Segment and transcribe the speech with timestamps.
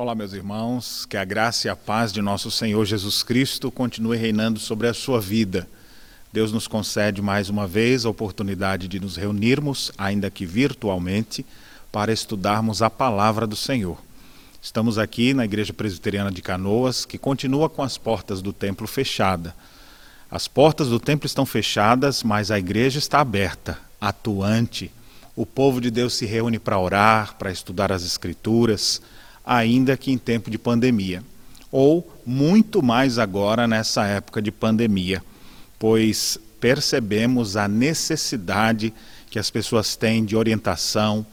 [0.00, 4.16] Olá, meus irmãos, que a graça e a paz de nosso Senhor Jesus Cristo continue
[4.16, 5.68] reinando sobre a sua vida.
[6.32, 11.44] Deus nos concede mais uma vez a oportunidade de nos reunirmos, ainda que virtualmente,
[11.92, 13.98] para estudarmos a palavra do Senhor.
[14.62, 19.52] Estamos aqui na Igreja Presbiteriana de Canoas, que continua com as portas do templo fechadas.
[20.30, 24.90] As portas do templo estão fechadas, mas a igreja está aberta, atuante.
[25.36, 29.02] O povo de Deus se reúne para orar, para estudar as Escrituras,
[29.58, 31.22] ainda que em tempo de pandemia.
[31.72, 35.22] Ou muito mais agora nessa época de pandemia
[35.80, 38.92] pois percebemos a necessidade
[39.30, 41.24] que as pessoas têm de orientação,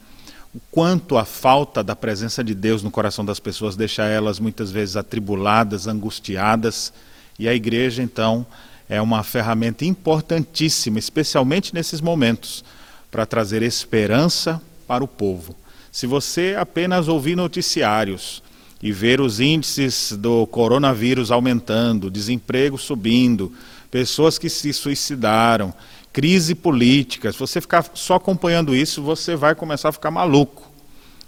[0.55, 4.71] o quanto a falta da presença de Deus no coração das pessoas deixa elas muitas
[4.71, 6.93] vezes atribuladas, angustiadas,
[7.37, 8.47] e a igreja então
[8.87, 12.63] é uma ferramenta importantíssima, especialmente nesses momentos,
[13.11, 15.53] para trazer esperança para o povo.
[15.97, 18.43] Se você apenas ouvir noticiários
[18.83, 23.51] e ver os índices do coronavírus aumentando, desemprego subindo,
[23.89, 25.73] pessoas que se suicidaram,
[26.13, 27.31] crise política.
[27.31, 30.71] Se você ficar só acompanhando isso, você vai começar a ficar maluco.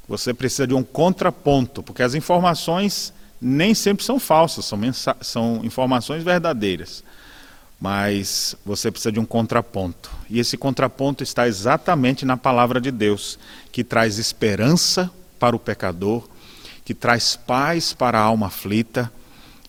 [0.08, 3.11] Você precisa de um contraponto, porque as informações
[3.42, 4.80] nem sempre são falsas, são,
[5.20, 7.04] são informações verdadeiras.
[7.80, 10.11] Mas você precisa de um contraponto.
[10.30, 13.39] E esse contraponto está exatamente na palavra de Deus,
[13.71, 16.27] que traz esperança para o pecador,
[16.83, 19.11] que traz paz para a alma aflita.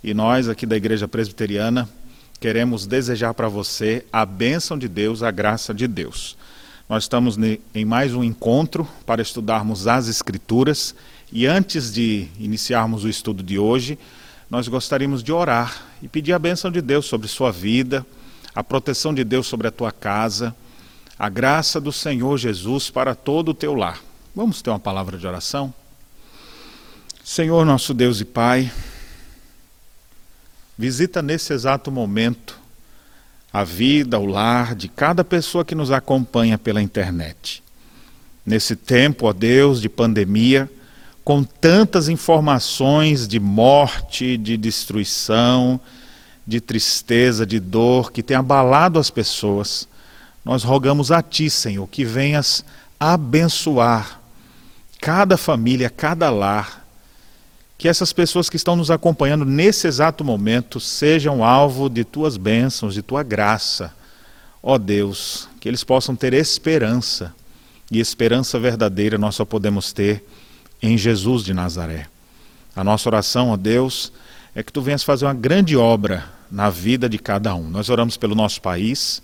[0.02, 1.88] E nós, aqui da Igreja Presbiteriana,
[2.40, 6.36] queremos desejar para você a bênção de Deus, a graça de Deus.
[6.88, 7.38] Nós estamos
[7.72, 10.94] em mais um encontro para estudarmos as Escrituras
[11.32, 13.96] e antes de iniciarmos o estudo de hoje,
[14.50, 18.06] nós gostaríamos de orar e pedir a bênção de Deus sobre sua vida,
[18.54, 20.54] a proteção de Deus sobre a tua casa,
[21.18, 24.00] a graça do Senhor Jesus para todo o teu lar.
[24.34, 25.72] Vamos ter uma palavra de oração?
[27.24, 28.70] Senhor, nosso Deus e Pai,
[30.80, 32.58] Visita nesse exato momento
[33.52, 37.62] a vida, o lar de cada pessoa que nos acompanha pela internet.
[38.46, 40.70] Nesse tempo, ó Deus, de pandemia,
[41.22, 45.78] com tantas informações de morte, de destruição,
[46.50, 49.86] de tristeza, de dor que tem abalado as pessoas,
[50.44, 52.64] nós rogamos a Ti, Senhor, que venhas
[52.98, 54.20] abençoar
[55.00, 56.84] cada família, cada lar,
[57.78, 62.94] que essas pessoas que estão nos acompanhando nesse exato momento sejam alvo de tuas bênçãos,
[62.94, 63.94] de tua graça.
[64.60, 67.32] Ó Deus, que eles possam ter esperança,
[67.90, 70.24] e esperança verdadeira nós só podemos ter
[70.82, 72.08] em Jesus de Nazaré.
[72.74, 74.12] A nossa oração, ó Deus,
[74.54, 77.68] é que tu venhas fazer uma grande obra na vida de cada um.
[77.68, 79.22] Nós oramos pelo nosso país,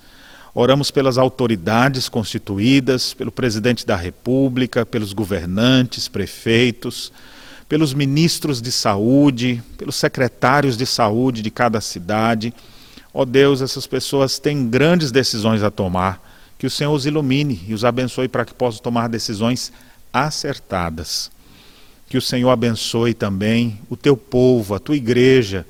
[0.55, 7.13] oramos pelas autoridades constituídas, pelo presidente da República, pelos governantes, prefeitos,
[7.69, 12.55] pelos ministros de saúde, pelos secretários de saúde de cada cidade.
[13.13, 16.25] Ó oh Deus, essas pessoas têm grandes decisões a tomar.
[16.59, 19.73] Que o Senhor os ilumine e os abençoe para que possam tomar decisões
[20.13, 21.31] acertadas.
[22.09, 25.67] Que o Senhor abençoe também o teu povo, a tua igreja,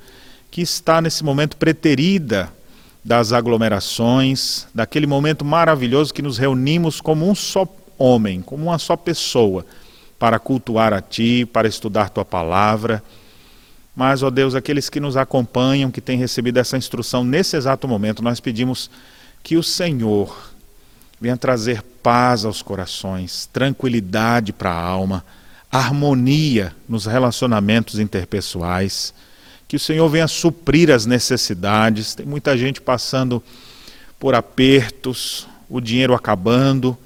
[0.49, 2.51] que está nesse momento preterida
[3.03, 8.95] das aglomerações, daquele momento maravilhoso que nos reunimos como um só homem, como uma só
[8.95, 9.65] pessoa
[10.19, 13.03] para cultuar a Ti, para estudar Tua palavra.
[13.95, 18.21] Mas, ó Deus, aqueles que nos acompanham, que têm recebido essa instrução nesse exato momento,
[18.21, 18.89] nós pedimos
[19.41, 20.51] que o Senhor
[21.19, 25.25] venha trazer paz aos corações, tranquilidade para a alma,
[25.71, 29.13] harmonia nos relacionamentos interpessoais.
[29.67, 32.15] Que o Senhor venha suprir as necessidades.
[32.15, 33.43] Tem muita gente passando
[34.19, 36.97] por apertos, o dinheiro acabando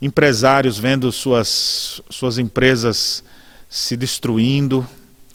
[0.00, 3.22] empresários vendo suas, suas empresas
[3.68, 4.86] se destruindo.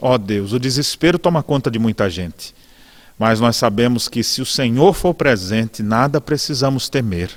[0.02, 2.54] Ó oh Deus, o desespero toma conta de muita gente.
[3.18, 7.30] Mas nós sabemos que se o Senhor for presente, nada precisamos temer.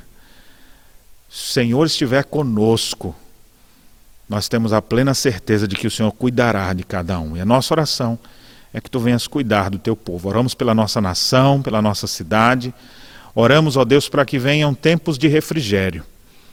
[1.30, 3.14] Se o Senhor estiver conosco,
[4.28, 7.36] nós temos a plena certeza de que o Senhor cuidará de cada um.
[7.36, 8.18] E a nossa oração
[8.78, 10.28] é que tu venhas cuidar do teu povo.
[10.28, 12.72] Oramos pela nossa nação, pela nossa cidade.
[13.34, 16.04] Oramos, ó Deus, para que venham tempos de refrigério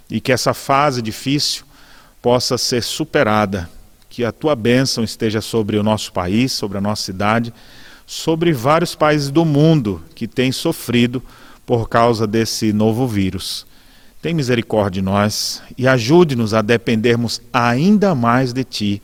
[0.09, 1.63] e que essa fase difícil
[2.21, 3.69] possa ser superada,
[4.09, 7.53] que a tua bênção esteja sobre o nosso país, sobre a nossa cidade,
[8.05, 11.21] sobre vários países do mundo que têm sofrido
[11.65, 13.65] por causa desse novo vírus.
[14.21, 19.01] Tem misericórdia de nós e ajude-nos a dependermos ainda mais de ti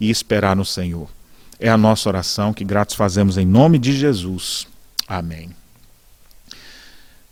[0.00, 1.08] e esperar no Senhor.
[1.58, 4.66] É a nossa oração que gratos fazemos em nome de Jesus.
[5.06, 5.50] Amém.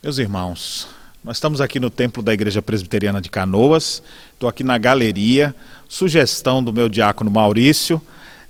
[0.03, 0.89] Meus irmãos,
[1.25, 4.03] nós estamos aqui no templo da Igreja Presbiteriana de Canoas.
[4.35, 5.55] Estou aqui na galeria.
[5.89, 8.01] Sugestão do meu diácono Maurício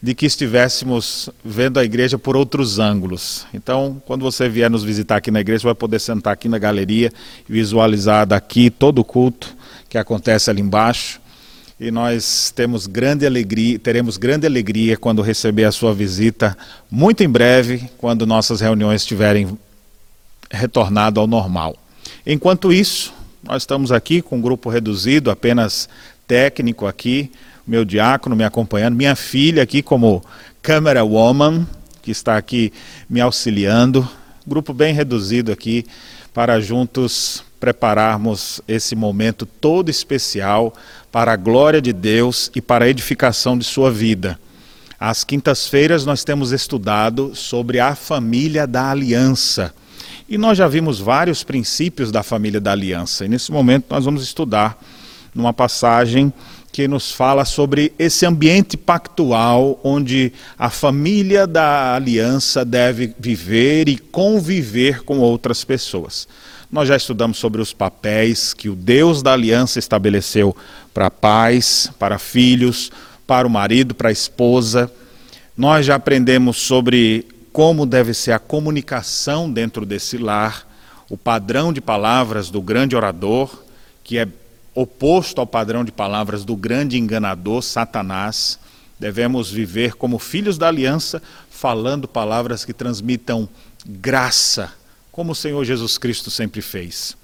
[0.02, 3.46] de que estivéssemos vendo a igreja por outros ângulos.
[3.54, 6.58] Então, quando você vier nos visitar aqui na igreja, você vai poder sentar aqui na
[6.58, 7.12] galeria
[7.48, 9.56] e visualizar daqui todo o culto
[9.88, 11.20] que acontece ali embaixo.
[11.82, 16.56] E nós temos grande alegria, teremos grande alegria quando receber a sua visita,
[16.88, 19.58] muito em breve, quando nossas reuniões estiverem
[20.48, 21.76] retornado ao normal.
[22.24, 23.12] Enquanto isso,
[23.42, 25.88] nós estamos aqui com um grupo reduzido, apenas
[26.24, 27.32] técnico aqui,
[27.66, 30.24] meu diácono me acompanhando, minha filha aqui como
[30.62, 31.66] camera woman,
[32.00, 32.72] que está aqui
[33.10, 34.08] me auxiliando.
[34.46, 35.84] Grupo bem reduzido aqui
[36.32, 40.74] para juntos prepararmos esse momento todo especial
[41.12, 44.40] para a glória de Deus e para a edificação de sua vida.
[44.98, 49.74] Às quintas-feiras nós temos estudado sobre a família da aliança.
[50.28, 53.26] E nós já vimos vários princípios da família da aliança.
[53.26, 54.82] E nesse momento nós vamos estudar
[55.34, 56.32] numa passagem
[56.72, 63.98] que nos fala sobre esse ambiente pactual onde a família da aliança deve viver e
[63.98, 66.26] conviver com outras pessoas.
[66.72, 70.56] Nós já estudamos sobre os papéis que o Deus da aliança estabeleceu
[70.94, 72.90] para pais, para filhos,
[73.26, 74.90] para o marido, para a esposa.
[75.54, 80.66] Nós já aprendemos sobre como deve ser a comunicação dentro desse lar,
[81.10, 83.54] o padrão de palavras do grande orador,
[84.02, 84.26] que é
[84.74, 88.58] oposto ao padrão de palavras do grande enganador Satanás.
[88.98, 93.46] Devemos viver como filhos da aliança, falando palavras que transmitam
[93.84, 94.72] graça,
[95.12, 97.14] como o Senhor Jesus Cristo sempre fez.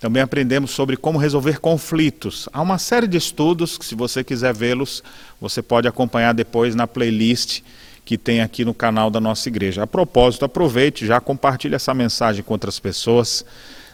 [0.00, 2.48] Também aprendemos sobre como resolver conflitos.
[2.52, 5.02] Há uma série de estudos que, se você quiser vê-los,
[5.40, 7.60] você pode acompanhar depois na playlist
[8.04, 9.82] que tem aqui no canal da nossa igreja.
[9.82, 13.44] A propósito, aproveite, já compartilhe essa mensagem com outras pessoas.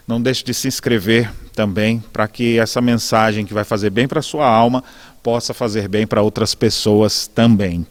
[0.07, 4.19] Não deixe de se inscrever também para que essa mensagem que vai fazer bem para
[4.19, 4.83] a sua alma
[5.21, 7.85] possa fazer bem para outras pessoas também.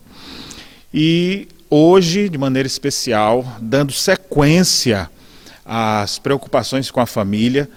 [0.92, 5.08] E hoje, de maneira especial, dando sequência
[5.72, 7.70] às preocupações com a família,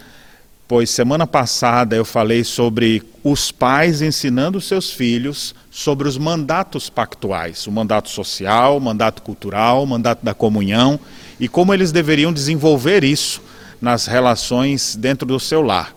[0.67, 7.67] pois semana passada eu falei sobre os pais ensinando seus filhos sobre os mandatos pactuais,
[7.67, 10.99] o mandato social, o mandato cultural, o mandato da comunhão
[11.39, 13.43] e como eles deveriam desenvolver isso
[13.79, 15.95] nas relações dentro do seu lar.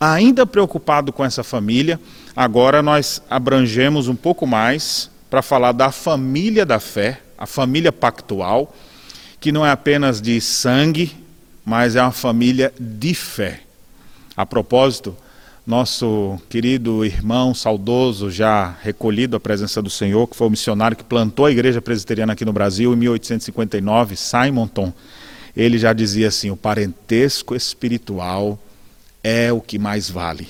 [0.00, 2.00] Ainda preocupado com essa família,
[2.34, 8.74] agora nós abrangemos um pouco mais para falar da família da fé, a família pactual,
[9.38, 11.25] que não é apenas de sangue,
[11.66, 13.60] mas é uma família de fé.
[14.36, 15.16] A propósito,
[15.66, 21.02] nosso querido irmão saudoso, já recolhido à presença do Senhor, que foi o missionário que
[21.02, 24.92] plantou a igreja presbiteriana aqui no Brasil em 1859, Simonton,
[25.56, 28.56] ele já dizia assim: o parentesco espiritual
[29.24, 30.46] é o que mais vale.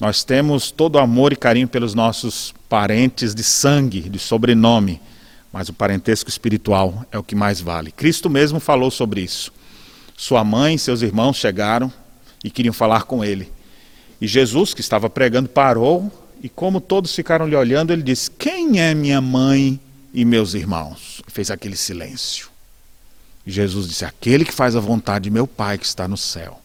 [0.00, 4.98] Nós temos todo amor e carinho pelos nossos parentes de sangue, de sobrenome,
[5.52, 7.92] mas o parentesco espiritual é o que mais vale.
[7.92, 9.52] Cristo mesmo falou sobre isso.
[10.16, 11.92] Sua mãe e seus irmãos chegaram
[12.42, 13.52] e queriam falar com ele.
[14.20, 16.10] E Jesus, que estava pregando, parou
[16.42, 19.78] e, como todos ficaram lhe olhando, ele disse: Quem é minha mãe
[20.14, 21.22] e meus irmãos?
[21.28, 22.48] Fez aquele silêncio.
[23.46, 26.62] Jesus disse: Aquele que faz a vontade de meu Pai que está no céu.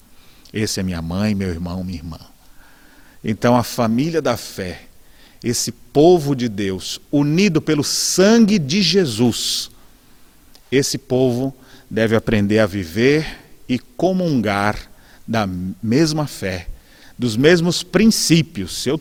[0.54, 2.20] Esse é minha mãe, meu irmão, minha irmã.
[3.24, 4.84] Então, a família da fé,
[5.44, 9.70] esse povo de Deus, unido pelo sangue de Jesus,
[10.72, 11.54] esse povo
[11.90, 13.41] deve aprender a viver
[13.72, 14.78] e comungar
[15.26, 15.48] da
[15.82, 16.68] mesma fé,
[17.18, 18.84] dos mesmos princípios.
[18.84, 19.00] Se eu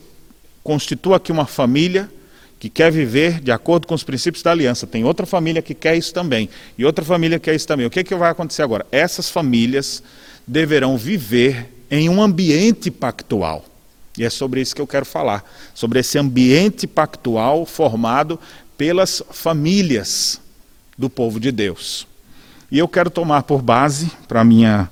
[0.63, 2.09] constituo aqui uma família,
[2.57, 4.87] que quer viver de acordo com os princípios da aliança.
[4.87, 6.47] Tem outra família que quer isso também.
[6.77, 7.85] E outra família que quer isso também.
[7.85, 8.85] O que, é que vai acontecer agora?
[8.91, 10.01] Essas famílias
[10.47, 13.65] deverão viver em um ambiente pactual.
[14.17, 15.43] E é sobre isso que eu quero falar.
[15.73, 18.39] Sobre esse ambiente pactual formado
[18.77, 20.39] pelas famílias
[20.97, 22.07] do povo de Deus.
[22.71, 24.89] E eu quero tomar por base, para minha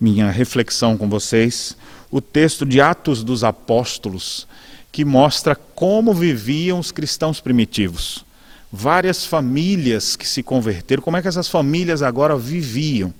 [0.00, 1.76] minha reflexão com vocês,
[2.10, 4.46] o texto de Atos dos Apóstolos,
[4.92, 8.24] que mostra como viviam os cristãos primitivos.
[8.72, 13.12] Várias famílias que se converteram, como é que essas famílias agora viviam.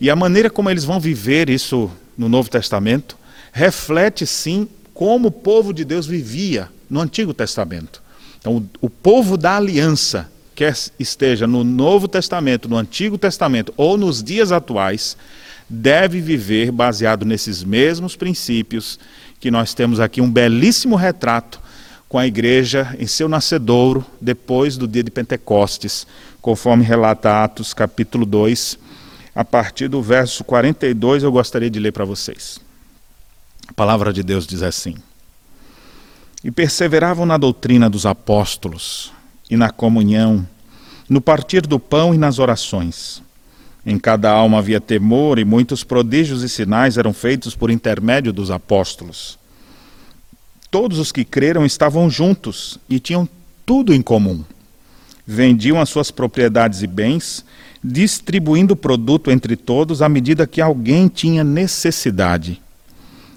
[0.00, 3.16] E a maneira como eles vão viver isso no Novo Testamento
[3.52, 8.02] reflete sim como o povo de Deus vivia no Antigo Testamento.
[8.38, 10.30] Então, o, o povo da aliança,
[10.60, 15.16] quer esteja no Novo Testamento, no Antigo Testamento ou nos dias atuais,
[15.66, 19.00] deve viver baseado nesses mesmos princípios
[19.40, 21.58] que nós temos aqui um belíssimo retrato
[22.10, 26.06] com a igreja em seu nascedouro, depois do dia de Pentecostes,
[26.42, 28.78] conforme relata Atos capítulo 2,
[29.34, 32.60] a partir do verso 42, eu gostaria de ler para vocês.
[33.66, 34.94] A palavra de Deus diz assim:
[36.44, 39.10] E perseveravam na doutrina dos apóstolos,
[39.50, 40.46] e na comunhão,
[41.08, 43.20] no partir do pão e nas orações.
[43.84, 48.50] Em cada alma havia temor e muitos prodígios e sinais eram feitos por intermédio dos
[48.50, 49.38] apóstolos.
[50.70, 53.28] Todos os que creram estavam juntos e tinham
[53.66, 54.44] tudo em comum.
[55.26, 57.44] Vendiam as suas propriedades e bens,
[57.82, 62.60] distribuindo o produto entre todos à medida que alguém tinha necessidade.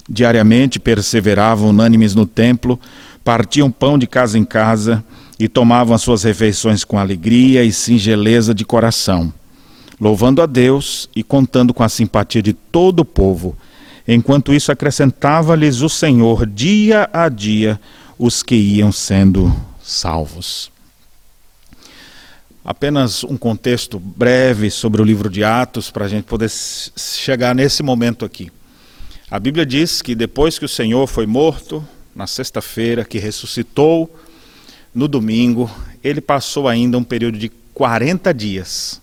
[0.07, 2.79] Diariamente perseveravam unânimes no templo,
[3.23, 5.03] partiam pão de casa em casa
[5.39, 9.33] e tomavam as suas refeições com alegria e singeleza de coração,
[9.99, 13.55] louvando a Deus e contando com a simpatia de todo o povo.
[14.07, 17.79] Enquanto isso, acrescentava-lhes o Senhor dia a dia
[18.17, 20.71] os que iam sendo salvos.
[22.65, 27.83] Apenas um contexto breve sobre o livro de Atos para a gente poder chegar nesse
[27.83, 28.51] momento aqui.
[29.29, 31.85] A Bíblia diz que depois que o Senhor foi morto,
[32.15, 34.09] na sexta-feira, que ressuscitou
[34.93, 35.69] no domingo,
[36.03, 39.01] ele passou ainda um período de 40 dias.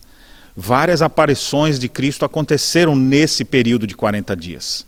[0.57, 4.87] Várias aparições de Cristo aconteceram nesse período de 40 dias.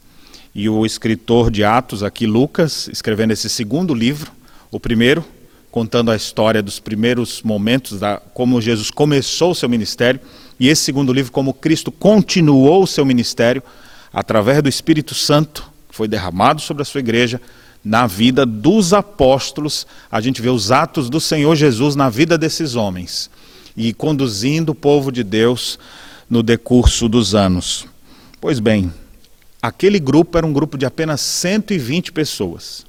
[0.54, 4.30] E o escritor de Atos, aqui Lucas, escrevendo esse segundo livro,
[4.70, 5.24] o primeiro,
[5.70, 10.20] contando a história dos primeiros momentos, da, como Jesus começou o seu ministério,
[10.60, 13.62] e esse segundo livro, como Cristo continuou o seu ministério,
[14.12, 17.40] através do Espírito Santo, que foi derramado sobre a sua igreja,
[17.84, 22.76] na vida dos apóstolos, a gente vê os atos do Senhor Jesus na vida desses
[22.76, 23.28] homens
[23.76, 25.78] e conduzindo o povo de Deus
[26.28, 27.86] no decurso dos anos.
[28.40, 28.92] Pois bem,
[29.60, 32.86] aquele grupo era um grupo de apenas 120 pessoas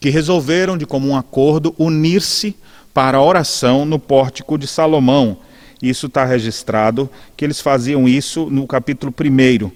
[0.00, 2.54] que resolveram, de comum acordo, unir-se
[2.94, 5.38] para a oração no pórtico de Salomão.
[5.82, 9.70] Isso está registrado que eles faziam isso no capítulo 1.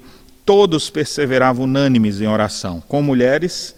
[0.45, 3.75] Todos perseveravam unânimes em oração, com mulheres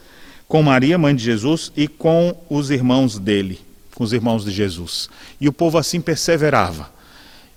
[0.54, 3.60] com Maria, mãe de Jesus, e com os irmãos dele,
[3.92, 5.08] com os irmãos de Jesus.
[5.40, 6.88] E o povo assim perseverava,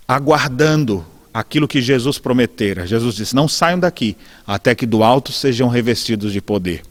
[0.07, 2.87] aguardando aquilo que Jesus prometera.
[2.87, 6.81] Jesus disse: Não saiam daqui, até que do alto sejam revestidos de poder.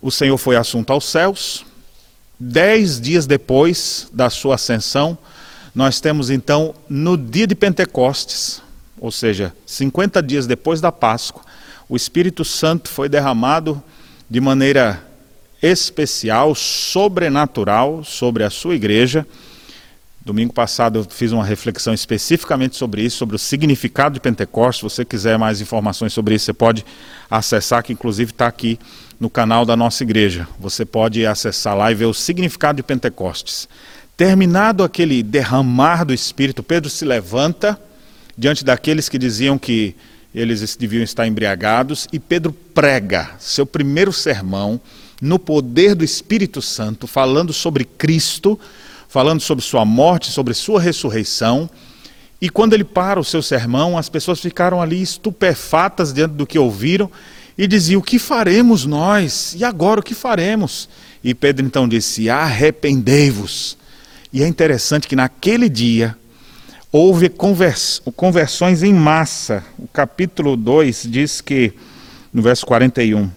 [0.00, 1.66] O Senhor foi assunto aos céus.
[2.38, 5.18] Dez dias depois da sua ascensão,
[5.74, 8.62] nós temos então no dia de Pentecostes,
[9.00, 11.42] ou seja, 50 dias depois da Páscoa,
[11.88, 13.82] o Espírito Santo foi derramado
[14.32, 15.06] de maneira
[15.62, 19.26] especial, sobrenatural, sobre a sua igreja.
[20.24, 24.78] Domingo passado eu fiz uma reflexão especificamente sobre isso, sobre o significado de Pentecostes.
[24.78, 26.82] Se você quiser mais informações sobre isso, você pode
[27.30, 28.78] acessar, que inclusive está aqui
[29.20, 30.48] no canal da nossa igreja.
[30.58, 33.68] Você pode acessar lá e ver o significado de Pentecostes.
[34.16, 37.78] Terminado aquele derramar do Espírito, Pedro se levanta
[38.38, 39.94] diante daqueles que diziam que
[40.34, 44.80] eles deviam estar embriagados, e Pedro prega seu primeiro sermão
[45.20, 48.58] no poder do Espírito Santo, falando sobre Cristo,
[49.08, 51.68] falando sobre sua morte, sobre sua ressurreição.
[52.40, 56.58] E quando ele para o seu sermão, as pessoas ficaram ali estupefatas diante do que
[56.58, 57.10] ouviram
[57.56, 59.54] e diziam: O que faremos nós?
[59.56, 60.88] E agora o que faremos?
[61.22, 63.76] E Pedro então disse: Arrependei-vos.
[64.32, 66.16] E é interessante que naquele dia
[66.92, 69.64] houve convers, conversões em massa.
[69.78, 71.72] O capítulo 2 diz que,
[72.32, 73.30] no verso 41,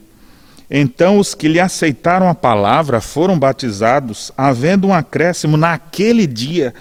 [0.70, 6.74] então os que lhe aceitaram a palavra foram batizados, havendo um acréscimo naquele dia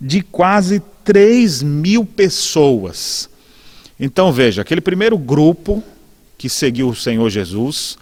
[0.00, 3.28] de quase 3 mil pessoas.
[3.98, 5.82] Então veja, aquele primeiro grupo
[6.38, 7.98] que seguiu o Senhor Jesus,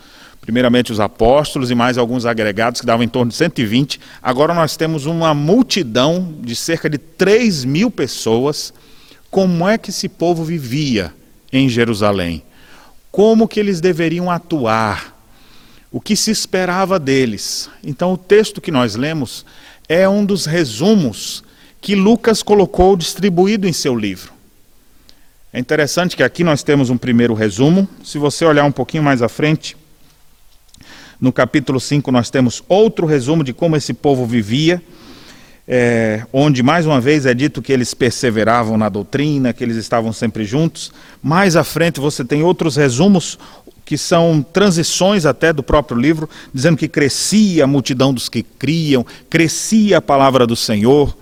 [0.49, 4.00] primeiramente os apóstolos e mais alguns agregados que davam em torno de 120.
[4.23, 8.73] Agora nós temos uma multidão de cerca de 3 mil pessoas.
[9.31, 11.12] Como é que esse povo vivia
[11.52, 12.43] em Jerusalém?
[13.12, 15.14] Como que eles deveriam atuar?
[15.93, 17.69] O que se esperava deles?
[17.85, 19.45] Então o texto que nós lemos
[19.87, 21.45] é um dos resumos
[21.78, 24.33] que Lucas colocou distribuído em seu livro.
[25.52, 27.87] É interessante que aqui nós temos um primeiro resumo.
[28.02, 29.76] Se você olhar um pouquinho mais à frente,
[31.21, 34.81] no capítulo 5, nós temos outro resumo de como esse povo vivia,
[35.67, 40.13] é, onde mais uma vez é dito que eles perseveravam na doutrina, que eles estavam
[40.13, 40.93] sempre juntos.
[41.23, 43.39] Mais à frente você tem outros resumos
[43.85, 49.05] que são transições até do próprio livro, dizendo que crescia a multidão dos que criam,
[49.29, 51.17] crescia a palavra do Senhor.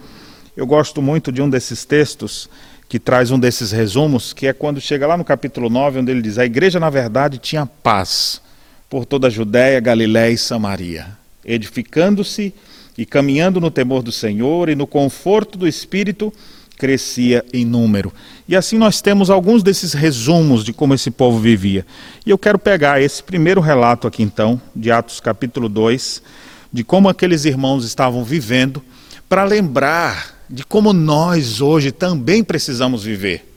[0.57, 2.49] Eu gosto muito de um desses textos
[2.89, 6.23] que traz um desses resumos, que é quando chega lá no capítulo 9, onde ele
[6.23, 8.41] diz: A igreja, na verdade, tinha paz
[8.89, 11.09] por toda a Judéia, Galiléia e Samaria,
[11.45, 12.55] edificando-se
[12.97, 16.33] e caminhando no temor do Senhor e no conforto do Espírito,
[16.77, 18.13] crescia em número.
[18.49, 21.87] E assim nós temos alguns desses resumos de como esse povo vivia.
[22.25, 26.23] E eu quero pegar esse primeiro relato aqui então, de Atos capítulo 2,
[26.73, 28.83] de como aqueles irmãos estavam vivendo,
[29.29, 33.56] para lembrar de como nós hoje também precisamos viver.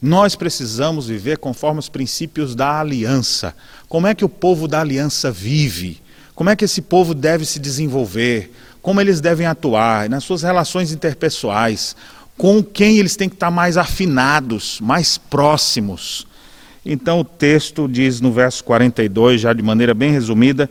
[0.00, 3.54] Nós precisamos viver conforme os princípios da aliança.
[3.88, 6.00] Como é que o povo da aliança vive?
[6.34, 8.52] Como é que esse povo deve se desenvolver?
[8.82, 11.96] Como eles devem atuar nas suas relações interpessoais?
[12.36, 16.26] Com quem eles têm que estar mais afinados, mais próximos?
[16.84, 20.70] Então o texto diz no verso 42, já de maneira bem resumida,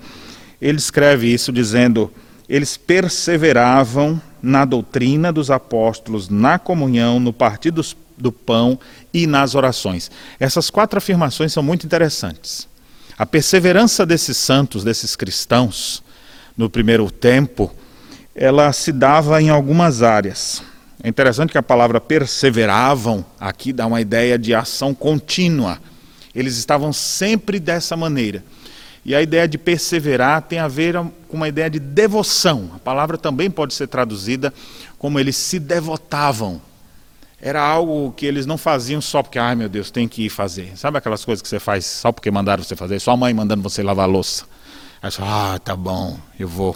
[0.62, 2.12] ele escreve isso dizendo:
[2.48, 8.80] eles perseveravam na doutrina dos apóstolos, na comunhão, no partir dos, do pão
[9.14, 10.10] e nas orações.
[10.40, 12.68] Essas quatro afirmações são muito interessantes.
[13.18, 16.04] A perseverança desses santos, desses cristãos,
[16.58, 17.74] no primeiro tempo,
[18.34, 20.62] ela se dava em algumas áreas.
[21.02, 25.80] É interessante que a palavra perseveravam aqui dá uma ideia de ação contínua.
[26.34, 28.44] Eles estavam sempre dessa maneira.
[29.06, 30.96] E a ideia de perseverar tem a ver
[31.30, 32.72] com uma ideia de devoção.
[32.76, 34.52] A palavra também pode ser traduzida
[34.98, 36.60] como eles se devotavam.
[37.46, 40.76] Era algo que eles não faziam só porque, ai meu Deus, tem que ir fazer.
[40.76, 43.00] Sabe aquelas coisas que você faz só porque mandaram você fazer?
[43.00, 44.46] Sua mãe mandando você lavar louça.
[45.00, 46.76] Aí você ah, tá bom, eu vou.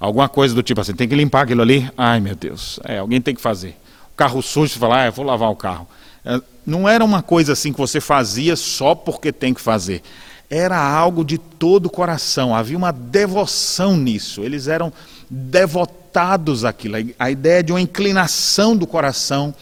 [0.00, 1.88] Alguma coisa do tipo assim, tem que limpar aquilo ali?
[1.96, 3.76] Ai meu Deus, é, alguém tem que fazer.
[4.12, 5.86] O carro sujo, você fala, ah, eu vou lavar o carro.
[6.24, 10.02] É, não era uma coisa assim que você fazia só porque tem que fazer
[10.50, 14.92] era algo de todo o coração, havia uma devoção nisso, eles eram
[15.30, 16.96] devotados àquilo.
[17.18, 19.54] A ideia de uma inclinação do coração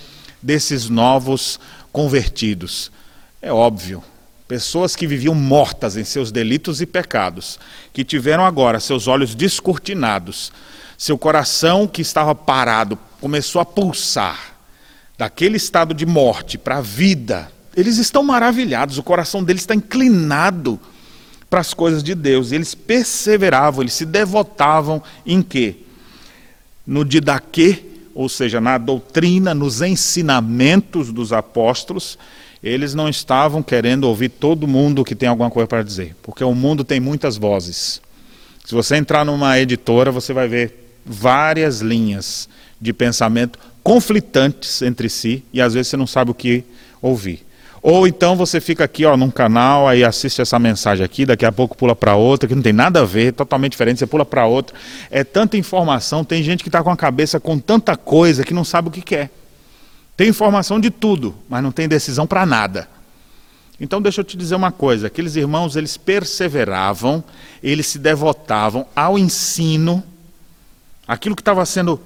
[0.42, 1.58] desses novos
[1.92, 2.90] convertidos.
[3.42, 4.02] É óbvio,
[4.46, 7.58] pessoas que viviam mortas em seus delitos e pecados,
[7.92, 10.52] que tiveram agora seus olhos descortinados,
[10.96, 14.56] seu coração que estava parado começou a pulsar
[15.16, 20.78] daquele estado de morte para a vida eles estão maravilhados, o coração deles está inclinado
[21.48, 22.52] para as coisas de Deus.
[22.52, 25.76] Eles perseveravam, eles se devotavam em quê?
[26.86, 27.84] No didaquê,
[28.20, 32.18] ou seja, na doutrina, nos ensinamentos dos apóstolos,
[32.62, 36.54] eles não estavam querendo ouvir todo mundo que tem alguma coisa para dizer, porque o
[36.54, 37.98] mundo tem muitas vozes.
[38.62, 42.46] Se você entrar numa editora, você vai ver várias linhas
[42.78, 46.62] de pensamento conflitantes entre si e às vezes você não sabe o que
[47.00, 47.42] ouvir.
[47.82, 51.52] Ou então você fica aqui ó, num canal, aí assiste essa mensagem aqui, daqui a
[51.52, 54.46] pouco pula para outra, que não tem nada a ver, totalmente diferente, você pula para
[54.46, 54.76] outra.
[55.10, 58.64] É tanta informação, tem gente que está com a cabeça com tanta coisa que não
[58.64, 59.30] sabe o que quer.
[60.14, 62.86] Tem informação de tudo, mas não tem decisão para nada.
[63.80, 67.24] Então deixa eu te dizer uma coisa, aqueles irmãos, eles perseveravam,
[67.62, 70.04] eles se devotavam ao ensino,
[71.08, 71.98] aquilo que estava sendo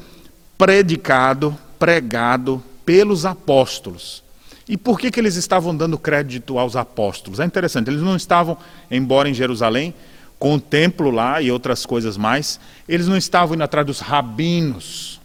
[0.57, 4.24] predicado, pregado pelos apóstolos.
[4.69, 7.39] E por que, que eles estavam dando crédito aos apóstolos?
[7.39, 8.57] É interessante, eles não estavam,
[8.91, 9.95] embora em Jerusalém,
[10.39, 15.21] com o templo lá e outras coisas mais, eles não estavam indo atrás dos rabinos,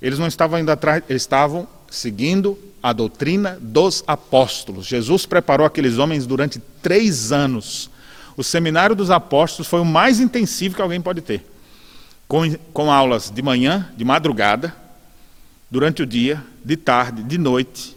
[0.00, 4.86] eles não estavam indo atrás, eles estavam seguindo a doutrina dos apóstolos.
[4.86, 7.90] Jesus preparou aqueles homens durante três anos.
[8.36, 11.46] O seminário dos apóstolos foi o mais intensivo que alguém pode ter.
[12.26, 14.74] Com, com aulas de manhã, de madrugada,
[15.70, 17.96] durante o dia, de tarde, de noite,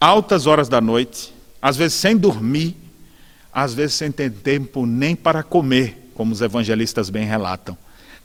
[0.00, 2.76] altas horas da noite, às vezes sem dormir,
[3.52, 7.76] às vezes sem ter tempo nem para comer, como os evangelistas bem relatam.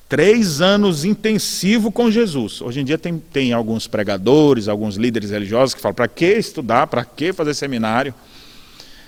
[0.08, 2.62] Três anos intensivo com Jesus.
[2.62, 6.88] Hoje em dia tem, tem alguns pregadores, alguns líderes religiosos que falam: para que estudar,
[6.88, 8.14] para que fazer seminário?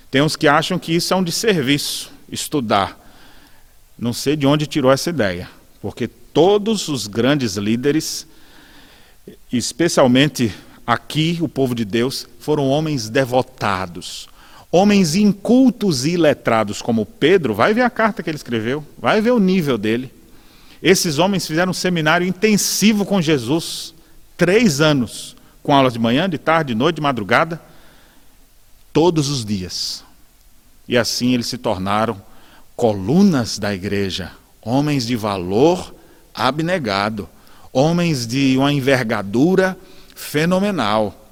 [0.10, 3.00] Tem uns que acham que isso é um desserviço, estudar.
[4.00, 5.50] Não sei de onde tirou essa ideia,
[5.82, 8.26] porque todos os grandes líderes,
[9.52, 10.52] especialmente
[10.86, 14.28] aqui, o povo de Deus, foram homens devotados,
[14.72, 17.54] homens incultos e letrados, como Pedro.
[17.54, 20.12] Vai ver a carta que ele escreveu, vai ver o nível dele.
[20.82, 23.94] Esses homens fizeram um seminário intensivo com Jesus,
[24.38, 27.60] três anos, com aulas de manhã, de tarde, de noite, de madrugada,
[28.94, 30.04] todos os dias.
[30.88, 32.22] E assim eles se tornaram
[32.76, 35.96] colunas da igreja, homens de valor
[36.34, 37.28] abnegado,
[37.72, 39.78] homens de uma envergadura
[40.16, 41.28] fenomenal.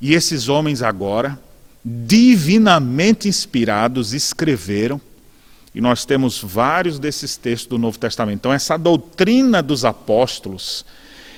[0.00, 1.38] E esses homens agora,
[1.84, 5.00] divinamente inspirados, escreveram,
[5.74, 8.38] e nós temos vários desses textos do Novo Testamento.
[8.38, 10.84] Então, essa doutrina dos apóstolos,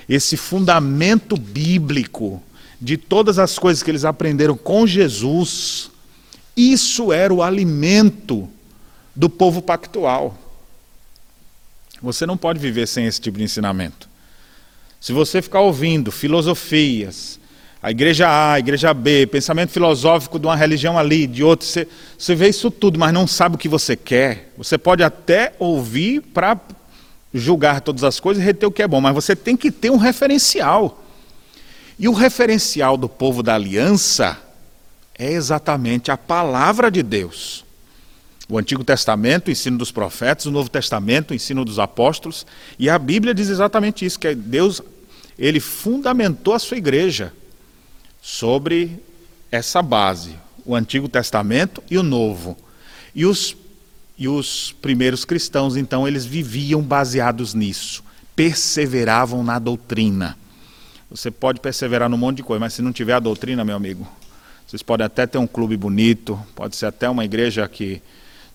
[0.08, 2.42] esse fundamento bíblico
[2.80, 5.90] de todas as coisas que eles aprenderam com Jesus,
[6.56, 8.48] isso era o alimento
[9.14, 10.36] do povo pactual.
[12.02, 14.08] Você não pode viver sem esse tipo de ensinamento.
[15.04, 17.38] Se você ficar ouvindo filosofias,
[17.82, 21.86] a igreja A, a igreja B, pensamento filosófico de uma religião ali, de outra, você,
[22.16, 24.50] você vê isso tudo, mas não sabe o que você quer.
[24.56, 26.58] Você pode até ouvir para
[27.34, 29.90] julgar todas as coisas e reter o que é bom, mas você tem que ter
[29.90, 31.04] um referencial.
[31.98, 34.38] E o referencial do povo da aliança
[35.18, 37.62] é exatamente a palavra de Deus.
[38.48, 42.46] O Antigo Testamento, o ensino dos profetas, o Novo Testamento, o ensino dos apóstolos,
[42.78, 44.82] e a Bíblia diz exatamente isso, que Deus
[45.38, 47.32] ele fundamentou a sua igreja
[48.20, 49.02] sobre
[49.50, 52.56] essa base, o Antigo Testamento e o Novo.
[53.14, 53.56] E os,
[54.18, 58.02] e os primeiros cristãos, então, eles viviam baseados nisso,
[58.34, 60.36] perseveravam na doutrina.
[61.10, 64.06] Você pode perseverar num monte de coisa, mas se não tiver a doutrina, meu amigo,
[64.66, 68.02] vocês podem até ter um clube bonito, pode ser até uma igreja que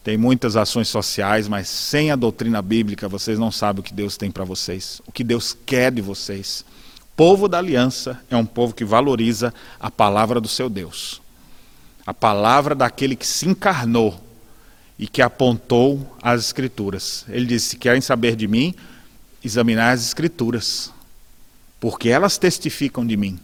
[0.04, 4.16] tem muitas ações sociais, mas sem a doutrina bíblica vocês não sabem o que Deus
[4.16, 6.64] tem para vocês, o que Deus quer de vocês.
[7.02, 11.22] O povo da aliança é um povo que valoriza a palavra do seu Deus,
[12.06, 14.24] a palavra daquele que se encarnou
[14.98, 17.26] e que apontou as Escrituras.
[17.28, 18.74] Ele disse: Se querem saber de mim,
[19.44, 20.94] examinar as Escrituras,
[21.80, 23.38] porque elas testificam de mim.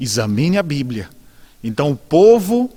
[0.00, 1.10] Examine a Bíblia.
[1.62, 2.70] Então, o povo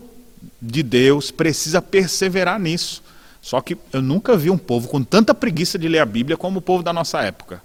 [0.61, 3.03] de Deus precisa perseverar nisso.
[3.41, 6.59] Só que eu nunca vi um povo com tanta preguiça de ler a Bíblia como
[6.59, 7.61] o povo da nossa época.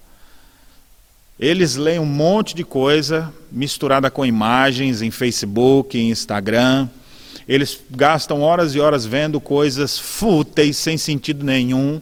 [1.38, 6.88] Eles leem um monte de coisa misturada com imagens em Facebook, em Instagram.
[7.49, 12.01] Eles gastam horas e horas vendo coisas fúteis, sem sentido nenhum,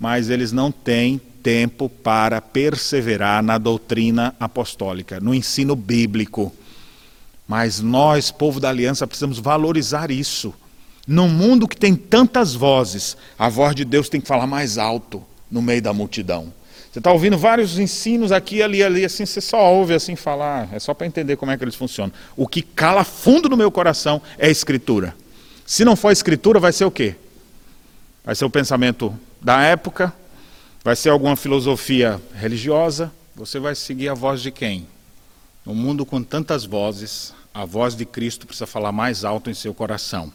[0.00, 6.52] mas eles não têm tempo para perseverar na doutrina apostólica, no ensino bíblico.
[7.46, 10.54] Mas nós, povo da aliança, precisamos valorizar isso.
[11.06, 15.22] Num mundo que tem tantas vozes, a voz de Deus tem que falar mais alto
[15.50, 16.52] no meio da multidão.
[16.90, 20.78] Você está ouvindo vários ensinos aqui, ali, ali, assim, você só ouve assim falar, é
[20.78, 22.12] só para entender como é que eles funcionam.
[22.36, 25.14] O que cala fundo no meu coração é a escritura.
[25.66, 27.16] Se não for a escritura, vai ser o quê?
[28.24, 30.14] Vai ser o pensamento da época,
[30.84, 34.86] vai ser alguma filosofia religiosa, você vai seguir a voz de quem?
[35.64, 39.72] No mundo com tantas vozes, a voz de Cristo precisa falar mais alto em seu
[39.72, 40.30] coração.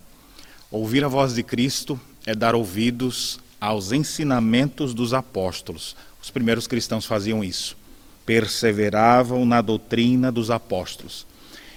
[0.72, 5.96] Ouvir a voz de Cristo é dar ouvidos aos ensinamentos dos apóstolos.
[6.20, 7.78] Os primeiros cristãos faziam isso.
[8.26, 11.28] Perseveravam na doutrina dos apóstolos.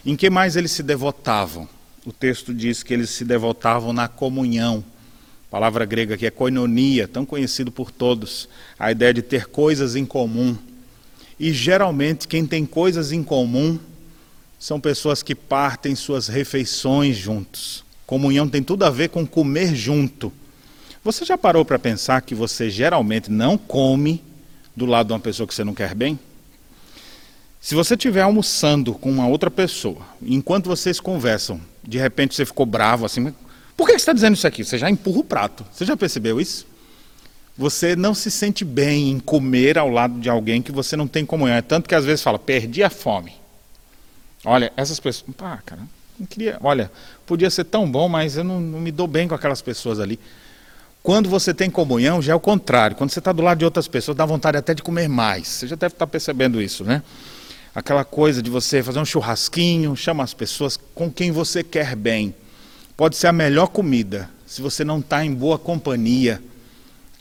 [0.05, 1.69] Em que mais eles se devotavam?
[2.07, 4.83] O texto diz que eles se devotavam na comunhão.
[5.49, 8.49] A palavra grega que é koinonia, tão conhecido por todos.
[8.79, 10.57] A ideia de ter coisas em comum.
[11.38, 13.79] E geralmente quem tem coisas em comum
[14.59, 17.85] são pessoas que partem suas refeições juntos.
[18.07, 20.33] Comunhão tem tudo a ver com comer junto.
[21.03, 24.23] Você já parou para pensar que você geralmente não come
[24.77, 26.18] do lado de uma pessoa que você não quer bem?
[27.61, 32.66] Se você estiver almoçando com uma outra pessoa, enquanto vocês conversam, de repente você ficou
[32.66, 33.33] bravo assim,
[33.77, 34.64] por que você está dizendo isso aqui?
[34.64, 35.64] Você já empurra o prato.
[35.73, 36.66] Você já percebeu isso?
[37.57, 41.25] Você não se sente bem em comer ao lado de alguém que você não tem
[41.27, 41.57] comunhão.
[41.57, 43.35] É tanto que às vezes fala, perdi a fome.
[44.45, 45.35] Olha, essas pessoas.
[45.37, 45.83] Pá, cara,
[46.19, 46.59] não queria.
[46.62, 46.91] Olha,
[47.27, 50.19] podia ser tão bom, mas eu não, não me dou bem com aquelas pessoas ali.
[51.03, 52.97] Quando você tem comunhão, já é o contrário.
[52.97, 55.49] Quando você está do lado de outras pessoas, dá vontade até de comer mais.
[55.49, 57.03] Você já deve estar percebendo isso, né?
[57.75, 62.35] Aquela coisa de você fazer um churrasquinho, chama as pessoas com quem você quer bem.
[62.97, 64.31] Pode ser a melhor comida.
[64.47, 66.41] Se você não está em boa companhia,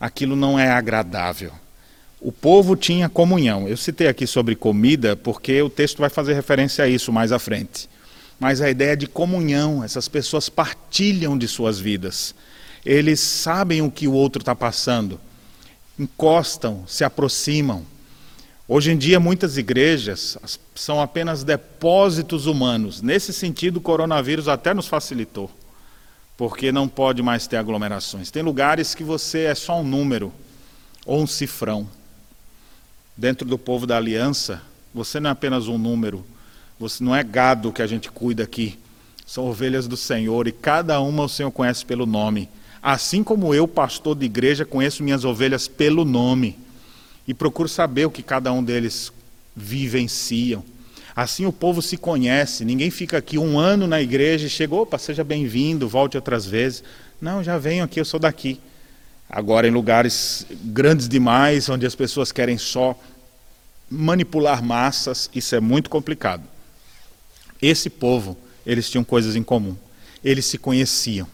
[0.02, 1.54] aquilo não é agradável.
[2.20, 3.70] O povo tinha comunhão.
[3.70, 7.40] Eu citei aqui sobre comida porque o texto vai fazer referência a isso mais à
[7.40, 7.88] frente
[8.42, 9.84] mas a ideia de comunhão.
[9.84, 12.34] Essas pessoas partilham de suas vidas.
[12.84, 15.22] Eles sabem o que o outro está passando,
[16.00, 17.86] encostam, se aproximam.
[18.68, 20.40] Hoje em dia, muitas igrejas
[20.74, 23.00] são apenas depósitos humanos.
[23.00, 25.52] Nesse sentido, o coronavírus até nos facilitou,
[26.42, 28.32] porque não pode mais ter aglomerações.
[28.32, 30.34] Tem lugares que você é só um número
[31.06, 31.88] ou um cifrão.
[33.16, 34.60] Dentro do povo da aliança,
[34.92, 36.26] você não é apenas um número,
[36.80, 38.80] você não é gado que a gente cuida aqui.
[39.24, 42.50] São ovelhas do Senhor e cada uma o Senhor conhece pelo nome.
[42.82, 46.58] Assim como eu, pastor de igreja, conheço minhas ovelhas pelo nome
[47.28, 49.14] e procuro saber o que cada um deles
[49.56, 50.64] vivenciam.
[51.16, 54.98] Assim o povo se conhece, ninguém fica aqui um ano na igreja e chega, opa,
[54.98, 56.84] seja bem-vindo, volte outras vezes.
[57.22, 58.60] Não, já venho aqui, eu sou daqui.
[59.30, 62.98] Agora, em lugares grandes demais, onde as pessoas querem só
[63.90, 66.44] manipular massas, isso é muito complicado.
[67.62, 69.76] Esse povo, eles tinham coisas em comum.
[70.24, 71.28] Eles se conheciam.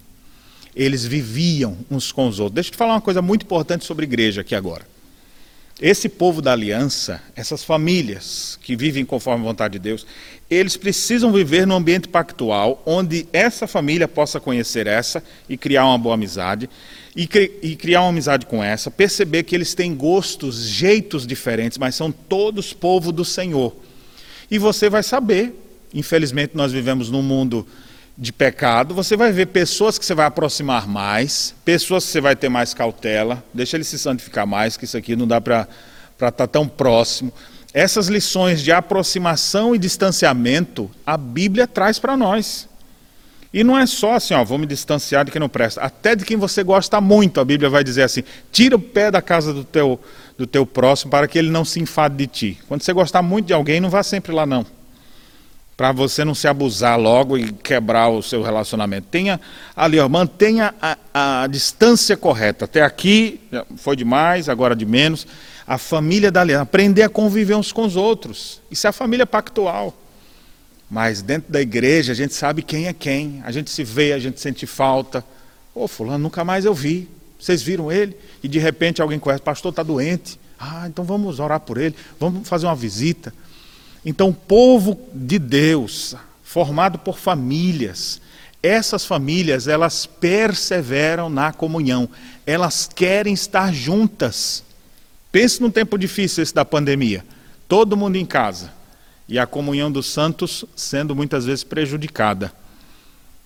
[0.75, 2.55] Eles viviam uns com os outros.
[2.55, 4.85] Deixa eu te falar uma coisa muito importante sobre igreja aqui agora.
[5.79, 10.07] Esse povo da aliança, essas famílias que vivem conforme a vontade de Deus,
[10.49, 15.97] eles precisam viver num ambiente pactual onde essa família possa conhecer essa e criar uma
[15.99, 16.67] boa amizade,
[17.15, 17.29] e,
[17.61, 22.11] e, criar uma amizade com essa, perceber que eles têm gostos, jeitos diferentes, mas são
[22.11, 23.75] todos povo do Senhor.
[24.49, 25.53] E você vai saber,
[25.93, 27.67] infelizmente nós vivemos num mundo
[28.17, 32.35] de pecado, você vai ver pessoas que você vai aproximar mais, pessoas que você vai
[32.35, 35.67] ter mais cautela, deixa ele se santificar mais, que isso aqui não dá para
[36.13, 37.31] estar tá tão próximo.
[37.71, 42.67] Essas lições de aproximação e distanciamento, a Bíblia traz para nós.
[43.53, 45.81] E não é só assim, ó, vou me distanciar de quem não presta.
[45.81, 49.21] Até de quem você gosta muito, a Bíblia vai dizer assim: tira o pé da
[49.21, 49.99] casa do teu,
[50.37, 52.57] do teu próximo para que ele não se enfade de ti.
[52.67, 54.65] Quando você gostar muito de alguém, não vá sempre lá, não
[55.77, 59.09] para você não se abusar logo e quebrar o seu relacionamento.
[59.11, 59.39] Tenha
[59.75, 62.65] ali, ó, mantenha a, a distância correta.
[62.65, 63.39] Até aqui
[63.77, 65.27] foi demais, agora de menos.
[65.67, 68.59] A família da aliança, aprender a conviver uns com os outros.
[68.71, 69.95] Isso é a família pactual.
[70.89, 73.43] Mas dentro da igreja a gente sabe quem é quem.
[73.45, 75.23] A gente se vê, a gente sente falta.
[75.75, 77.07] Ô, oh, fulano, nunca mais eu vi.
[77.39, 78.17] Vocês viram ele?
[78.41, 80.39] E de repente alguém conhece, pastor está doente.
[80.59, 83.31] Ah, então vamos orar por ele, vamos fazer uma visita.
[84.05, 88.21] Então, povo de Deus, formado por famílias,
[88.61, 92.09] essas famílias, elas perseveram na comunhão,
[92.45, 94.63] elas querem estar juntas.
[95.31, 97.23] Pense num tempo difícil esse da pandemia,
[97.67, 98.77] todo mundo em casa
[99.27, 102.51] e a comunhão dos santos sendo muitas vezes prejudicada.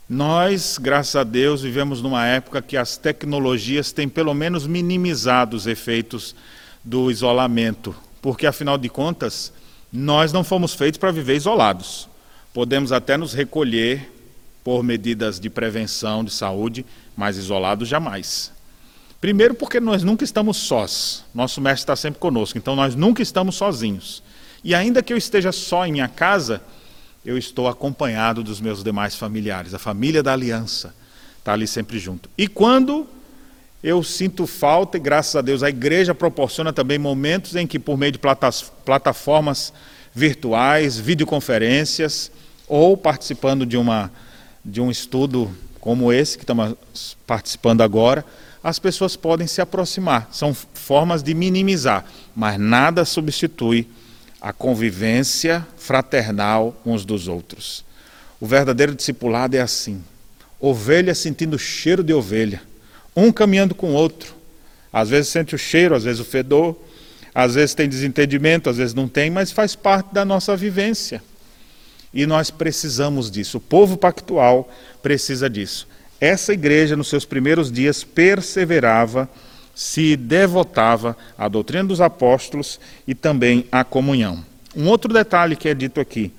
[0.08, 5.66] Nós, graças a Deus, vivemos numa época que as tecnologias têm pelo menos minimizado os
[5.66, 6.36] efeitos
[6.84, 9.54] do isolamento, porque afinal de contas,
[9.92, 12.08] nós não fomos feitos para viver isolados.
[12.54, 14.10] Podemos até nos recolher
[14.64, 18.52] por medidas de prevenção de saúde, mas isolados jamais.
[19.20, 21.24] Primeiro, porque nós nunca estamos sós.
[21.34, 24.24] Nosso mestre está sempre conosco, então nós nunca estamos sozinhos.
[24.64, 26.62] E ainda que eu esteja só em minha casa,
[27.26, 29.74] eu estou acompanhado dos meus demais familiares.
[29.74, 30.94] A família da aliança
[31.38, 32.30] está ali sempre junto.
[32.38, 33.08] E quando
[33.84, 37.98] eu sinto falta, e graças a Deus a igreja proporciona também momentos em que, por
[37.98, 38.20] meio de
[38.86, 39.74] plataformas
[40.13, 42.32] virtuais, videoconferências,
[42.67, 44.12] ou participando de, uma,
[44.63, 46.78] de um estudo como esse que estamos
[47.26, 48.24] participando agora,
[48.63, 50.30] as pessoas podem se aproximar.
[50.32, 53.88] São formas de minimizar, mas nada substitui
[54.39, 57.84] a convivência fraternal uns dos outros.
[58.39, 60.04] O verdadeiro discipulado é assim:
[60.60, 62.62] ovelha sentindo cheiro de ovelha
[63.15, 64.36] um caminhando com o outro.
[64.91, 66.76] Às vezes sente o cheiro, às vezes o fedor,
[67.34, 71.24] às vezes tem desentendimento, às vezes não tem, mas faz parte da nossa vivência.
[72.13, 73.58] E nós precisamos disso.
[73.58, 74.69] O povo pactual
[75.02, 75.88] precisa disso.
[76.19, 79.30] Essa igreja, nos seus primeiros dias, perseverava,
[79.74, 84.43] se devotava à doutrina dos apóstolos e também à comunhão.
[84.76, 86.32] Um outro detalhe que é dito aqui: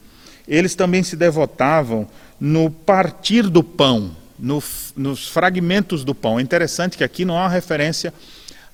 [0.46, 2.06] eles também se devotavam
[2.38, 4.62] no partir do pão no,
[4.96, 6.40] nos fragmentos do pão.
[6.40, 8.12] É interessante que aqui não há referência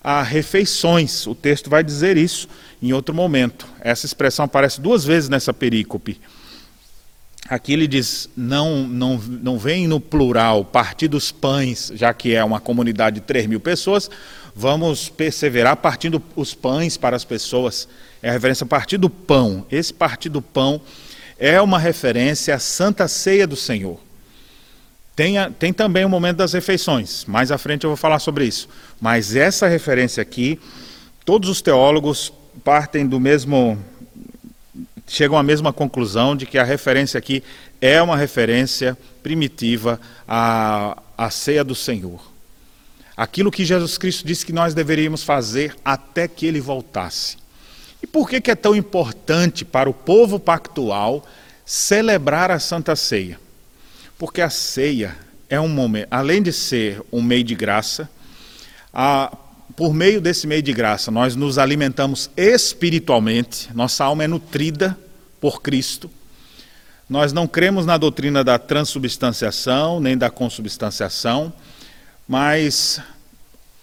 [0.03, 1.27] a refeições.
[1.27, 2.49] O texto vai dizer isso
[2.83, 3.67] em outro momento.
[3.79, 6.19] Essa expressão aparece duas vezes nessa perícope.
[7.49, 12.43] Aqui ele diz: não, não, não vem no plural, partir dos pães, já que é
[12.43, 14.11] uma comunidade de 3 mil pessoas,
[14.57, 17.87] vamos perseverar partindo os pães para as pessoas.
[18.23, 19.67] É a referência a partir do pão.
[19.71, 20.81] Esse partir do pão
[21.39, 24.08] é uma referência à Santa Ceia do Senhor.
[25.19, 28.69] Tem, tem também o momento das refeições, mais à frente eu vou falar sobre isso.
[29.01, 30.61] Mas essa referência aqui,
[31.25, 33.77] todos os teólogos partem do mesmo.
[35.09, 37.43] chegam à mesma conclusão de que a referência aqui
[37.81, 42.23] é uma referência primitiva à, à ceia do Senhor.
[43.17, 47.39] Aquilo que Jesus Cristo disse que nós deveríamos fazer até que ele voltasse.
[48.01, 51.27] E por que, que é tão importante para o povo pactual
[51.67, 53.48] celebrar a Santa Ceia?
[54.19, 55.17] Porque a ceia
[55.49, 58.11] é um momento, além de ser um meio de graça,
[58.93, 59.35] a,
[59.77, 64.99] por meio desse meio de graça, nós nos alimentamos espiritualmente, nossa alma é nutrida
[65.41, 66.11] por Cristo.
[67.09, 71.53] Nós não cremos na doutrina da transubstanciação, nem da consubstanciação,
[72.27, 73.01] mas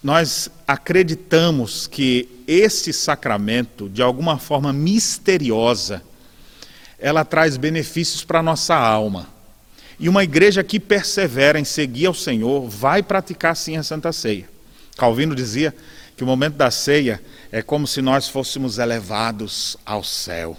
[0.03, 6.03] nós acreditamos que esse sacramento, de alguma forma misteriosa,
[6.99, 9.34] ela traz benefícios para a nossa alma.
[9.99, 14.47] E uma igreja que persevera em seguir ao Senhor vai praticar sim a Santa Ceia.
[14.97, 15.73] Calvino dizia
[16.15, 20.57] que o momento da ceia é como se nós fôssemos elevados ao céu.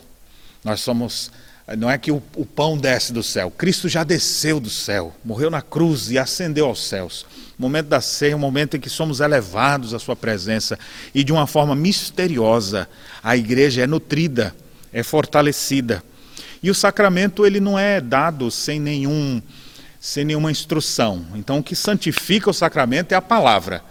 [0.62, 1.30] Nós somos
[1.78, 3.50] Não é que o, o pão desce do céu.
[3.50, 7.26] Cristo já desceu do céu, morreu na cruz e ascendeu aos céus.
[7.58, 10.78] O momento da ceia é um momento em que somos elevados à Sua presença
[11.14, 12.88] e de uma forma misteriosa
[13.22, 14.54] a igreja é nutrida,
[14.92, 16.04] é fortalecida.
[16.66, 19.40] E o sacramento ele não é dado sem nenhum
[20.00, 21.24] sem nenhuma instrução.
[21.36, 23.84] Então o que santifica o sacramento é a palavra.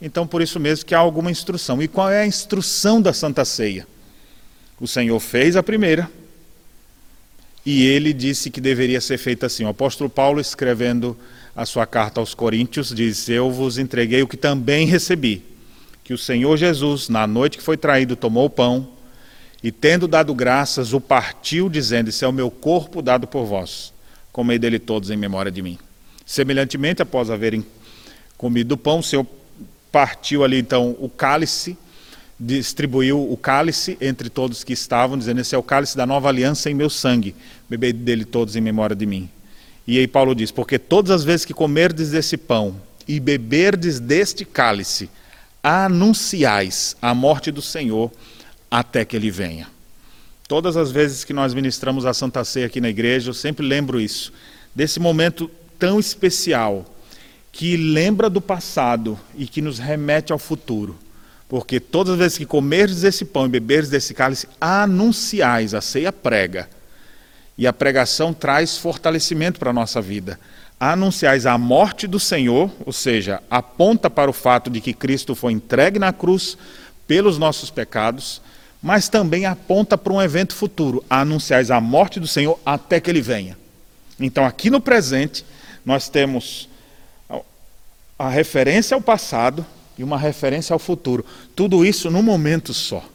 [0.00, 1.82] Então por isso mesmo que há alguma instrução.
[1.82, 3.84] E qual é a instrução da Santa Ceia?
[4.80, 6.08] O Senhor fez a primeira,
[7.66, 9.64] e ele disse que deveria ser feita assim.
[9.64, 11.18] O apóstolo Paulo, escrevendo
[11.54, 15.42] a sua carta aos Coríntios, diz: Eu vos entreguei o que também recebi,
[16.04, 18.99] que o Senhor Jesus, na noite que foi traído, tomou o pão
[19.62, 23.92] e, tendo dado graças, o partiu, dizendo: Esse é o meu corpo dado por vós.
[24.32, 25.78] Comei dele todos em memória de mim.
[26.24, 27.64] Semelhantemente, após haverem
[28.38, 29.26] comido o pão, o Senhor
[29.90, 31.76] partiu ali então o cálice
[32.40, 36.70] distribuiu o cálice entre todos que estavam, dizendo: Esse é o cálice da nova aliança
[36.70, 37.34] em meu sangue,
[37.68, 39.28] bebei dele todos em memória de mim.
[39.86, 44.46] E aí Paulo diz: Porque todas as vezes que comerdes desse pão e beberdes deste
[44.46, 45.10] cálice,
[45.62, 48.10] anunciais a morte do Senhor
[48.70, 49.68] até que ele venha.
[50.46, 54.00] Todas as vezes que nós ministramos a Santa Ceia aqui na igreja, eu sempre lembro
[54.00, 54.32] isso,
[54.74, 56.84] desse momento tão especial
[57.52, 60.98] que lembra do passado e que nos remete ao futuro
[61.50, 66.12] porque todas as vezes que comerdes esse pão e beberdes desse cálice, anunciais, a ceia
[66.12, 66.70] prega.
[67.58, 70.38] E a pregação traz fortalecimento para a nossa vida.
[70.78, 75.52] Anunciais a morte do Senhor, ou seja, aponta para o fato de que Cristo foi
[75.52, 76.56] entregue na cruz
[77.04, 78.40] pelos nossos pecados,
[78.82, 81.04] mas também aponta para um evento futuro.
[81.08, 83.58] Anunciais a morte do Senhor até que ele venha.
[84.18, 85.44] Então, aqui no presente,
[85.84, 86.68] nós temos
[88.18, 89.64] a referência ao passado,
[90.00, 91.22] e uma referência ao futuro.
[91.54, 93.06] Tudo isso num momento só,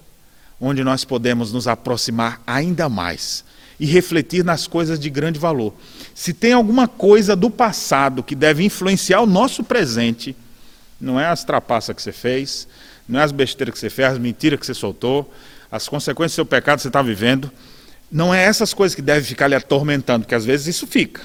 [0.62, 3.44] onde nós podemos nos aproximar ainda mais
[3.80, 5.74] e refletir nas coisas de grande valor.
[6.14, 10.36] Se tem alguma coisa do passado que deve influenciar o nosso presente,
[11.02, 12.68] não é as trapaças que você fez,
[13.10, 15.34] não é as besteiras que você fez, as mentiras que você soltou,
[15.76, 17.52] as consequências do seu pecado que você está vivendo.
[18.12, 21.22] Não é essas coisas que devem ficar lhe atormentando, porque às vezes isso fica.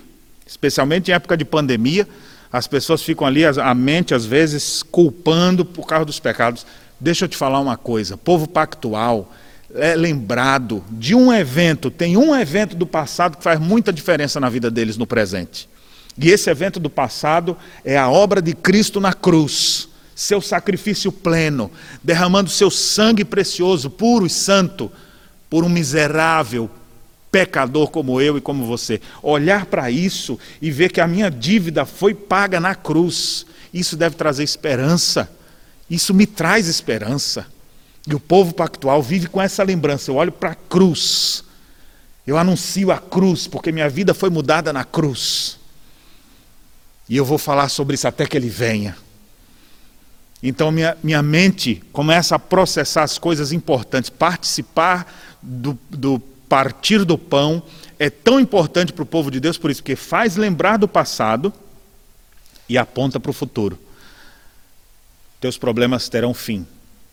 [0.47, 2.09] Especialmente em época de pandemia,
[2.53, 6.67] as pessoas ficam ali, a mente às vezes, culpando por causa dos pecados.
[6.99, 9.33] Deixa eu te falar uma coisa: povo pactual
[9.73, 14.49] é lembrado de um evento, tem um evento do passado que faz muita diferença na
[14.49, 15.69] vida deles no presente.
[16.19, 19.89] E esse evento do passado é a obra de Cristo na cruz,
[20.21, 21.71] seu sacrifício pleno,
[22.05, 24.93] derramando seu sangue precioso, puro e santo,
[25.49, 26.69] por um miserável,
[27.33, 31.87] pecador como eu e como você, olhar para isso e ver que a minha dívida
[31.87, 35.31] foi paga na cruz, isso deve trazer esperança.
[35.89, 37.47] Isso me traz esperança.
[38.07, 40.11] E o povo pactual vive com essa lembrança.
[40.11, 41.43] Eu olho para a cruz.
[42.27, 45.59] Eu anuncio a cruz, porque minha vida foi mudada na cruz.
[47.09, 48.95] E eu vou falar sobre isso até que ele venha.
[50.43, 57.17] Então minha, minha mente começa a processar as coisas importantes, participar do, do partir do
[57.17, 57.63] pão
[57.99, 61.53] é tão importante para o povo de Deus por isso, porque faz lembrar do passado
[62.69, 63.79] e aponta para o futuro.
[65.41, 66.67] Teus problemas terão fim.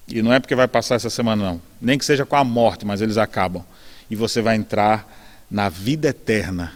[0.08, 1.62] E não é porque vai passar essa semana, não.
[1.82, 3.63] Nem que seja com a morte, mas eles acabam.
[4.10, 5.06] E você vai entrar
[5.52, 6.74] na vida eterna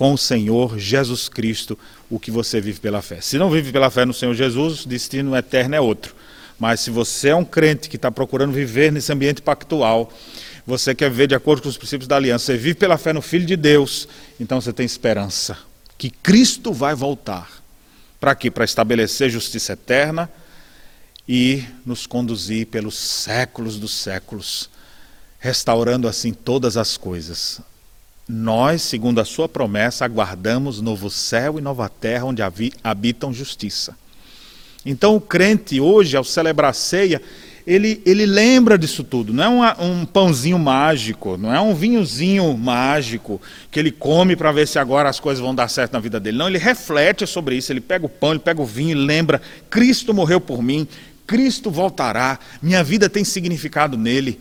[0.00, 3.20] com o Senhor Jesus Cristo, o que você vive pela fé.
[3.20, 6.14] Se não vive pela fé no Senhor Jesus, o destino eterno é outro.
[6.58, 10.10] Mas se você é um crente que está procurando viver nesse ambiente pactual,
[10.66, 13.20] você quer ver de acordo com os princípios da aliança, você vive pela fé no
[13.20, 14.08] Filho de Deus,
[14.40, 15.58] então você tem esperança
[15.98, 17.62] que Cristo vai voltar.
[18.18, 18.50] Para quê?
[18.50, 20.30] Para estabelecer justiça eterna
[21.28, 24.70] e nos conduzir pelos séculos dos séculos,
[25.38, 27.60] restaurando assim todas as coisas.
[28.32, 32.40] Nós, segundo a sua promessa, aguardamos novo céu e nova terra onde
[32.84, 33.96] habitam justiça.
[34.86, 37.20] Então o crente hoje, ao celebrar a ceia,
[37.66, 39.34] ele, ele lembra disso tudo.
[39.34, 44.68] Não é um pãozinho mágico, não é um vinhozinho mágico que ele come para ver
[44.68, 46.38] se agora as coisas vão dar certo na vida dele.
[46.38, 47.72] Não, ele reflete sobre isso.
[47.72, 50.86] Ele pega o pão, ele pega o vinho e lembra: Cristo morreu por mim,
[51.26, 54.40] Cristo voltará, minha vida tem significado nele.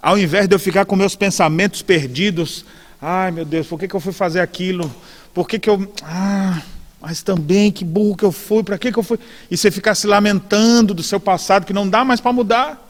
[0.00, 2.64] Ao invés de eu ficar com meus pensamentos perdidos,
[3.00, 4.92] ai meu Deus, por que, que eu fui fazer aquilo?
[5.34, 5.92] Por que, que eu.
[6.02, 6.62] Ah,
[7.00, 9.18] mas também que burro que eu fui, para que, que eu fui?
[9.50, 12.82] E você ficar se lamentando do seu passado que não dá mais para mudar.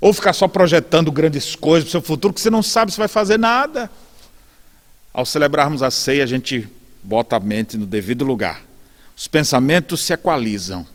[0.00, 2.98] Ou ficar só projetando grandes coisas para o seu futuro que você não sabe se
[2.98, 3.90] vai fazer nada.
[5.12, 6.68] Ao celebrarmos a ceia, a gente
[7.02, 8.62] bota a mente no devido lugar.
[9.16, 10.86] Os pensamentos se equalizam.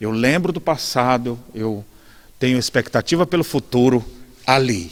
[0.00, 1.84] Eu lembro do passado, eu
[2.38, 4.04] tenho expectativa pelo futuro
[4.46, 4.90] ali,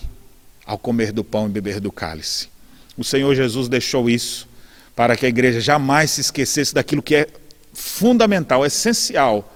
[0.67, 2.49] ao comer do pão e beber do cálice.
[2.97, 4.49] O Senhor Jesus deixou isso
[4.95, 7.29] para que a igreja jamais se esquecesse daquilo que é
[7.73, 9.53] fundamental, essencial: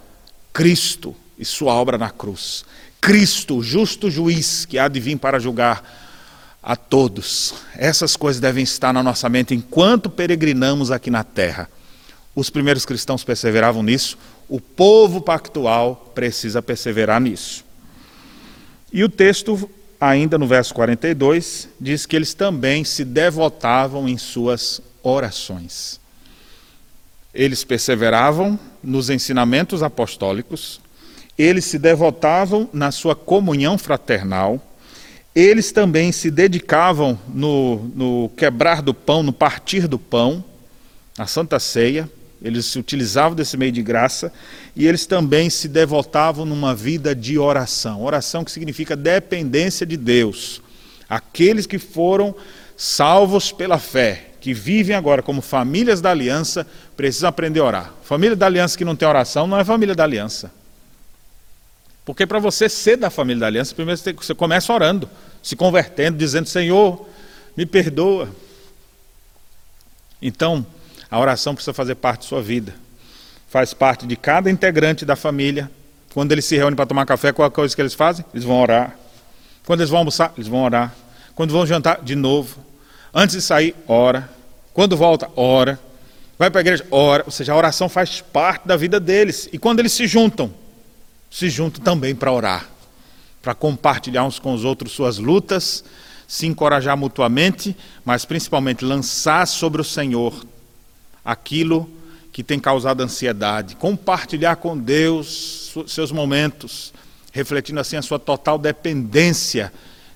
[0.53, 2.65] Cristo e sua obra na cruz.
[3.01, 5.83] Cristo, justo juiz, que há de vir para julgar
[6.63, 7.55] a todos.
[7.77, 11.71] Essas coisas devem estar na nossa mente enquanto peregrinamos aqui na terra.
[12.35, 17.65] Os primeiros cristãos perseveravam nisso, o povo pactual precisa perseverar nisso.
[18.93, 19.71] E o texto,
[20.01, 26.01] ainda no verso 42, diz que eles também se devotavam em suas orações.
[27.35, 30.81] Eles perseveravam nos ensinamentos apostólicos,
[31.37, 34.61] eles se devotavam na sua comunhão fraternal,
[35.35, 40.43] eles também se dedicavam no, no quebrar do pão, no partir do pão,
[41.17, 44.33] na Santa Ceia, eles se utilizavam desse meio de graça
[44.77, 48.03] e eles também se devotavam numa vida de oração.
[48.03, 50.63] Oração que significa dependência de Deus.
[51.09, 52.35] Aqueles que foram
[52.77, 56.65] salvos pela fé, que vivem agora como famílias da aliança,
[56.97, 57.95] precisam aprender a orar.
[58.05, 60.53] Família da aliança que não tem oração não é família da aliança.
[62.05, 65.11] Porque para você ser da família da aliança, primeiro você começa orando,
[65.43, 67.07] se convertendo, dizendo: Senhor,
[67.57, 68.31] me perdoa.
[70.23, 70.65] Então,
[71.11, 72.75] a oração precisa fazer parte de sua vida.
[73.49, 75.71] Faz parte de cada integrante da família.
[76.13, 78.25] Quando eles se reúnem para tomar café, qual é a coisa que eles fazem?
[78.35, 78.97] Eles vão orar.
[79.65, 80.95] Quando eles vão almoçar, eles vão orar.
[81.35, 82.59] Quando vão jantar, de novo.
[83.15, 84.29] Antes de sair, ora.
[84.75, 85.81] Quando volta, ora.
[86.39, 87.23] Vai para a igreja, ora.
[87.25, 89.49] Ou seja, a oração faz parte da vida deles.
[89.53, 90.53] E quando eles se juntam,
[91.31, 92.69] se juntam também para orar,
[93.41, 95.85] para compartilhar uns com os outros suas lutas,
[96.27, 100.45] se encorajar mutuamente, mas principalmente lançar sobre o Senhor
[101.25, 101.89] aquilo
[102.33, 106.93] que tem causado ansiedade, compartilhar com Deus seus momentos,
[107.33, 109.73] refletindo assim a sua total dependência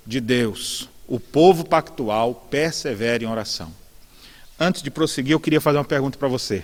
[0.07, 0.89] de Deus.
[1.09, 3.73] O povo pactual persevera em oração.
[4.59, 6.63] Antes de prosseguir, eu queria fazer uma pergunta para você.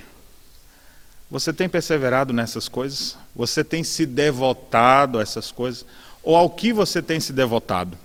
[1.30, 3.16] Você tem perseverado nessas coisas?
[3.34, 5.84] Você tem se devotado a essas coisas?
[6.22, 7.98] Ou ao que você tem se devotado?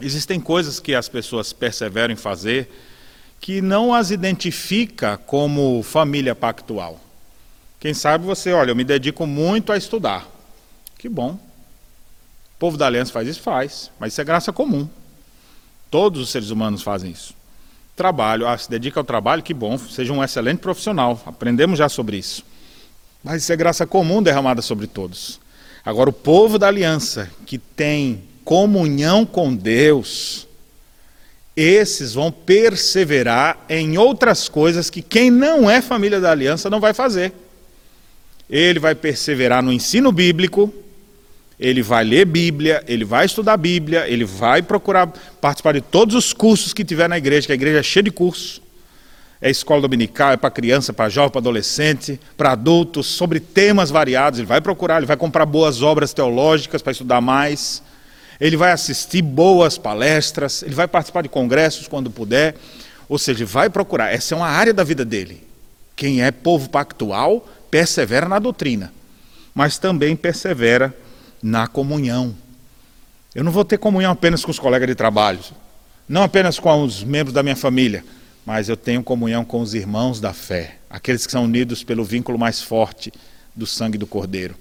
[0.00, 2.68] Existem coisas que as pessoas perseveram em fazer
[3.44, 6.98] que não as identifica como família pactual.
[7.78, 10.26] Quem sabe você, olha, eu me dedico muito a estudar.
[10.96, 11.32] Que bom.
[11.32, 13.42] O povo da aliança faz isso?
[13.42, 13.90] Faz.
[14.00, 14.88] Mas isso é graça comum.
[15.90, 17.34] Todos os seres humanos fazem isso.
[17.94, 21.22] Trabalho, ah, se dedica ao trabalho, que bom, seja um excelente profissional.
[21.26, 22.42] Aprendemos já sobre isso.
[23.22, 25.38] Mas isso é graça comum derramada sobre todos.
[25.84, 30.48] Agora, o povo da aliança, que tem comunhão com Deus,
[31.56, 36.92] esses vão perseverar em outras coisas que quem não é família da aliança não vai
[36.92, 37.32] fazer.
[38.50, 40.72] Ele vai perseverar no ensino bíblico,
[41.58, 45.06] ele vai ler Bíblia, ele vai estudar Bíblia, ele vai procurar
[45.40, 48.10] participar de todos os cursos que tiver na igreja, que a igreja é cheia de
[48.10, 48.60] cursos.
[49.40, 54.38] É escola dominical, é para criança, para jovem, para adolescente, para adultos, sobre temas variados.
[54.38, 57.82] Ele vai procurar, ele vai comprar boas obras teológicas para estudar mais
[58.40, 62.56] ele vai assistir boas palestras, ele vai participar de congressos quando puder,
[63.08, 64.12] ou seja, vai procurar.
[64.12, 65.42] Essa é uma área da vida dele.
[65.96, 68.92] Quem é povo pactual persevera na doutrina,
[69.54, 70.94] mas também persevera
[71.42, 72.34] na comunhão.
[73.34, 75.40] Eu não vou ter comunhão apenas com os colegas de trabalho,
[76.08, 78.04] não apenas com os membros da minha família,
[78.44, 82.38] mas eu tenho comunhão com os irmãos da fé, aqueles que são unidos pelo vínculo
[82.38, 83.12] mais forte
[83.54, 84.54] do sangue do Cordeiro.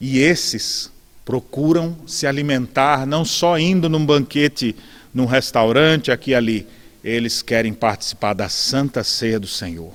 [0.00, 0.90] E esses
[1.28, 4.74] procuram se alimentar não só indo num banquete,
[5.12, 6.66] num restaurante aqui e ali,
[7.04, 9.92] eles querem participar da santa ceia do Senhor.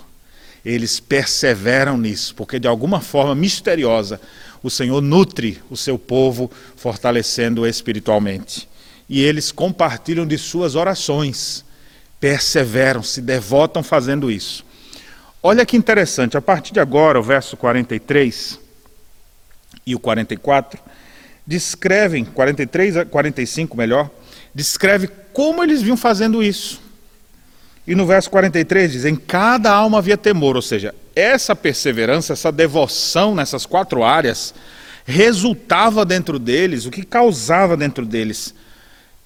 [0.63, 4.21] Eles perseveram nisso, porque de alguma forma misteriosa
[4.61, 8.69] o Senhor nutre o seu povo, fortalecendo-o espiritualmente.
[9.09, 11.65] E eles compartilham de suas orações,
[12.19, 14.63] perseveram, se devotam fazendo isso.
[15.41, 18.59] Olha que interessante, a partir de agora, o verso 43
[19.83, 20.92] e o 44,
[21.45, 24.09] descrevem, 43 a 45 melhor,
[24.53, 26.81] descreve como eles vinham fazendo isso.
[27.85, 32.51] E no verso 43 diz: Em cada alma havia temor, ou seja, essa perseverança, essa
[32.51, 34.53] devoção nessas quatro áreas,
[35.05, 38.53] resultava dentro deles, o que causava dentro deles?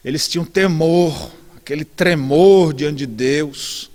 [0.04, 3.92] Eles tinham temor, aquele tremor diante de Deus.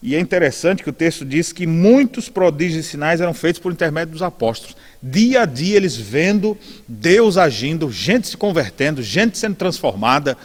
[0.00, 3.72] E é interessante que o texto diz que muitos prodígios e sinais eram feitos por
[3.72, 4.76] intermédio dos apóstolos.
[5.02, 10.36] Dia a dia eles vendo Deus agindo, gente se convertendo, gente sendo transformada,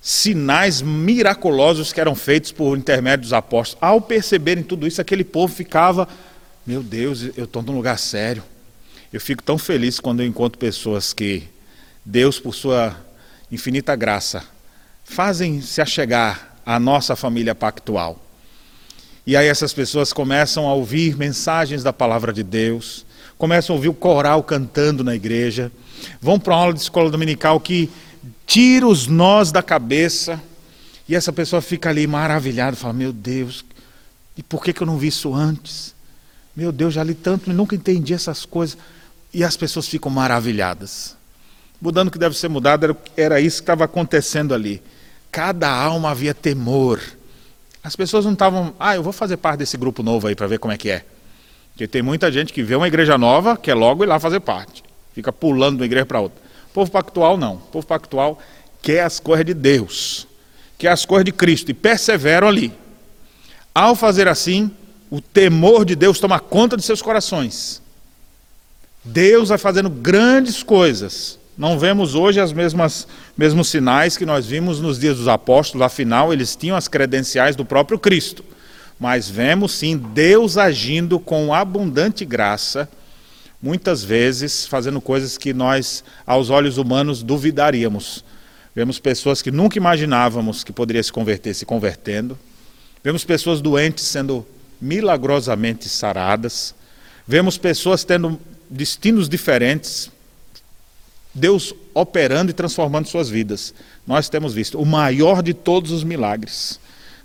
[0.00, 3.82] sinais miraculosos que eram feitos por intermédio dos apóstolos.
[3.82, 6.08] Ao perceberem tudo isso, aquele povo ficava:
[6.66, 8.42] Meu Deus, eu estou num lugar sério.
[9.12, 11.42] Eu fico tão feliz quando eu encontro pessoas que
[12.02, 12.96] Deus, por sua
[13.52, 14.42] infinita graça,
[15.04, 18.29] fazem se achegar à nossa família pactual.
[19.26, 23.04] E aí essas pessoas começam a ouvir mensagens da palavra de Deus,
[23.36, 25.70] começam a ouvir o coral cantando na igreja,
[26.20, 27.90] vão para uma aula de escola dominical que
[28.46, 30.40] tira os nós da cabeça,
[31.08, 33.64] e essa pessoa fica ali maravilhada, fala: Meu Deus,
[34.36, 35.94] e por que, que eu não vi isso antes?
[36.54, 38.76] Meu Deus, já li tanto e nunca entendi essas coisas.
[39.32, 41.16] E as pessoas ficam maravilhadas.
[41.80, 44.82] Mudando o que deve ser mudado, era, era isso que estava acontecendo ali.
[45.30, 47.00] Cada alma havia temor.
[47.82, 50.58] As pessoas não estavam, ah, eu vou fazer parte desse grupo novo aí para ver
[50.58, 51.04] como é que é.
[51.72, 54.82] Porque tem muita gente que vê uma igreja nova, quer logo ir lá fazer parte.
[55.14, 56.38] Fica pulando de uma igreja para outra.
[56.70, 57.54] O povo pactual não.
[57.54, 58.38] O povo pactual
[58.82, 60.26] quer as coisas de Deus,
[60.78, 62.72] quer as coisas de Cristo e perseveram ali.
[63.74, 64.70] Ao fazer assim,
[65.10, 67.82] o temor de Deus toma conta de seus corações.
[69.02, 73.06] Deus vai fazendo grandes coisas não vemos hoje mesmas
[73.36, 77.66] mesmos sinais que nós vimos nos dias dos apóstolos, afinal eles tinham as credenciais do
[77.66, 78.42] próprio Cristo.
[78.98, 82.88] Mas vemos sim Deus agindo com abundante graça,
[83.60, 88.24] muitas vezes fazendo coisas que nós aos olhos humanos duvidaríamos.
[88.74, 92.38] Vemos pessoas que nunca imaginávamos que poderiam se converter se convertendo.
[93.04, 94.46] Vemos pessoas doentes sendo
[94.80, 96.74] milagrosamente saradas.
[97.28, 98.40] Vemos pessoas tendo
[98.70, 100.10] destinos diferentes,
[101.40, 103.74] Deus operando e transformando suas vidas.
[104.06, 106.78] Nós temos visto o maior de todos os milagres.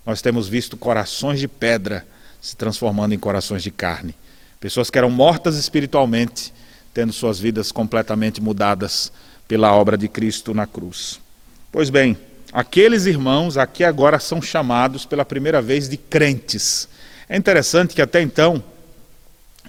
[0.05, 2.05] Nós temos visto corações de pedra
[2.41, 4.16] se transformando em corações de carne.
[4.59, 6.53] Pessoas que eram mortas espiritualmente,
[6.93, 9.11] tendo suas vidas completamente mudadas
[9.47, 11.20] pela obra de Cristo na cruz.
[11.72, 12.18] Pois bem,
[12.53, 16.88] aqueles irmãos aqui agora são chamados pela primeira vez de crentes.
[17.28, 18.63] É interessante que até então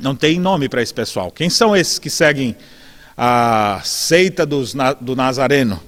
[0.01, 1.31] não tem nome para esse pessoal.
[1.31, 2.55] Quem são esses que seguem
[3.17, 5.83] a seita dos, do Nazareno.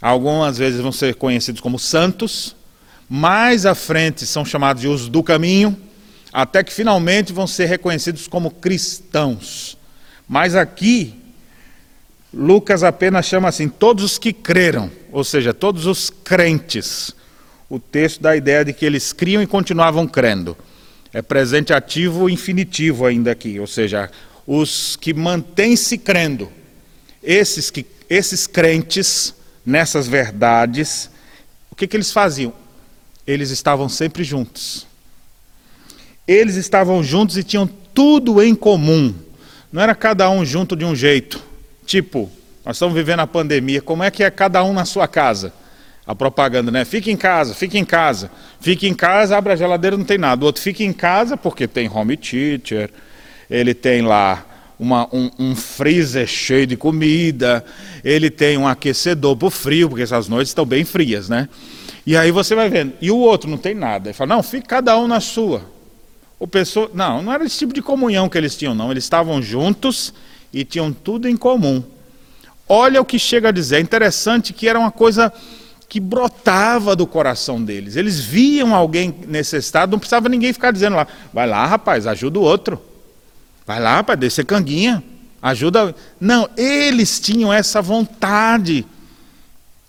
[0.00, 2.54] Algumas vezes vão ser conhecidos como santos,
[3.08, 5.76] mais à frente são chamados de os do caminho,
[6.32, 9.78] até que finalmente vão ser reconhecidos como cristãos.
[10.28, 11.14] Mas aqui,
[12.32, 17.14] Lucas apenas chama assim: todos os que creram, ou seja, todos os crentes.
[17.68, 20.56] O texto dá a ideia de que eles criam e continuavam crendo.
[21.12, 24.10] É presente ativo infinitivo ainda aqui, ou seja,
[24.46, 26.50] os que mantêm-se crendo,
[27.22, 29.34] esses, que, esses crentes
[29.64, 31.10] nessas verdades,
[31.70, 32.52] o que, que eles faziam?
[33.26, 34.86] Eles estavam sempre juntos.
[36.26, 39.14] Eles estavam juntos e tinham tudo em comum.
[39.72, 41.42] Não era cada um junto de um jeito.
[41.86, 42.30] Tipo,
[42.64, 45.52] nós estamos vivendo a pandemia, como é que é cada um na sua casa?
[46.06, 46.84] A propaganda, né?
[46.84, 48.30] Fique em casa, fique em casa.
[48.60, 50.42] Fique em casa, abre a geladeira, não tem nada.
[50.42, 52.90] O outro fica em casa porque tem home teacher,
[53.50, 54.44] ele tem lá
[54.78, 57.64] uma, um, um, freezer cheio de comida,
[58.02, 61.48] ele tem um aquecedor para o frio, porque essas noites estão bem frias, né?
[62.06, 62.92] E aí você vai vendo.
[63.00, 64.08] E o outro não tem nada.
[64.08, 65.62] Ele fala, não, fica cada um na sua.
[66.38, 68.90] O pessoa, não, não era esse tipo de comunhão que eles tinham, não.
[68.90, 70.12] Eles estavam juntos
[70.52, 71.82] e tinham tudo em comum.
[72.68, 73.76] Olha o que chega a dizer.
[73.76, 75.32] É interessante que era uma coisa
[75.88, 77.96] que brotava do coração deles.
[77.96, 82.42] Eles viam alguém necessitado, não precisava ninguém ficar dizendo lá, vai lá, rapaz, ajuda o
[82.42, 82.80] outro.
[83.66, 85.02] Vai lá para descer canguinha,
[85.40, 85.94] ajuda.
[86.20, 88.86] Não, eles tinham essa vontade.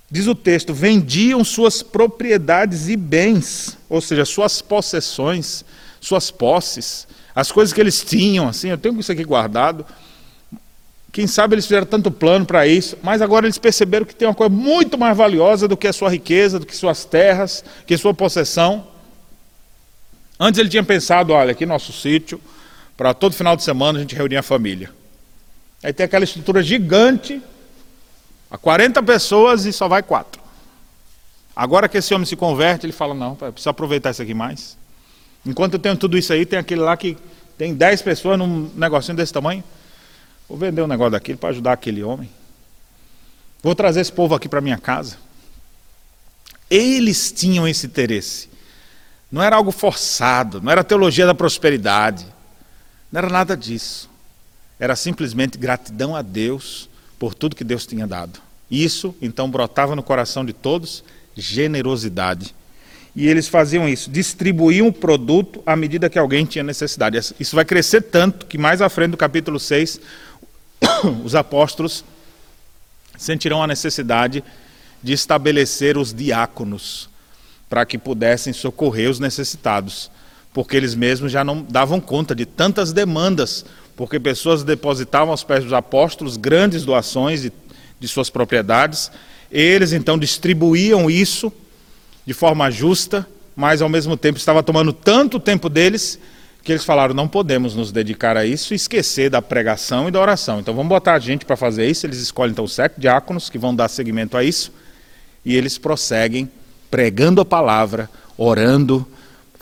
[0.09, 5.65] Diz o texto: vendiam suas propriedades e bens, ou seja, suas possessões,
[5.99, 8.47] suas posses, as coisas que eles tinham.
[8.47, 9.85] Assim, eu tenho isso aqui guardado.
[11.11, 14.33] Quem sabe eles fizeram tanto plano para isso, mas agora eles perceberam que tem uma
[14.33, 18.13] coisa muito mais valiosa do que a sua riqueza, do que suas terras, que sua
[18.13, 18.87] possessão.
[20.39, 22.39] Antes ele tinha pensado: olha, aqui nosso sítio
[22.97, 24.91] para todo final de semana a gente reunir a família.
[25.83, 27.41] Aí tem aquela estrutura gigante,
[28.49, 30.41] a 40 pessoas e só vai quatro.
[31.55, 34.77] Agora que esse homem se converte, ele fala: não, precisa aproveitar isso aqui mais.
[35.45, 37.17] Enquanto eu tenho tudo isso aí, tem aquele lá que
[37.57, 39.63] tem 10 pessoas num negocinho desse tamanho.
[40.49, 42.29] Vou vender um negócio daquele para ajudar aquele homem.
[43.63, 45.17] Vou trazer esse povo aqui para minha casa.
[46.69, 48.49] Eles tinham esse interesse.
[49.31, 52.25] Não era algo forçado, não era teologia da prosperidade.
[53.11, 54.09] Não era nada disso.
[54.79, 58.39] Era simplesmente gratidão a Deus por tudo que Deus tinha dado.
[58.69, 61.03] Isso, então, brotava no coração de todos
[61.35, 62.55] generosidade.
[63.15, 67.17] E eles faziam isso, distribuíam o produto à medida que alguém tinha necessidade.
[67.39, 70.01] Isso vai crescer tanto que mais à frente do capítulo 6,
[71.23, 72.03] os apóstolos
[73.17, 74.43] sentirão a necessidade
[75.01, 77.09] de estabelecer os diáconos
[77.69, 80.11] para que pudessem socorrer os necessitados
[80.55, 85.65] porque eles mesmos já não davam conta de tantas demandas, porque pessoas depositavam aos pés
[85.65, 87.51] dos apóstolos grandes doações de,
[87.99, 89.11] de suas propriedades,
[89.51, 91.51] Eles então distribuíam isso
[92.25, 96.17] de forma justa, mas ao mesmo tempo estava tomando tanto tempo deles
[96.63, 100.21] que eles falaram: não podemos nos dedicar a isso e esquecer da pregação e da
[100.21, 100.61] oração.
[100.61, 102.05] Então vamos botar a gente para fazer isso.
[102.05, 104.71] Eles escolhem então sete diáconos que vão dar seguimento a isso
[105.43, 106.49] e eles prosseguem
[106.89, 109.05] pregando a palavra, orando,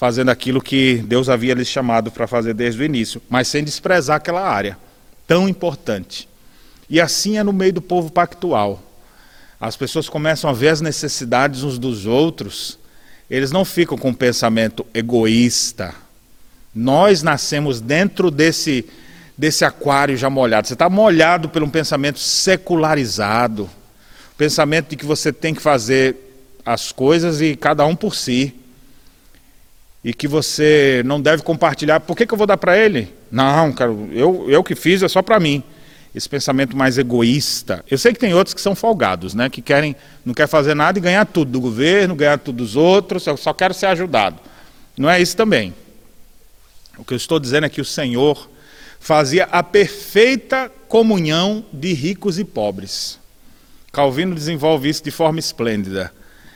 [0.03, 4.17] fazendo aquilo que Deus havia lhes chamado para fazer desde o início, mas sem desprezar
[4.17, 4.77] aquela área
[5.25, 6.27] tão importante.
[6.89, 8.83] E assim é no meio do povo pactual.
[9.61, 12.77] As pessoas começam a ver as necessidades uns dos outros,
[13.29, 15.95] eles não ficam com um pensamento egoísta.
[16.75, 18.85] Nós nascemos dentro desse,
[19.37, 20.67] desse aquário já molhado.
[20.67, 23.69] Você está molhado por um pensamento secularizado
[24.37, 26.17] pensamento de que você tem que fazer
[26.65, 28.53] as coisas e cada um por si.
[30.03, 31.99] E que você não deve compartilhar.
[32.01, 33.13] Por que, que eu vou dar para ele?
[33.31, 35.63] Não, cara, eu, eu que fiz é só para mim.
[36.13, 37.83] Esse pensamento mais egoísta.
[37.89, 39.49] Eu sei que tem outros que são folgados, né?
[39.49, 43.25] Que querem, não quer fazer nada e ganhar tudo do governo, ganhar tudo dos outros,
[43.25, 44.39] eu só quero ser ajudado.
[44.97, 45.73] Não é isso também.
[46.97, 48.49] O que eu estou dizendo é que o Senhor
[48.99, 53.19] fazia a perfeita comunhão de ricos e pobres.
[53.91, 56.13] Calvino desenvolve isso de forma esplêndida,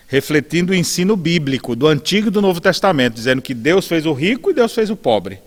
[0.07, 4.13] refletindo o ensino bíblico do Antigo e do Novo Testamento, dizendo que Deus fez o
[4.13, 5.39] rico e Deus fez o pobre.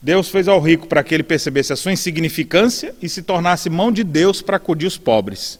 [0.00, 3.90] Deus fez ao rico para que ele percebesse a sua insignificância e se tornasse mão
[3.90, 5.58] de Deus para acudir os pobres.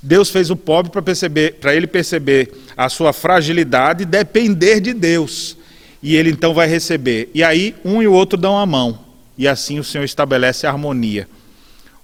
[0.00, 4.94] Deus fez o pobre para perceber, para ele perceber a sua fragilidade e depender de
[4.94, 5.56] Deus.
[6.02, 7.28] E ele então vai receber.
[7.34, 9.00] E aí um e o outro dão a mão.
[9.36, 11.28] E assim o Senhor estabelece a harmonia.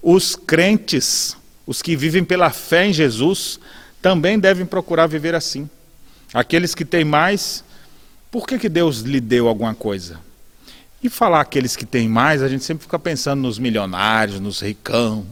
[0.02, 3.58] Os crentes os que vivem pela fé em Jesus
[4.00, 5.68] também devem procurar viver assim.
[6.36, 7.64] Aqueles que têm mais,
[8.30, 10.20] por que, que Deus lhe deu alguma coisa?
[11.02, 15.24] E falar aqueles que têm mais, a gente sempre fica pensando nos milionários, nos ricãos.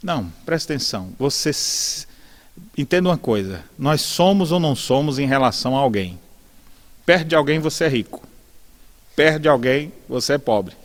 [0.00, 1.12] Não, presta atenção.
[1.18, 1.50] Você
[2.78, 6.16] entenda uma coisa: nós somos ou não somos em relação a alguém.
[7.04, 8.22] Perde alguém, você é rico.
[9.16, 10.76] Perde alguém, você é pobre.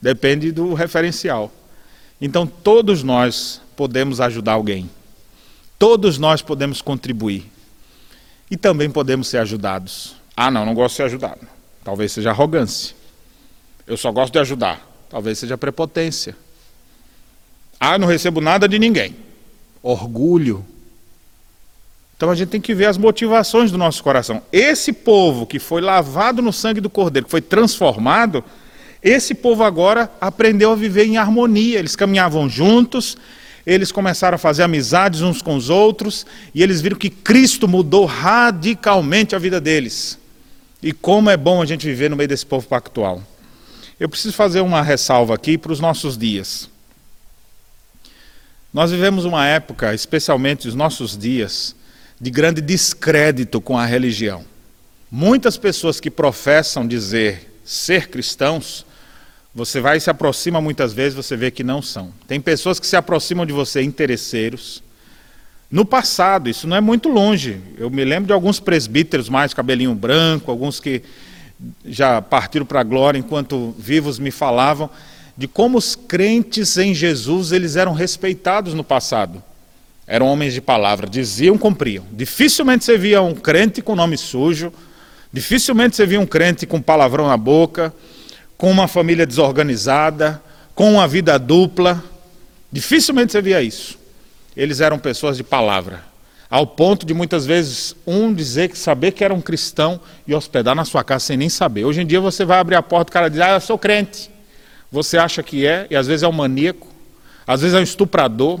[0.00, 1.52] Depende do referencial.
[2.18, 4.88] Então todos nós podemos ajudar alguém.
[5.78, 7.49] Todos nós podemos contribuir.
[8.50, 10.16] E também podemos ser ajudados.
[10.36, 11.40] Ah, não, não gosto de ser ajudado.
[11.84, 12.96] Talvez seja arrogância.
[13.86, 14.86] Eu só gosto de ajudar.
[15.08, 16.36] Talvez seja prepotência.
[17.78, 19.16] Ah, não recebo nada de ninguém.
[19.82, 20.64] Orgulho.
[22.16, 24.42] Então a gente tem que ver as motivações do nosso coração.
[24.52, 28.44] Esse povo que foi lavado no sangue do Cordeiro, que foi transformado,
[29.02, 31.78] esse povo agora aprendeu a viver em harmonia.
[31.78, 33.16] Eles caminhavam juntos,
[33.72, 38.04] eles começaram a fazer amizades uns com os outros, e eles viram que Cristo mudou
[38.04, 40.18] radicalmente a vida deles.
[40.82, 43.22] E como é bom a gente viver no meio desse povo pactual.
[43.98, 46.68] Eu preciso fazer uma ressalva aqui para os nossos dias.
[48.74, 51.76] Nós vivemos uma época, especialmente os nossos dias,
[52.20, 54.44] de grande descrédito com a religião.
[55.08, 58.84] Muitas pessoas que professam dizer ser cristãos
[59.60, 62.10] você vai e se aproxima muitas vezes, você vê que não são.
[62.26, 64.82] Tem pessoas que se aproximam de você interesseiros.
[65.70, 67.60] No passado, isso não é muito longe.
[67.76, 71.02] Eu me lembro de alguns presbíteros mais cabelinho branco, alguns que
[71.84, 74.88] já partiram para a glória enquanto vivos me falavam
[75.36, 79.42] de como os crentes em Jesus eles eram respeitados no passado.
[80.06, 82.06] Eram homens de palavra, diziam, cumpriam.
[82.10, 84.72] Dificilmente você via um crente com nome sujo,
[85.30, 87.92] dificilmente você via um crente com palavrão na boca
[88.60, 90.38] com uma família desorganizada,
[90.74, 92.04] com uma vida dupla.
[92.70, 93.98] Dificilmente você via isso.
[94.54, 96.02] Eles eram pessoas de palavra,
[96.50, 100.74] ao ponto de muitas vezes um dizer que saber que era um cristão e hospedar
[100.74, 101.86] na sua casa sem nem saber.
[101.86, 104.30] Hoje em dia você vai abrir a porta, o cara diz: "Ah, eu sou crente".
[104.92, 106.86] Você acha que é, e às vezes é um maníaco,
[107.46, 108.60] às vezes é um estuprador,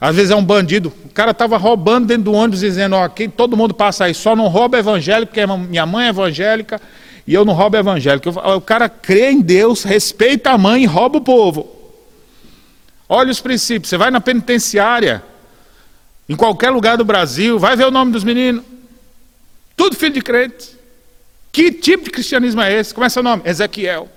[0.00, 0.90] às vezes é um bandido.
[1.04, 4.34] O cara estava roubando dentro do ônibus dizendo: "Ó, aqui todo mundo passa aí, só
[4.34, 6.80] não rouba evangélico, porque minha mãe é evangélica
[7.26, 8.30] e eu não roubo evangélico.
[8.30, 11.68] O cara crê em Deus, respeita a mãe e rouba o povo.
[13.08, 13.88] Olha os princípios.
[13.88, 15.22] Você vai na penitenciária,
[16.28, 18.64] em qualquer lugar do Brasil, vai ver o nome dos meninos.
[19.76, 20.76] Tudo filho de crente.
[21.50, 22.94] Que tipo de cristianismo é esse?
[23.00, 23.42] É seu nome?
[23.44, 24.08] Ezequiel.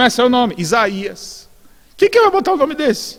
[0.00, 0.54] É seu nome?
[0.56, 1.48] Isaías.
[1.96, 3.18] Quem que vai botar o nome desse?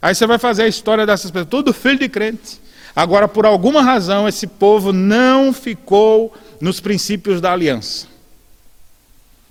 [0.00, 2.60] Aí você vai fazer a história dessas pessoas, tudo filho de crente.
[2.96, 8.06] Agora, por alguma razão, esse povo não ficou nos princípios da aliança.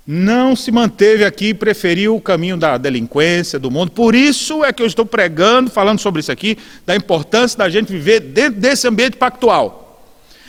[0.09, 3.91] Não se manteve aqui preferiu o caminho da delinquência, do mundo.
[3.91, 7.91] Por isso é que eu estou pregando, falando sobre isso aqui, da importância da gente
[7.91, 9.83] viver dentro desse ambiente pactual.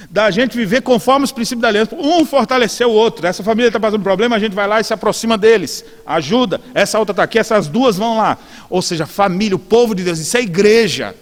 [0.09, 1.97] Da gente viver conforme os princípios da aliança.
[1.97, 3.27] Um fortalecer o outro.
[3.27, 5.85] Essa família está passando problema, a gente vai lá e se aproxima deles.
[6.07, 6.61] Ajuda.
[6.73, 8.39] Essa outra está aqui, essas duas vão lá.
[8.71, 10.21] Ou seja, família, o povo de Deus.
[10.21, 11.17] Isso é igreja.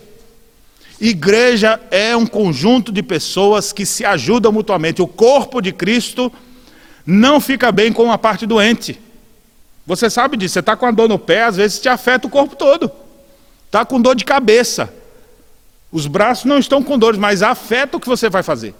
[1.00, 5.02] Igreja é um conjunto de pessoas que se ajudam mutuamente.
[5.02, 6.32] O corpo de Cristo
[7.04, 8.98] não fica bem com uma parte doente.
[9.86, 12.30] Você sabe disso, você está com a dor no pé, às vezes te afeta o
[12.30, 12.90] corpo todo.
[13.66, 14.92] Está com dor de cabeça.
[15.92, 18.74] Os braços não estão com dores, mas afeta o que você vai fazer.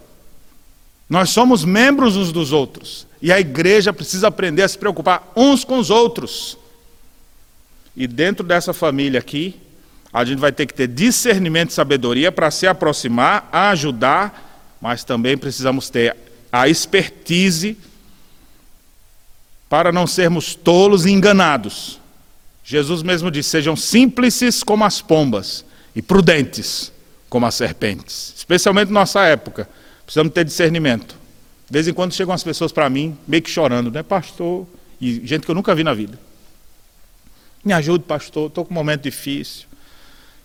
[1.09, 3.07] Nós somos membros uns dos outros.
[3.23, 6.59] E a igreja precisa aprender a se preocupar uns com os outros.
[7.97, 9.55] E dentro dessa família aqui,
[10.17, 15.37] a gente vai ter que ter discernimento e sabedoria para se aproximar, ajudar, mas também
[15.37, 16.17] precisamos ter
[16.51, 17.77] a expertise
[19.69, 22.01] para não sermos tolos e enganados.
[22.65, 26.91] Jesus mesmo disse: sejam simples como as pombas e prudentes
[27.29, 29.69] como as serpentes, especialmente na nossa época.
[30.07, 31.15] Precisamos ter discernimento.
[31.69, 34.67] De vez em quando chegam as pessoas para mim, meio que chorando, né, pastor?
[34.99, 36.19] E gente que eu nunca vi na vida.
[37.63, 39.67] Me ajude, pastor, estou com um momento difícil.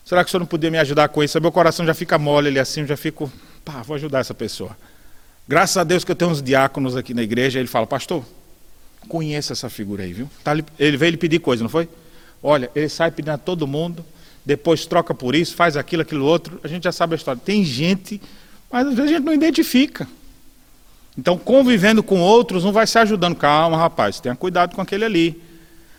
[0.05, 1.39] Será que o senhor não podia me ajudar com isso?
[1.39, 3.31] Meu coração já fica mole ali assim, eu já fico,
[3.63, 4.75] pá, vou ajudar essa pessoa.
[5.47, 8.23] Graças a Deus que eu tenho uns diáconos aqui na igreja, ele fala, pastor,
[9.07, 10.29] conheça essa figura aí, viu?
[10.43, 11.87] Tá ele veio lhe pedir coisa, não foi?
[12.41, 14.03] Olha, ele sai pedindo a todo mundo,
[14.45, 17.41] depois troca por isso, faz aquilo, aquilo outro, a gente já sabe a história.
[17.43, 18.21] Tem gente
[18.71, 20.07] mas às vezes a gente não identifica.
[21.17, 23.35] Então, convivendo com outros, não vai se ajudando.
[23.35, 25.41] Calma, rapaz, tenha cuidado com aquele ali.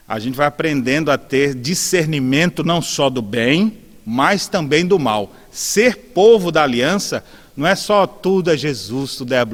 [0.09, 5.33] A gente vai aprendendo a ter discernimento não só do bem, mas também do mal.
[5.51, 7.25] Ser povo da aliança
[7.57, 9.47] não é só tudo é Jesus, tudo é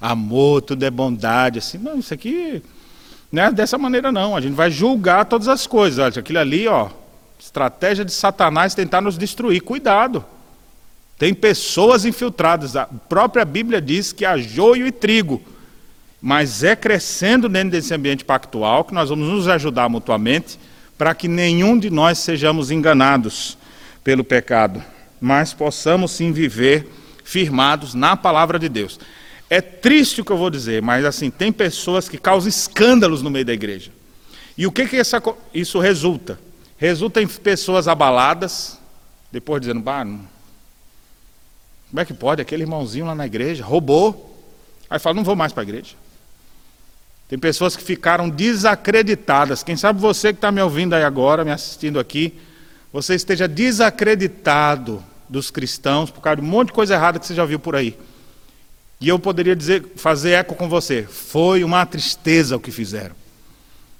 [0.00, 1.58] amor, tudo é bondade.
[1.58, 2.62] Assim, não, isso aqui
[3.32, 4.36] não é dessa maneira, não.
[4.36, 5.98] A gente vai julgar todas as coisas.
[5.98, 6.90] Olha, aquilo ali, ó,
[7.40, 9.62] estratégia de Satanás tentar nos destruir.
[9.62, 10.22] Cuidado.
[11.18, 12.76] Tem pessoas infiltradas.
[12.76, 15.40] A própria Bíblia diz que há joio e trigo.
[16.20, 20.58] Mas é crescendo dentro desse ambiente pactual que nós vamos nos ajudar mutuamente
[20.98, 23.56] para que nenhum de nós sejamos enganados
[24.04, 24.82] pelo pecado,
[25.20, 26.88] mas possamos sim viver
[27.24, 28.98] firmados na palavra de Deus.
[29.48, 33.30] É triste o que eu vou dizer, mas assim, tem pessoas que causam escândalos no
[33.30, 33.92] meio da igreja.
[34.56, 35.22] E o que, que essa,
[35.52, 36.38] isso resulta?
[36.76, 38.78] Resulta em pessoas abaladas,
[39.30, 40.20] depois dizendo, bah, não,
[41.92, 42.40] como é que pode?
[42.40, 44.34] Aquele irmãozinho lá na igreja roubou.
[44.88, 45.94] Aí fala, não vou mais para a igreja.
[47.28, 49.62] Tem pessoas que ficaram desacreditadas.
[49.62, 52.38] Quem sabe você que está me ouvindo aí agora, me assistindo aqui,
[52.92, 57.34] você esteja desacreditado dos cristãos por causa de um monte de coisa errada que você
[57.34, 57.96] já viu por aí.
[59.00, 61.02] E eu poderia dizer, fazer eco com você.
[61.02, 63.16] Foi uma tristeza o que fizeram.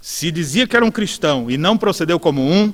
[0.00, 2.72] Se dizia que era um cristão e não procedeu como um,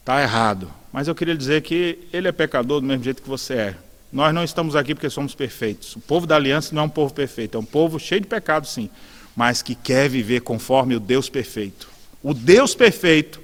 [0.00, 0.70] está errado.
[0.92, 3.74] Mas eu queria dizer que ele é pecador do mesmo jeito que você é.
[4.12, 5.96] Nós não estamos aqui porque somos perfeitos.
[5.96, 8.70] O povo da aliança não é um povo perfeito, é um povo cheio de pecados,
[8.70, 8.88] sim,
[9.34, 11.88] mas que quer viver conforme o Deus perfeito.
[12.22, 13.40] O Deus perfeito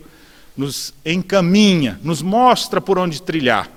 [0.56, 3.70] nos encaminha, nos mostra por onde trilhar,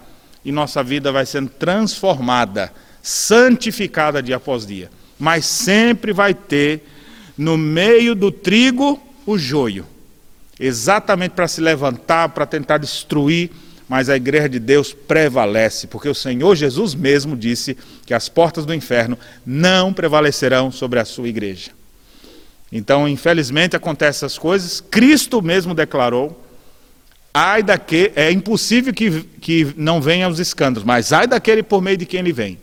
[0.43, 2.71] e nossa vida vai sendo transformada,
[3.01, 4.89] santificada dia após dia.
[5.17, 6.85] Mas sempre vai ter
[7.37, 9.85] no meio do trigo o joio,
[10.59, 13.51] exatamente para se levantar, para tentar destruir
[13.87, 18.65] mas a igreja de Deus prevalece, porque o Senhor Jesus mesmo disse que as portas
[18.65, 21.71] do inferno não prevalecerão sobre a sua igreja.
[22.71, 24.81] Então, infelizmente, acontecem essas coisas.
[24.81, 26.43] Cristo mesmo declarou:
[27.37, 31.97] ai daquele, é impossível que, que não venham os escândalos, mas ai daquele por meio
[31.97, 32.57] de quem ele vem.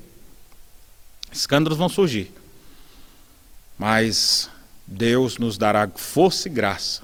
[1.31, 2.33] Escândalos vão surgir.
[3.79, 4.49] Mas
[4.87, 7.03] Deus nos dará força e graça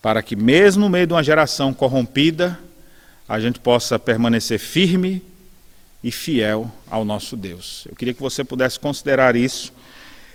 [0.00, 2.58] para que, mesmo no meio de uma geração corrompida,
[3.28, 5.22] a gente possa permanecer firme
[6.02, 7.86] e fiel ao nosso Deus.
[7.88, 9.72] Eu queria que você pudesse considerar isso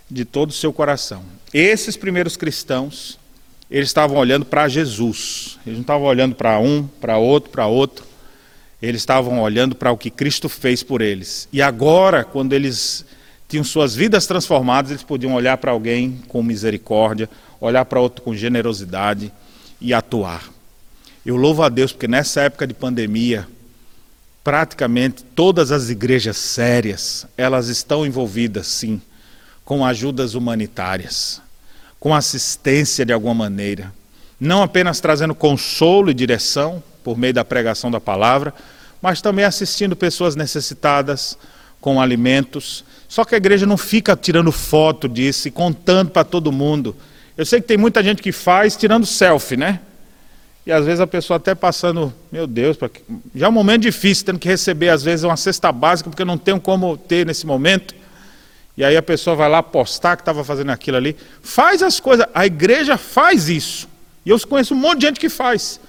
[0.10, 1.24] de todo o seu coração.
[1.54, 3.19] Esses primeiros cristãos,
[3.70, 5.60] eles estavam olhando para Jesus.
[5.66, 8.06] Eles não estavam olhando para um, para outro, para outro.
[8.82, 11.48] Eles estavam olhando para o que Cristo fez por eles.
[11.52, 13.06] E agora, quando eles
[13.48, 18.34] tinham suas vidas transformadas, eles podiam olhar para alguém com misericórdia, olhar para outro com
[18.34, 19.32] generosidade
[19.82, 20.50] e atuar.
[21.26, 23.48] Eu louvo a Deus porque nessa época de pandemia,
[24.44, 29.02] praticamente todas as igrejas sérias, elas estão envolvidas sim
[29.66, 31.42] com ajudas humanitárias,
[32.00, 33.92] com assistência de alguma maneira,
[34.40, 38.54] não apenas trazendo consolo e direção por meio da pregação da palavra,
[39.02, 41.38] mas também assistindo pessoas necessitadas
[41.82, 42.84] com alimentos.
[43.08, 46.96] Só que a igreja não fica tirando foto disso e contando para todo mundo.
[47.38, 49.80] Eu sei que tem muita gente que faz tirando selfie, né?
[50.66, 52.78] E às vezes a pessoa até passando, meu Deus,
[53.34, 56.38] já é um momento difícil, tendo que receber às vezes uma cesta básica, porque não
[56.38, 57.96] tem como ter nesse momento.
[58.80, 61.14] E aí a pessoa vai lá postar que estava fazendo aquilo ali.
[61.44, 63.90] Faz as coisas, a igreja faz isso.
[64.26, 65.82] E eu conheço um monte de gente que faz.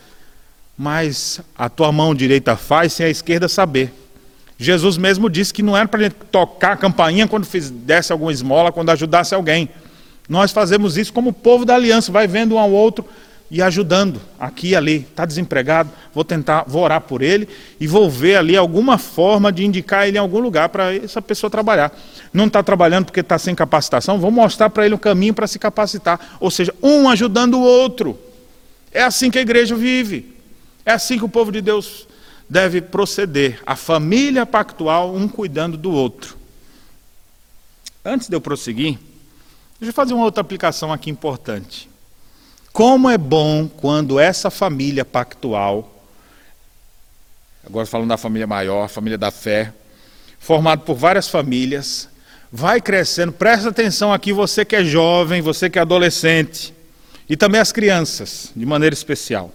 [0.76, 3.92] Mas a tua mão direita faz sem a esquerda saber.
[4.58, 8.90] Jesus mesmo disse que não era para tocar a campainha quando desse alguma esmola, quando
[8.90, 9.68] ajudasse alguém.
[10.28, 13.04] Nós fazemos isso como povo da aliança, vai vendo um ao outro
[13.50, 15.06] e ajudando, aqui e ali.
[15.10, 17.48] Está desempregado, vou tentar, vou orar por ele
[17.80, 21.50] e vou ver ali alguma forma de indicar ele em algum lugar para essa pessoa
[21.50, 21.92] trabalhar.
[22.32, 25.58] Não está trabalhando porque está sem capacitação, vou mostrar para ele o caminho para se
[25.58, 26.36] capacitar.
[26.38, 28.16] Ou seja, um ajudando o outro.
[28.92, 30.36] É assim que a igreja vive.
[30.84, 32.06] É assim que o povo de Deus
[32.48, 33.60] deve proceder.
[33.66, 36.36] A família pactual, um cuidando do outro.
[38.04, 38.98] Antes de eu prosseguir,
[39.78, 41.90] deixa eu fazer uma outra aplicação aqui importante.
[42.80, 46.02] Como é bom quando essa família pactual,
[47.62, 49.70] agora falando da família maior, família da fé,
[50.38, 52.08] formado por várias famílias,
[52.50, 53.32] vai crescendo.
[53.32, 56.72] Presta atenção aqui, você que é jovem, você que é adolescente,
[57.28, 59.52] e também as crianças, de maneira especial.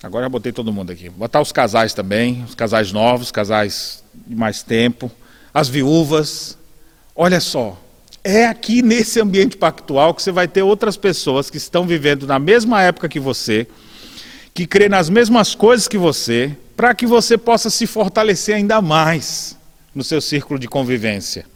[0.00, 1.08] Agora já botei todo mundo aqui.
[1.08, 5.10] Vou botar os casais também, os casais novos, casais de mais tempo,
[5.52, 6.56] as viúvas.
[7.12, 7.76] Olha só,
[8.26, 12.40] é aqui nesse ambiente pactual que você vai ter outras pessoas que estão vivendo na
[12.40, 13.68] mesma época que você,
[14.52, 19.56] que crê nas mesmas coisas que você, para que você possa se fortalecer ainda mais
[19.94, 21.46] no seu círculo de convivência.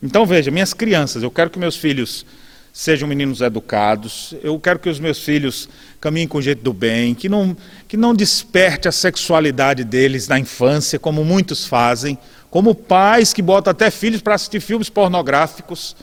[0.00, 2.24] Então veja, minhas crianças, eu quero que meus filhos
[2.72, 5.68] sejam meninos educados, eu quero que os meus filhos
[6.00, 7.56] caminhem com jeito do bem, que não,
[7.88, 12.16] que não desperte a sexualidade deles na infância, como muitos fazem,
[12.50, 15.94] como pais que botam até filhos para assistir filmes pornográficos,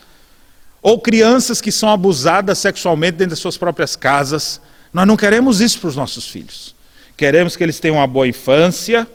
[0.81, 4.61] ou crianças que são abusadas sexualmente dentro das suas próprias casas.
[4.93, 6.75] Nós não queremos isso para os nossos filhos.
[7.17, 9.07] Queremos que eles tenham uma boa infância,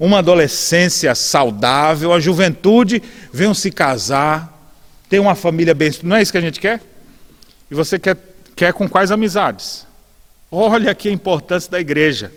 [0.00, 4.72] uma adolescência saudável, a juventude, venham se casar,
[5.08, 5.92] ter uma família bem.
[6.02, 6.80] Não é isso que a gente quer?
[7.70, 8.16] E você quer,
[8.56, 9.86] quer com quais amizades?
[10.50, 12.32] Olha aqui a importância da igreja.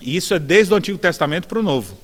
[0.00, 1.98] E isso é desde o Antigo Testamento para o Novo.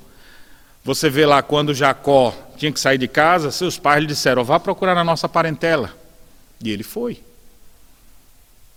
[0.84, 4.58] Você vê lá quando Jacó tinha que sair de casa, seus pais lhe disseram: vá
[4.58, 5.94] procurar na nossa parentela.
[6.62, 7.22] E ele foi.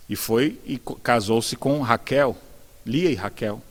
[0.08, 2.36] E foi e casou-se com Raquel,
[2.84, 3.62] Lia e Raquel.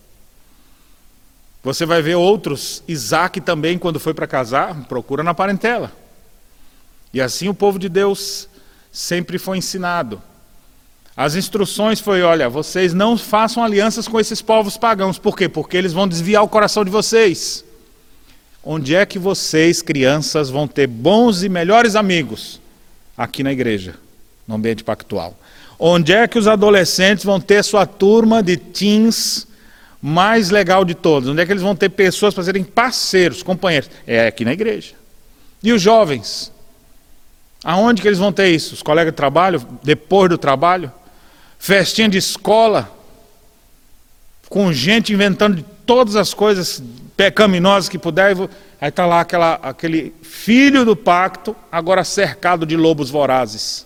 [1.63, 5.91] Você vai ver outros, Isaac também, quando foi para casar, procura na parentela.
[7.13, 8.49] E assim o povo de Deus
[8.91, 10.21] sempre foi ensinado.
[11.15, 15.19] As instruções foi, olha, vocês não façam alianças com esses povos pagãos.
[15.19, 15.47] Por quê?
[15.47, 17.63] Porque eles vão desviar o coração de vocês.
[18.63, 22.61] Onde é que vocês, crianças, vão ter bons e melhores amigos?
[23.17, 23.95] Aqui na igreja,
[24.47, 25.37] no ambiente pactual.
[25.77, 29.45] Onde é que os adolescentes vão ter sua turma de teens
[30.01, 31.27] mais legal de todos?
[31.27, 33.89] Onde é que eles vão ter pessoas para serem parceiros, companheiros?
[34.07, 34.93] É aqui na igreja.
[35.61, 36.49] E os jovens?
[37.65, 38.75] Aonde que eles vão ter isso?
[38.75, 40.89] Os colegas de trabalho, depois do trabalho?
[41.59, 42.89] Festinha de escola?
[44.47, 46.81] Com gente inventando de todas as coisas
[47.15, 48.35] pecaminosas que puder.
[48.81, 53.85] Aí está lá aquela, aquele filho do pacto, agora cercado de lobos vorazes.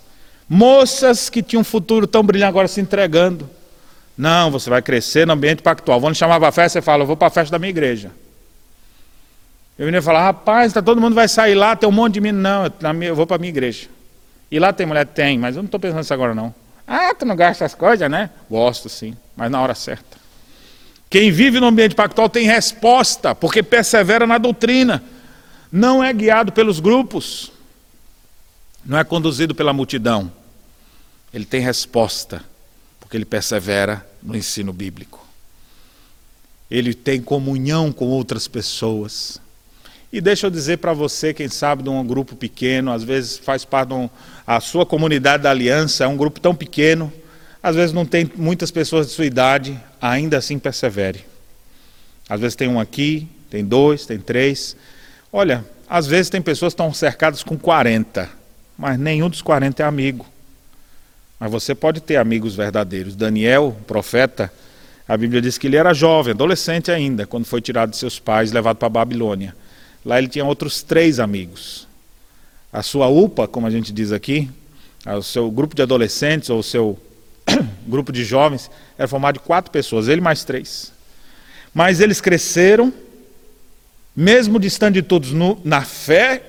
[0.49, 3.49] Moças que tinham um futuro tão brilhante, agora se entregando.
[4.17, 5.99] Não, você vai crescer no ambiente pactual.
[5.99, 7.69] Vão lhe chamar para a festa, você fala, eu vou para a festa da minha
[7.69, 8.11] igreja.
[9.78, 12.41] Eu menino fala, rapaz, tá, todo mundo vai sair lá, tem um monte de menino.
[12.41, 13.88] Não, eu vou para a minha igreja.
[14.49, 15.05] E lá tem mulher?
[15.05, 16.53] Tem, mas eu não estou pensando nisso agora não.
[16.88, 18.30] Ah, tu não gasta as coisas, né?
[18.49, 20.16] Gosto sim, mas na hora certa.
[21.10, 25.03] Quem vive no ambiente pactual tem resposta, porque persevera na doutrina.
[25.72, 27.51] Não é guiado pelos grupos,
[28.86, 30.32] não é conduzido pela multidão.
[31.34, 32.43] Ele tem resposta,
[32.99, 35.26] porque ele persevera no ensino bíblico.
[36.70, 39.39] Ele tem comunhão com outras pessoas.
[40.12, 43.66] E deixa eu dizer para você, quem sabe, de um grupo pequeno, às vezes faz
[43.66, 44.10] parte de um,
[44.45, 47.12] a sua comunidade da aliança, é um grupo tão pequeno,
[47.62, 51.26] às vezes não tem muitas pessoas de sua idade, ainda assim persevere.
[52.30, 54.76] Às vezes tem um aqui, tem dois, tem três.
[55.32, 58.30] Olha, às vezes tem pessoas que estão cercadas com 40,
[58.78, 60.26] mas nenhum dos 40 é amigo.
[61.39, 63.16] Mas você pode ter amigos verdadeiros.
[63.16, 64.52] Daniel, profeta,
[65.08, 68.52] a Bíblia diz que ele era jovem, adolescente ainda, quando foi tirado de seus pais,
[68.52, 69.56] levado para a Babilônia.
[70.04, 71.88] Lá ele tinha outros três amigos.
[72.74, 74.50] A sua UPA, como a gente diz aqui,
[75.06, 77.00] o seu grupo de adolescentes ou o seu
[77.88, 80.91] grupo de jovens, era formado de quatro pessoas, ele mais três.
[81.74, 82.93] Mas eles cresceram,
[84.16, 86.43] mesmo distante de todos, no, na fé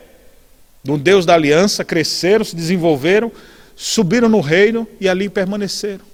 [0.83, 3.31] do Deus da aliança, cresceram, se desenvolveram,
[3.77, 6.09] subiram no reino e ali permaneceram.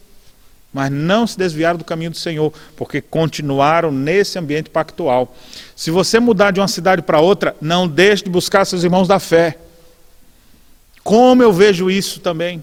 [0.73, 5.37] Mas não se desviaram do caminho do Senhor, porque continuaram nesse ambiente pactual.
[5.77, 9.21] Se você mudar de uma cidade para outra, não deixe de buscar seus irmãos da
[9.21, 9.57] fé.
[11.05, 12.61] Como eu vejo isso também.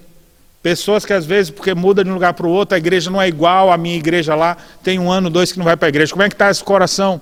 [0.62, 3.22] Pessoas que às vezes, porque muda de um lugar para o outro, a igreja não
[3.22, 5.90] é igual à minha igreja lá, tem um ano, dois que não vai para a
[5.90, 6.12] igreja.
[6.12, 7.20] Como é que está esse coração?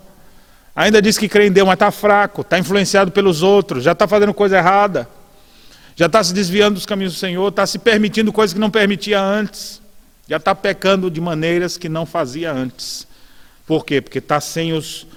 [0.75, 4.07] Ainda diz que crê em Deus, mas está fraco, está influenciado pelos outros, já está
[4.07, 5.07] fazendo coisa errada,
[5.95, 9.21] já está se desviando dos caminhos do Senhor, está se permitindo coisas que não permitia
[9.21, 9.81] antes,
[10.27, 13.07] já está pecando de maneiras que não fazia antes.
[13.65, 14.01] Por quê?
[14.01, 15.07] Porque está sem os,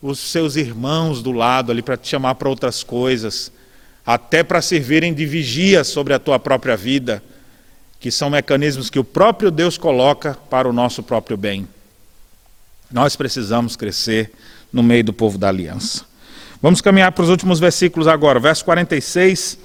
[0.00, 3.52] os seus irmãos do lado ali para te chamar para outras coisas,
[4.04, 7.22] até para servirem de vigia sobre a tua própria vida,
[8.00, 11.68] que são mecanismos que o próprio Deus coloca para o nosso próprio bem.
[12.90, 14.32] Nós precisamos crescer
[14.72, 16.04] no meio do povo da aliança.
[16.60, 18.40] Vamos caminhar para os últimos versículos agora.
[18.40, 19.58] Verso 46,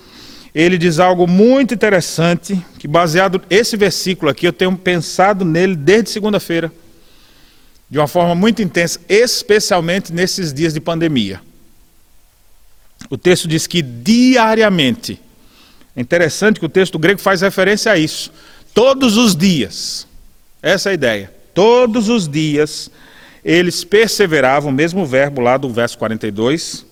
[0.53, 6.11] ele diz algo muito interessante, que baseado esse versículo aqui, eu tenho pensado nele desde
[6.11, 6.71] segunda-feira,
[7.89, 11.41] de uma forma muito intensa, especialmente nesses dias de pandemia.
[13.09, 15.19] O texto diz que diariamente,
[15.95, 18.31] é interessante que o texto grego faz referência a isso,
[18.73, 20.07] todos os dias,
[20.61, 22.89] essa é a ideia, todos os dias
[23.43, 26.85] eles perseveravam, o mesmo verbo lá do verso 42,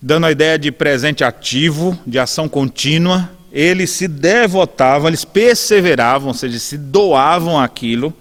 [0.00, 3.30] dando a ideia de presente ativo, de ação contínua.
[3.52, 8.14] Eles se devotavam, eles perseveravam, ou seja, se doavam aquilo,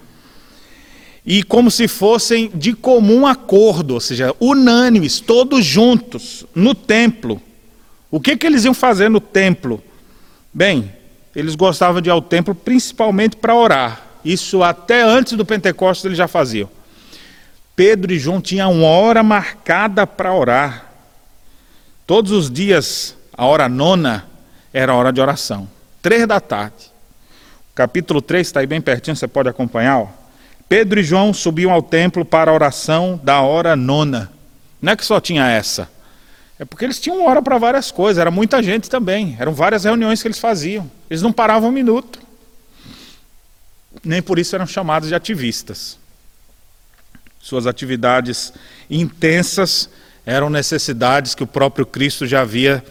[1.23, 7.39] e como se fossem de comum acordo, ou seja, unânimes, todos juntos, no templo.
[8.11, 9.83] O que, que eles iam fazer no templo?
[10.53, 10.91] Bem,
[11.35, 14.01] eles gostavam de ir ao templo principalmente para orar.
[14.25, 16.69] Isso até antes do Pentecostes eles já faziam.
[17.75, 20.85] Pedro e João tinham uma hora marcada para orar.
[22.05, 24.25] Todos os dias, a hora nona
[24.73, 25.69] era a hora de oração.
[26.01, 26.91] Três da tarde.
[27.75, 29.99] Capítulo 3 está aí bem pertinho, você pode acompanhar.
[29.99, 30.07] Ó.
[30.67, 34.29] Pedro e João subiam ao templo para a oração da hora nona.
[34.81, 35.89] Não é que só tinha essa.
[36.59, 39.37] É porque eles tinham hora para várias coisas, era muita gente também.
[39.39, 40.91] Eram várias reuniões que eles faziam.
[41.09, 42.19] Eles não paravam um minuto.
[44.03, 45.97] Nem por isso eram chamados de ativistas.
[47.39, 48.51] Suas atividades
[48.89, 49.89] intensas
[50.25, 52.83] eram necessidades que o próprio Cristo já havia,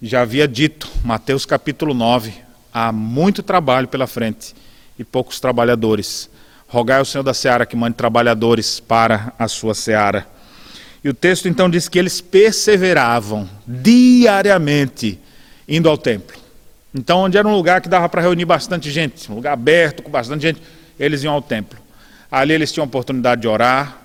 [0.00, 0.88] já havia dito.
[1.04, 2.32] Mateus capítulo 9.
[2.72, 4.54] Há muito trabalho pela frente
[4.96, 6.30] e poucos trabalhadores.
[6.68, 10.26] Rogai ao Senhor da Seara que mande trabalhadores para a sua seara.
[11.02, 15.18] E o texto então diz que eles perseveravam diariamente
[15.66, 16.38] indo ao templo.
[16.94, 20.10] Então, onde era um lugar que dava para reunir bastante gente, um lugar aberto com
[20.10, 20.60] bastante gente,
[20.98, 21.78] eles iam ao templo.
[22.30, 23.98] Ali eles tinham a oportunidade de orar.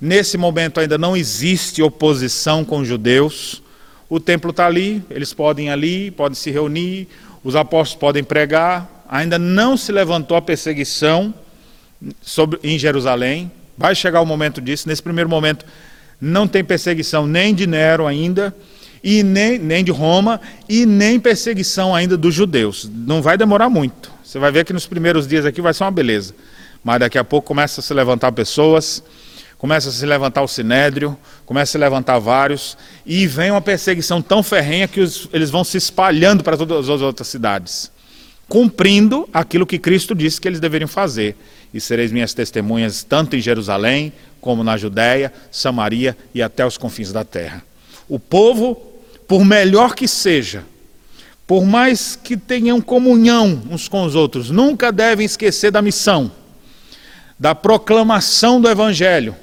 [0.00, 3.62] Nesse momento ainda não existe oposição com os judeus.
[4.08, 7.08] O templo está ali, eles podem ir ali, podem se reunir,
[7.42, 9.04] os apóstolos podem pregar.
[9.08, 11.34] Ainda não se levantou a perseguição
[12.20, 13.50] sobre, em Jerusalém.
[13.76, 14.88] Vai chegar o momento disso.
[14.88, 15.64] Nesse primeiro momento,
[16.20, 18.54] não tem perseguição nem de Nero ainda,
[19.02, 22.90] e nem, nem de Roma, e nem perseguição ainda dos judeus.
[22.92, 24.10] Não vai demorar muito.
[24.24, 26.34] Você vai ver que nos primeiros dias aqui vai ser uma beleza
[26.82, 29.02] mas daqui a pouco começa a se levantar pessoas,
[29.56, 34.22] começa a se levantar o sinédrio, começa a se levantar vários, e vem uma perseguição
[34.22, 37.90] tão ferrenha que os, eles vão se espalhando para todas as outras cidades,
[38.48, 41.36] cumprindo aquilo que Cristo disse que eles deveriam fazer.
[41.72, 47.12] E sereis minhas testemunhas tanto em Jerusalém, como na Judéia, Samaria e até os confins
[47.12, 47.62] da terra.
[48.08, 48.80] O povo,
[49.26, 50.64] por melhor que seja,
[51.46, 56.30] por mais que tenham comunhão uns com os outros, nunca devem esquecer da missão
[57.38, 59.34] da proclamação do Evangelho.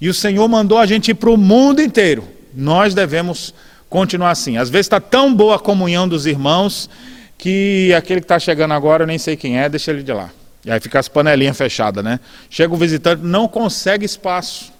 [0.00, 2.24] E o Senhor mandou a gente ir para o mundo inteiro.
[2.54, 3.54] Nós devemos
[3.88, 4.56] continuar assim.
[4.56, 6.90] Às vezes está tão boa a comunhão dos irmãos
[7.38, 10.30] que aquele que está chegando agora, eu nem sei quem é, deixa ele de lá.
[10.64, 12.20] E aí fica as panelinhas fechadas, né?
[12.48, 14.72] Chega o visitante, não consegue espaço.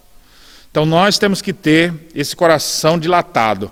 [0.70, 3.70] Então nós temos que ter esse coração dilatado,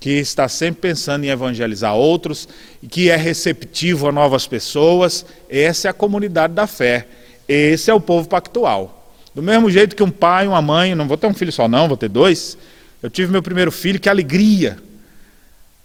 [0.00, 2.48] que está sempre pensando em evangelizar outros,
[2.90, 5.24] que é receptivo a novas pessoas.
[5.48, 7.06] Essa é a comunidade da fé.
[7.48, 9.12] Esse é o povo pactual.
[9.34, 11.88] Do mesmo jeito que um pai, uma mãe, não vou ter um filho só não,
[11.88, 12.58] vou ter dois.
[13.02, 14.78] Eu tive meu primeiro filho, que alegria.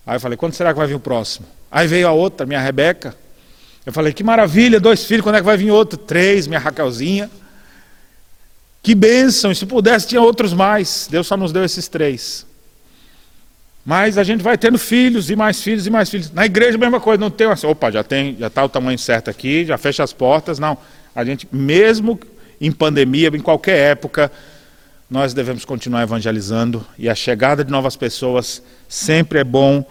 [0.05, 1.47] Aí eu falei, quando será que vai vir o próximo?
[1.71, 3.15] Aí veio a outra, minha Rebeca.
[3.89, 5.97] Eu falei, que maravilha, dois filhos, quando é que vai vir outro?
[5.97, 7.27] Três, minha Raquelzinha.
[8.83, 11.07] Que bênção, e se pudesse tinha outros mais.
[11.09, 12.45] Deus só nos deu esses três.
[13.83, 16.31] Mas a gente vai tendo filhos e mais filhos e mais filhos.
[16.31, 18.99] Na igreja a mesma coisa, não tem assim, opa, já tem, já está o tamanho
[18.99, 20.77] certo aqui, já fecha as portas, não.
[21.15, 22.19] A gente, mesmo
[22.61, 24.31] em pandemia, em qualquer época,
[25.09, 29.83] nós devemos continuar evangelizando e a chegada de novas pessoas sempre é bom,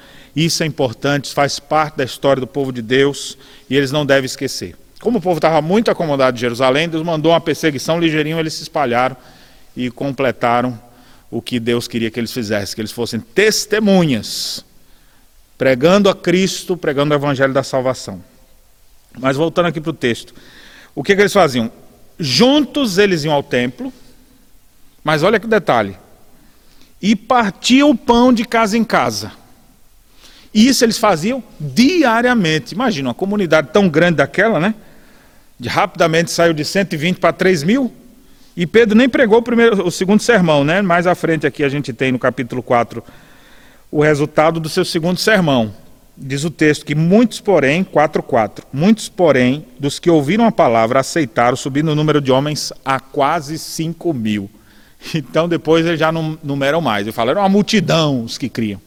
[0.45, 3.37] isso é importante, faz parte da história do povo de Deus
[3.69, 4.77] e eles não devem esquecer.
[5.01, 8.63] Como o povo estava muito acomodado em Jerusalém, Deus mandou uma perseguição ligeirinho, eles se
[8.63, 9.17] espalharam
[9.77, 10.79] e completaram
[11.31, 14.65] o que Deus queria que eles fizessem, que eles fossem testemunhas,
[15.57, 18.23] pregando a Cristo, pregando o evangelho da salvação.
[19.19, 20.35] Mas voltando aqui para o texto.
[20.95, 21.71] O que, que eles faziam?
[22.19, 23.93] Juntos eles iam ao templo,
[25.05, 25.97] mas olha que detalhe:
[27.01, 29.33] e partiam o pão de casa em casa.
[30.53, 32.75] E isso eles faziam diariamente.
[32.75, 34.75] Imagina, uma comunidade tão grande daquela, né?
[35.59, 37.93] De, rapidamente saiu de 120 para 3 mil.
[38.57, 40.83] E Pedro nem pregou o, primeiro, o segundo sermão, né?
[40.83, 43.03] Mais à frente aqui a gente tem no capítulo 4
[43.91, 45.73] o resultado do seu segundo sermão.
[46.17, 51.57] Diz o texto que muitos, porém, 4.4, muitos, porém, dos que ouviram a palavra aceitaram,
[51.57, 54.51] subindo o número de homens a quase 5 mil.
[55.15, 57.07] Então depois eles já não numeram mais.
[57.07, 58.81] Ele fala, era uma multidão os que criam.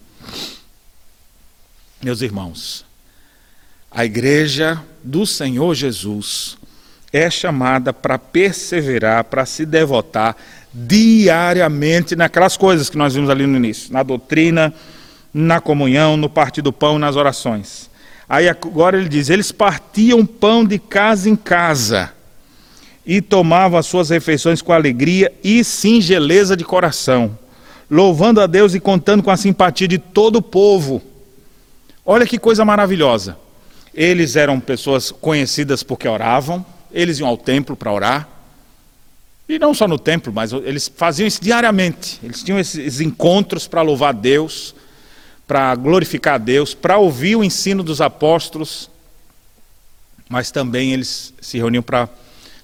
[2.03, 2.83] Meus irmãos,
[3.91, 6.57] a igreja do Senhor Jesus
[7.13, 10.35] é chamada para perseverar, para se devotar
[10.73, 14.73] diariamente naquelas coisas que nós vimos ali no início, na doutrina,
[15.31, 17.87] na comunhão, no partir do pão, nas orações.
[18.27, 22.11] Aí agora ele diz: eles partiam pão de casa em casa
[23.05, 27.37] e tomavam as suas refeições com alegria e singeleza de coração,
[27.87, 31.10] louvando a Deus e contando com a simpatia de todo o povo.
[32.05, 33.37] Olha que coisa maravilhosa.
[33.93, 38.27] Eles eram pessoas conhecidas porque oravam, eles iam ao templo para orar.
[39.47, 42.19] E não só no templo, mas eles faziam isso diariamente.
[42.23, 44.73] Eles tinham esses encontros para louvar Deus,
[45.45, 48.89] para glorificar Deus, para ouvir o ensino dos apóstolos,
[50.29, 52.07] mas também eles se reuniam para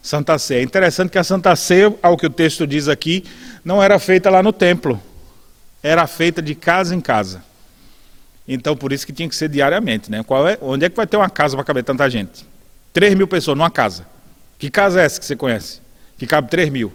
[0.02, 0.62] Santa Ceia.
[0.62, 3.26] É interessante que a Santa Ceia, ao que o texto diz aqui,
[3.66, 5.02] não era feita lá no templo,
[5.84, 7.44] era feita de casa em casa.
[8.48, 10.10] Então, por isso que tinha que ser diariamente.
[10.10, 10.24] Né?
[10.24, 12.46] Qual é, onde é que vai ter uma casa para caber tanta gente?
[12.94, 14.06] 3 mil pessoas numa casa.
[14.58, 15.82] Que casa é essa que você conhece?
[16.18, 16.92] Que cabe 3 mil.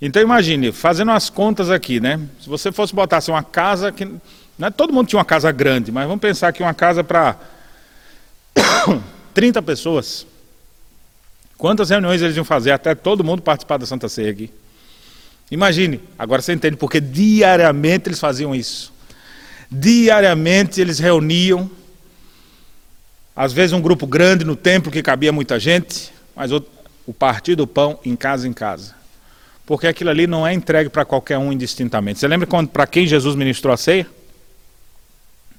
[0.00, 2.20] Então imagine, fazendo as contas aqui, né?
[2.40, 4.04] Se você fosse botar assim, uma casa que.
[4.04, 7.36] Não é, todo mundo tinha uma casa grande, mas vamos pensar que uma casa para
[9.34, 10.26] 30 pessoas.
[11.56, 14.50] Quantas reuniões eles iam fazer até todo mundo participar da Santa Ceia aqui?
[15.50, 18.92] Imagine, agora você entende porque diariamente eles faziam isso.
[19.70, 21.70] Diariamente eles reuniam,
[23.36, 26.64] às vezes um grupo grande no templo que cabia muita gente, mas o,
[27.06, 28.94] o partir do pão em casa em casa.
[29.66, 32.18] Porque aquilo ali não é entregue para qualquer um indistintamente.
[32.18, 34.06] Você lembra quando para quem Jesus ministrou a ceia?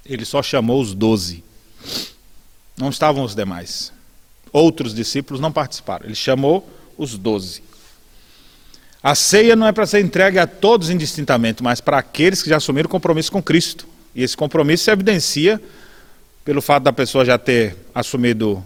[0.04, 1.44] Ele só chamou os doze.
[2.76, 3.94] Não estavam os demais.
[4.52, 6.08] Outros discípulos não participaram.
[6.08, 7.62] Ele chamou os doze.
[9.02, 12.58] A ceia não é para ser entregue a todos indistintamente, mas para aqueles que já
[12.58, 13.88] assumiram compromisso com Cristo.
[14.16, 15.62] E esse compromisso se evidencia
[16.44, 18.66] pelo fato da pessoa já ter assumido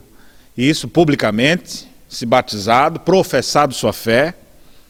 [0.58, 4.36] isso publicamente, se batizado, professado sua fé.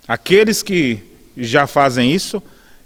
[0.07, 0.99] Aqueles que
[1.35, 2.43] já fazem isso,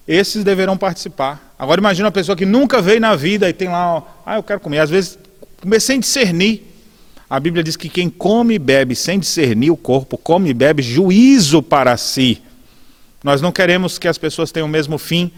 [0.08, 1.56] esses deverão participar.
[1.60, 4.60] Agora imagine uma pessoa que nunca veio na vida e tem lá, ah, eu quero
[4.60, 4.80] comer.
[4.80, 5.20] Às vezes,
[5.60, 6.64] comer sem discernir.
[7.30, 10.82] A Bíblia diz que quem come e bebe sem discernir o corpo, come e bebe
[10.82, 12.42] juízo para si.
[13.22, 15.32] Nós não queremos que as pessoas tenham o mesmo fim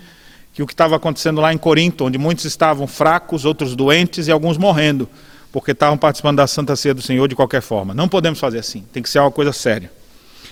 [0.54, 4.32] que o que estava acontecendo lá em Corinto, onde muitos estavam fracos, outros doentes e
[4.32, 5.08] alguns morrendo,
[5.52, 7.94] porque estavam participando da Santa Ceia do Senhor de qualquer forma.
[7.94, 9.92] Não podemos fazer assim, tem que ser uma coisa séria.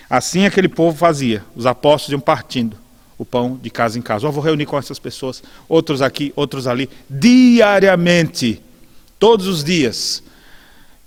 [0.09, 2.77] Assim aquele povo fazia, os apóstolos iam partindo
[3.17, 4.25] o pão de casa em casa.
[4.25, 8.61] Eu vou reunir com essas pessoas, outros aqui, outros ali, diariamente,
[9.17, 10.23] todos os dias.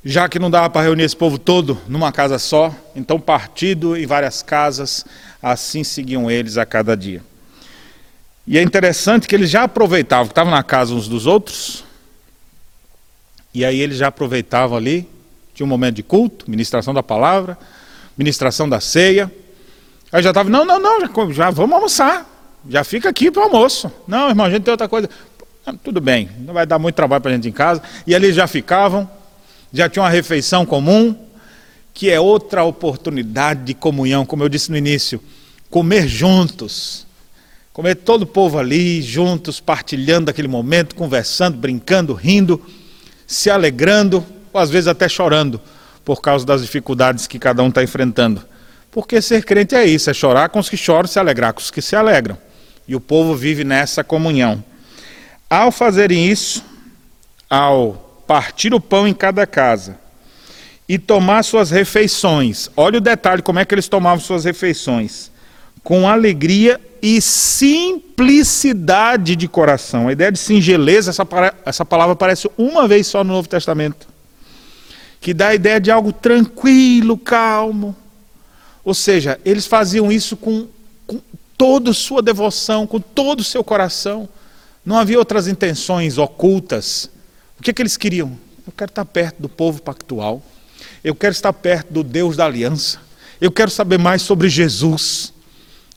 [0.05, 4.07] Já que não dava para reunir esse povo todo numa casa só, então partido em
[4.07, 5.05] várias casas,
[5.43, 7.23] assim seguiam eles a cada dia.
[8.47, 11.85] E é interessante que eles já aproveitavam, que estavam na casa uns dos outros,
[13.53, 15.09] e aí eles já aproveitavam ali,
[15.55, 17.59] tinha um momento de culto, ministração da palavra,
[18.17, 19.31] ministração da ceia.
[20.13, 22.27] Aí já estava, não, não, não, já, já, vamos almoçar,
[22.69, 23.91] já fica aqui para o almoço.
[24.07, 25.09] Não, irmão, a gente tem outra coisa.
[25.67, 27.83] Ah, tudo bem, não vai dar muito trabalho para a gente em casa.
[28.07, 29.09] E ali já ficavam,
[29.73, 31.17] já tinha uma refeição comum,
[31.93, 35.23] que é outra oportunidade de comunhão, como eu disse no início,
[35.69, 37.07] comer juntos
[37.73, 42.61] Comer todo o povo ali, juntos, partilhando aquele momento, conversando, brincando, rindo,
[43.29, 45.61] se alegrando, ou às vezes até chorando,
[46.05, 48.45] por causa das dificuldades que cada um está enfrentando.
[48.91, 51.71] Porque ser crente é isso, é chorar com os que choram, se alegrar com os
[51.71, 52.37] que se alegram.
[52.89, 54.65] E o povo vive nessa comunhão.
[55.49, 56.65] Ao fazerem isso,
[57.49, 59.97] ao partir o pão em cada casa
[60.89, 65.31] e tomar suas refeições, olha o detalhe como é que eles tomavam suas refeições
[65.83, 70.09] com alegria e simplicidade de coração.
[70.09, 71.27] A ideia de singeleza, essa,
[71.65, 74.07] essa palavra aparece uma vez só no Novo Testamento,
[75.21, 77.97] que dá a ideia de algo tranquilo, calmo.
[78.85, 80.67] Ou seja, eles faziam isso com,
[81.07, 81.21] com
[81.57, 84.29] toda sua devoção, com todo o seu coração.
[84.85, 87.11] Não havia outras intenções ocultas.
[87.59, 88.39] O que, é que eles queriam?
[88.67, 90.43] Eu quero estar perto do povo pactual.
[91.05, 92.99] Eu quero estar perto do Deus da aliança.
[93.41, 95.33] Eu quero saber mais sobre Jesus.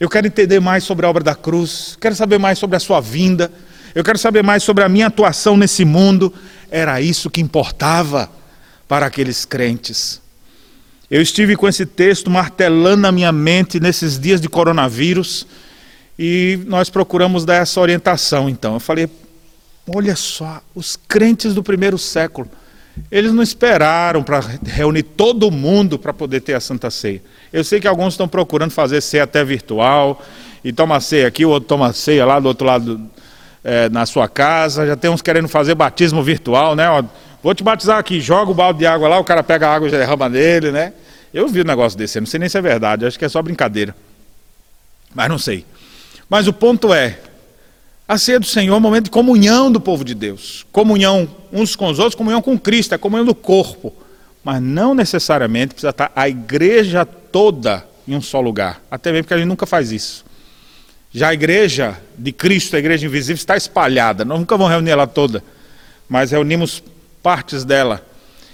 [0.03, 2.99] Eu quero entender mais sobre a obra da cruz, quero saber mais sobre a sua
[2.99, 3.49] vinda,
[3.95, 6.33] eu quero saber mais sobre a minha atuação nesse mundo.
[6.69, 8.29] Era isso que importava
[8.85, 10.21] para aqueles crentes.
[11.09, 15.47] Eu estive com esse texto martelando na minha mente nesses dias de coronavírus
[16.19, 18.49] e nós procuramos dar essa orientação.
[18.49, 19.09] Então, eu falei:
[19.87, 22.49] olha só, os crentes do primeiro século,
[23.09, 27.21] eles não esperaram para reunir todo mundo para poder ter a Santa Ceia.
[27.51, 30.21] Eu sei que alguns estão procurando fazer ceia até virtual,
[30.63, 33.01] e toma ceia aqui, o outro toma ceia lá do outro lado
[33.63, 34.87] é, na sua casa.
[34.87, 36.85] Já tem uns querendo fazer batismo virtual, né?
[37.41, 39.87] Vou te batizar aqui, joga o balde de água lá, o cara pega a água
[39.87, 40.93] e já derrama nele, né?
[41.33, 43.41] Eu vi um negócio desse, não sei nem se é verdade, acho que é só
[43.41, 43.93] brincadeira.
[45.13, 45.65] Mas não sei.
[46.29, 47.17] Mas o ponto é,
[48.13, 50.65] a ceia do Senhor é um momento de comunhão do povo de Deus.
[50.71, 53.91] Comunhão uns com os outros, comunhão com Cristo, é comunhão do corpo.
[54.43, 58.81] Mas não necessariamente precisa estar a igreja toda em um só lugar.
[58.91, 60.23] Até mesmo porque a gente nunca faz isso.
[61.11, 64.23] Já a igreja de Cristo, a igreja invisível, está espalhada.
[64.23, 65.43] Nós nunca vamos reunir ela toda,
[66.07, 66.83] mas reunimos
[67.21, 68.05] partes dela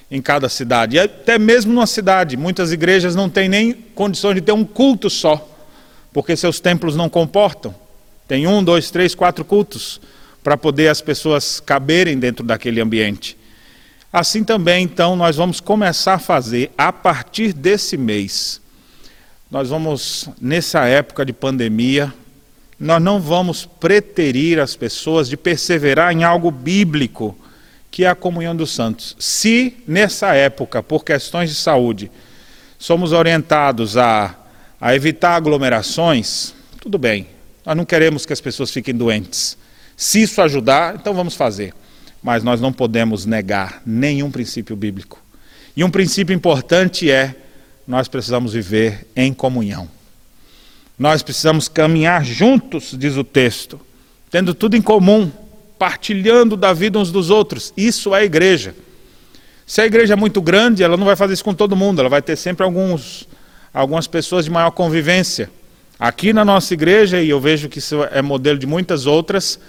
[0.09, 0.95] em cada cidade.
[0.95, 5.09] E até mesmo numa cidade, muitas igrejas não têm nem condições de ter um culto
[5.09, 5.45] só,
[6.13, 7.73] porque seus templos não comportam.
[8.29, 9.99] Tem um, dois, três, quatro cultos
[10.43, 13.35] para poder as pessoas caberem dentro daquele ambiente.
[14.13, 18.61] Assim também, então, nós vamos começar a fazer a partir desse mês.
[19.49, 22.13] Nós vamos, nessa época de pandemia,
[22.79, 27.35] nós não vamos preterir as pessoas de perseverar em algo bíblico
[27.89, 29.15] que é a comunhão dos santos.
[29.17, 32.11] Se nessa época, por questões de saúde,
[32.77, 34.35] somos orientados a,
[34.79, 37.38] a evitar aglomerações, tudo bem,
[37.69, 39.55] nós não queremos que as pessoas fiquem doentes.
[39.95, 41.71] Se isso ajudar, então vamos fazer.
[42.23, 45.21] Mas nós não podemos negar nenhum princípio bíblico.
[45.77, 47.35] E um princípio importante é:
[47.87, 49.87] nós precisamos viver em comunhão.
[50.97, 53.79] Nós precisamos caminhar juntos, diz o texto,
[54.31, 55.31] tendo tudo em comum,
[55.77, 57.71] partilhando da vida uns dos outros.
[57.77, 58.73] Isso é igreja.
[59.67, 62.09] Se a igreja é muito grande, ela não vai fazer isso com todo mundo, ela
[62.09, 63.29] vai ter sempre alguns,
[63.71, 65.51] algumas pessoas de maior convivência.
[65.99, 69.59] Aqui na nossa igreja, e eu vejo que isso é modelo de muitas outras,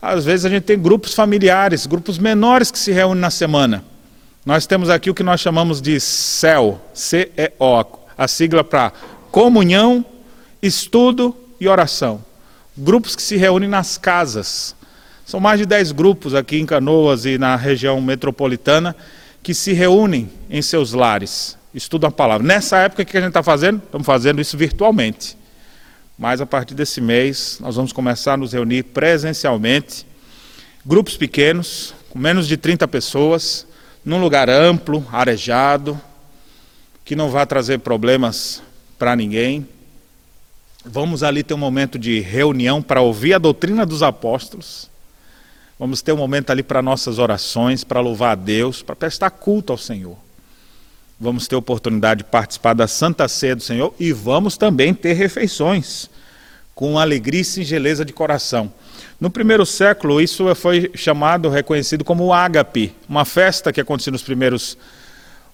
[0.00, 3.84] às vezes a gente tem grupos familiares, grupos menores que se reúnem na semana.
[4.46, 7.84] Nós temos aqui o que nós chamamos de CEL, C-E-O,
[8.16, 8.92] a sigla para
[9.32, 10.04] comunhão,
[10.62, 12.24] estudo e oração.
[12.78, 14.76] Grupos que se reúnem nas casas.
[15.26, 18.94] São mais de 10 grupos aqui em Canoas e na região metropolitana
[19.42, 22.46] que se reúnem em seus lares, estudam a palavra.
[22.46, 23.82] Nessa época, o que a gente está fazendo?
[23.84, 25.39] Estamos fazendo isso virtualmente.
[26.20, 30.06] Mas a partir desse mês, nós vamos começar a nos reunir presencialmente,
[30.86, 33.66] grupos pequenos, com menos de 30 pessoas,
[34.04, 36.00] num lugar amplo, arejado,
[37.04, 38.62] que não vai trazer problemas
[38.98, 39.66] para ninguém.
[40.84, 44.90] Vamos ali ter um momento de reunião para ouvir a doutrina dos apóstolos
[45.80, 49.72] Vamos ter um momento ali para nossas orações, para louvar a Deus, para prestar culto
[49.72, 50.14] ao Senhor.
[51.22, 56.08] Vamos ter oportunidade de participar da Santa Ceia do Senhor e vamos também ter refeições
[56.74, 58.72] com alegria e singeleza de coração.
[59.20, 64.22] No primeiro século, isso foi chamado, reconhecido como o ágape, uma festa que acontecia nos
[64.22, 64.78] primeiros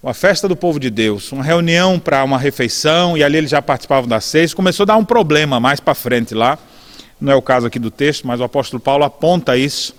[0.01, 3.61] uma festa do povo de Deus, uma reunião para uma refeição, e ali eles já
[3.61, 4.55] participavam das seis.
[4.55, 6.57] Começou a dar um problema mais para frente lá,
[7.21, 9.97] não é o caso aqui do texto, mas o apóstolo Paulo aponta isso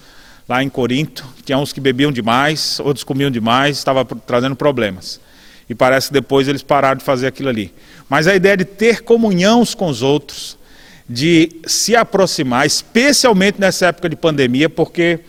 [0.48, 5.27] lá em Corinto, tinha uns que bebiam demais, outros comiam demais, estava trazendo problemas.
[5.70, 7.74] E parece que depois eles pararam de fazer aquilo ali.
[8.10, 10.58] Mas a ideia de ter comunhão com os outros,
[11.10, 15.20] de se aproximar, especialmente nessa época de pandemia, porque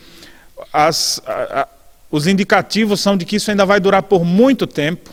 [0.73, 1.69] as, a, a,
[2.10, 5.10] os indicativos são de que isso ainda vai durar por muito tempo.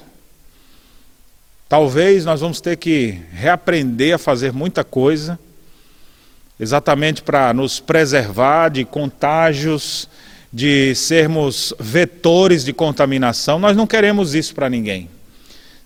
[1.67, 5.39] Talvez nós vamos ter que reaprender a fazer muita coisa
[6.59, 10.07] exatamente para nos preservar de contágios,
[10.51, 13.59] de sermos vetores de contaminação.
[13.59, 15.09] Nós não queremos isso para ninguém.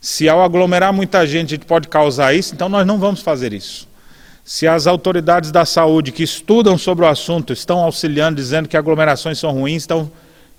[0.02, 3.54] Se ao aglomerar muita gente a gente pode causar isso, então nós não vamos fazer
[3.54, 3.88] isso.
[4.46, 9.38] Se as autoridades da saúde que estudam sobre o assunto estão auxiliando, dizendo que aglomerações
[9.38, 10.12] são ruins, então,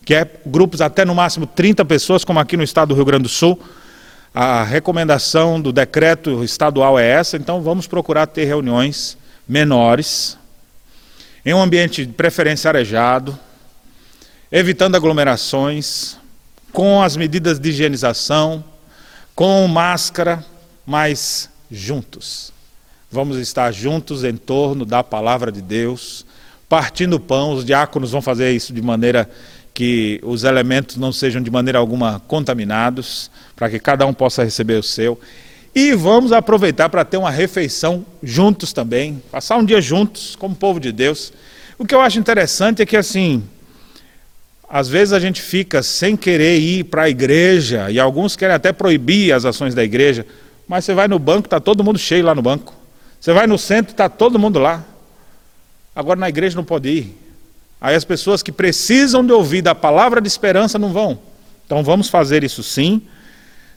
[0.04, 3.24] que é grupos até no máximo 30 pessoas, como aqui no estado do Rio Grande
[3.24, 3.58] do Sul,
[4.32, 9.18] a recomendação do decreto estadual é essa, então vamos procurar ter reuniões
[9.48, 10.38] menores,
[11.44, 13.36] em um ambiente de preferência arejado,
[14.52, 16.16] evitando aglomerações,
[16.72, 18.62] com as medidas de higienização,
[19.40, 20.44] com máscara,
[20.84, 22.52] mas juntos.
[23.10, 26.26] Vamos estar juntos em torno da palavra de Deus,
[26.68, 29.30] partindo o pão, os diáconos vão fazer isso de maneira
[29.72, 34.74] que os elementos não sejam de maneira alguma contaminados, para que cada um possa receber
[34.74, 35.18] o seu.
[35.74, 40.78] E vamos aproveitar para ter uma refeição juntos também, passar um dia juntos, como povo
[40.78, 41.32] de Deus.
[41.78, 43.42] O que eu acho interessante é que, assim,
[44.70, 48.72] às vezes a gente fica sem querer ir para a igreja, e alguns querem até
[48.72, 50.24] proibir as ações da igreja,
[50.68, 52.72] mas você vai no banco, está todo mundo cheio lá no banco.
[53.20, 54.84] Você vai no centro, está todo mundo lá.
[55.94, 57.18] Agora na igreja não pode ir.
[57.80, 61.18] Aí as pessoas que precisam de ouvir da palavra de esperança não vão.
[61.66, 63.02] Então vamos fazer isso sim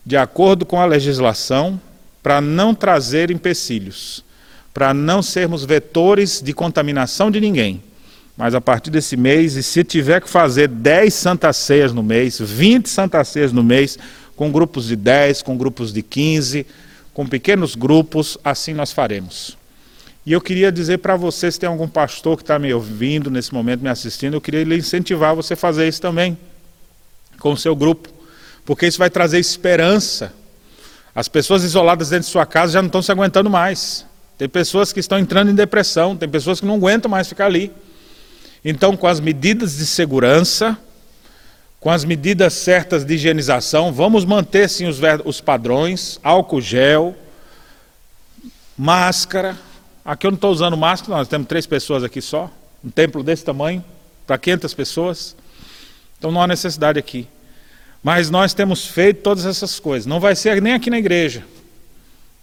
[0.05, 1.79] de acordo com a legislação,
[2.21, 4.23] para não trazer empecilhos,
[4.73, 7.81] para não sermos vetores de contaminação de ninguém.
[8.35, 12.39] Mas a partir desse mês, e se tiver que fazer 10 santas ceias no mês,
[12.39, 13.97] 20 santas ceias no mês,
[14.35, 16.65] com grupos de 10, com grupos de 15,
[17.13, 19.57] com pequenos grupos, assim nós faremos.
[20.25, 23.53] E eu queria dizer para você, se tem algum pastor que está me ouvindo nesse
[23.53, 26.37] momento, me assistindo, eu queria lhe incentivar você a fazer isso também,
[27.39, 28.13] com o seu grupo
[28.65, 30.33] porque isso vai trazer esperança.
[31.13, 34.05] As pessoas isoladas dentro de sua casa já não estão se aguentando mais.
[34.37, 37.71] Tem pessoas que estão entrando em depressão, tem pessoas que não aguentam mais ficar ali.
[38.63, 40.77] Então, com as medidas de segurança,
[41.79, 47.13] com as medidas certas de higienização, vamos manter sim os, os padrões, álcool gel,
[48.77, 49.57] máscara.
[50.05, 52.49] Aqui eu não estou usando máscara, nós temos três pessoas aqui só,
[52.83, 53.83] um templo desse tamanho,
[54.25, 55.35] para 500 pessoas.
[56.17, 57.27] Então não há necessidade aqui.
[58.01, 60.05] Mas nós temos feito todas essas coisas.
[60.05, 61.43] Não vai ser nem aqui na igreja.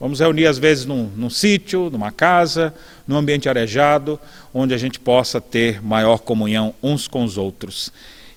[0.01, 2.73] Vamos reunir às vezes num, num sítio, numa casa,
[3.07, 4.19] num ambiente arejado,
[4.53, 7.93] onde a gente possa ter maior comunhão uns com os outros.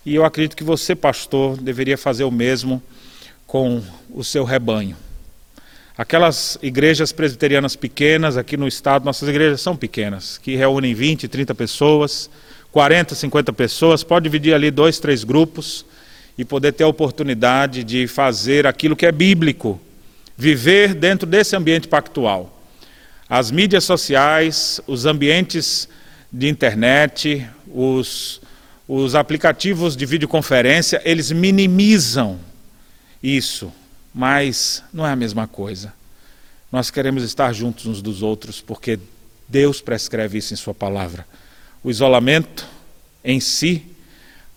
[0.06, 2.84] E eu acredito que você, pastor, deveria fazer o mesmo
[3.48, 3.82] com
[4.14, 4.98] o seu rebanho.
[5.98, 11.56] Aquelas igrejas presbiterianas pequenas aqui no estado, nossas igrejas são pequenas, que reúnem 20, 30
[11.56, 12.30] pessoas,
[12.74, 15.86] 40, 50 pessoas, pode dividir ali dois, três grupos
[16.38, 19.80] e poder ter a oportunidade de fazer aquilo que é bíblico,
[20.38, 22.62] viver dentro desse ambiente pactual.
[23.30, 25.88] As mídias sociais, os ambientes
[26.32, 28.42] de internet, os,
[28.88, 32.40] os aplicativos de videoconferência, eles minimizam
[33.22, 33.72] isso,
[34.14, 35.94] mas não é a mesma coisa.
[36.72, 39.00] Nós queremos estar juntos uns dos outros porque
[39.48, 41.26] Deus prescreve isso em Sua palavra.
[41.84, 42.68] O isolamento
[43.24, 43.86] em si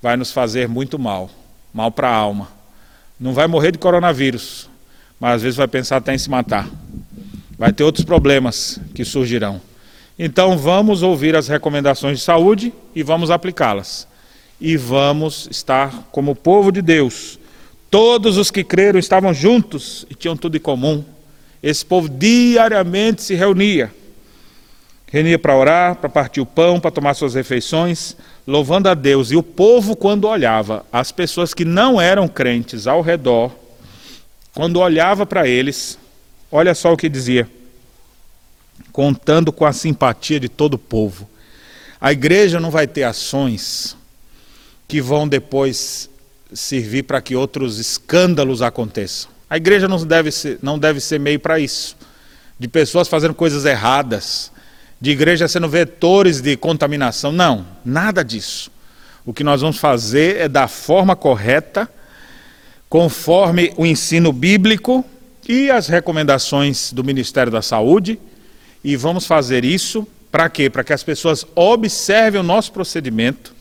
[0.03, 1.31] vai nos fazer muito mal
[1.77, 2.49] mal para a alma.
[3.21, 4.67] Não vai morrer de coronavírus,
[5.21, 6.69] mas às vezes vai pensar até em se matar.
[7.59, 9.61] Vai ter outros problemas que surgirão.
[10.19, 14.07] Então vamos ouvir as recomendações de saúde e vamos aplicá-las.
[14.61, 17.39] E vamos estar como povo de Deus.
[17.91, 21.05] Todos os que creram estavam juntos e tinham tudo em comum.
[21.63, 23.93] Esse povo diariamente se reunia.
[25.11, 28.17] Reunia para orar, para partir o pão, para tomar suas refeições
[28.47, 29.31] louvando a Deus.
[29.31, 33.53] E o povo, quando olhava, as pessoas que não eram crentes ao redor,
[34.57, 35.99] quando olhava para eles,
[36.51, 37.47] olha só o que dizia,
[38.91, 41.29] contando com a simpatia de todo o povo.
[42.01, 43.95] A igreja não vai ter ações
[44.89, 46.09] que vão depois
[46.55, 49.31] servir para que outros escândalos aconteçam.
[49.51, 51.95] A igreja não deve ser, não deve ser meio para isso,
[52.59, 54.51] de pessoas fazendo coisas erradas,
[54.99, 57.31] de igreja sendo vetores de contaminação.
[57.31, 58.71] Não, nada disso.
[59.23, 61.87] O que nós vamos fazer é da forma correta,
[62.89, 65.05] conforme o ensino bíblico
[65.49, 68.19] e as recomendações do Ministério da Saúde,
[68.83, 70.69] e vamos fazer isso para quê?
[70.69, 73.55] Para que as pessoas observem o nosso procedimento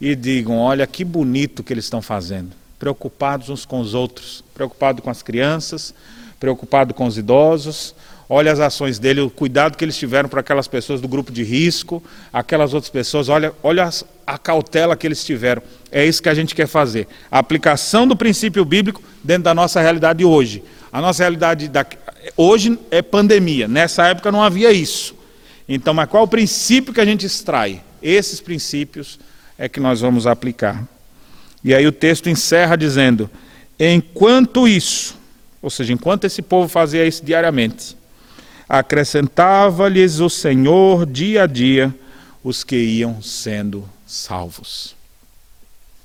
[0.00, 2.52] e digam: olha que bonito que eles estão fazendo.
[2.78, 5.94] Preocupados uns com os outros, preocupados com as crianças,
[6.38, 7.94] preocupados com os idosos,
[8.28, 11.42] olha as ações dele, o cuidado que eles tiveram para aquelas pessoas do grupo de
[11.42, 13.88] risco, aquelas outras pessoas, olha, olha
[14.26, 15.62] a cautela que eles tiveram.
[15.90, 17.06] É isso que a gente quer fazer.
[17.30, 20.62] A aplicação do princípio bíblico dentro da nossa realidade hoje.
[20.92, 21.86] A nossa realidade da,
[22.36, 25.14] hoje é pandemia, nessa época não havia isso.
[25.68, 27.82] Então, mas qual o princípio que a gente extrai?
[28.02, 29.18] Esses princípios
[29.58, 30.86] é que nós vamos aplicar.
[31.64, 33.28] E aí o texto encerra dizendo:
[33.78, 35.16] enquanto isso,
[35.60, 37.96] ou seja, enquanto esse povo fazia isso diariamente,
[38.68, 41.94] acrescentava-lhes o Senhor dia a dia
[42.42, 44.94] os que iam sendo salvos.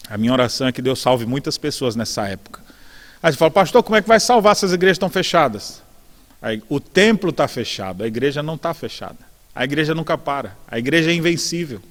[0.09, 2.59] A minha oração é que Deus salve muitas pessoas nessa época.
[3.21, 5.81] Aí você fala, pastor, como é que vai salvar se as igrejas estão fechadas?
[6.41, 9.19] Aí, o templo está fechado, a igreja não está fechada.
[9.53, 11.81] A igreja nunca para, a igreja é invencível.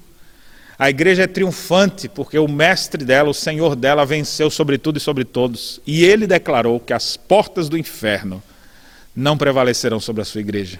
[0.77, 4.99] A igreja é triunfante porque o mestre dela, o Senhor dela, venceu sobre tudo e
[4.99, 5.79] sobre todos.
[5.85, 8.41] E ele declarou que as portas do inferno
[9.15, 10.79] não prevalecerão sobre a sua igreja.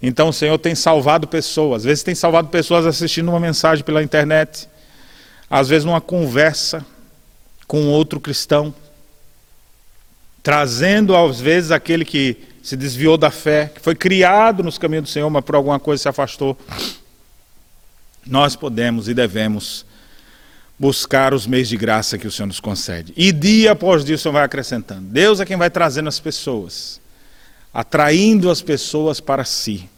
[0.00, 4.02] Então o Senhor tem salvado pessoas, às vezes tem salvado pessoas assistindo uma mensagem pela
[4.02, 4.68] internet,
[5.50, 6.84] às vezes numa conversa
[7.66, 8.72] com outro cristão,
[10.42, 15.10] trazendo às vezes aquele que se desviou da fé, que foi criado nos caminhos do
[15.10, 16.56] Senhor, mas por alguma coisa se afastou.
[18.26, 19.86] Nós podemos e devemos
[20.78, 23.12] buscar os meios de graça que o Senhor nos concede.
[23.16, 25.02] E dia após dia o Senhor vai acrescentando.
[25.02, 27.00] Deus é quem vai trazendo as pessoas,
[27.72, 29.88] atraindo as pessoas para si.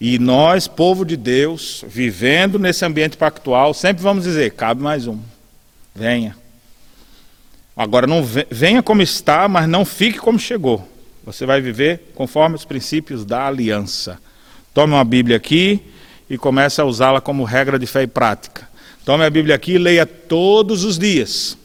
[0.00, 5.18] E nós, povo de Deus, vivendo nesse ambiente pactual, sempre vamos dizer: cabe mais um.
[5.94, 6.36] Venha.
[7.76, 10.88] Agora não venha como está, mas não fique como chegou.
[11.24, 14.18] Você vai viver conforme os princípios da aliança.
[14.72, 15.80] Tome uma Bíblia aqui
[16.30, 18.68] e comece a usá-la como regra de fé e prática.
[19.04, 21.56] Tome a Bíblia aqui e leia todos os dias.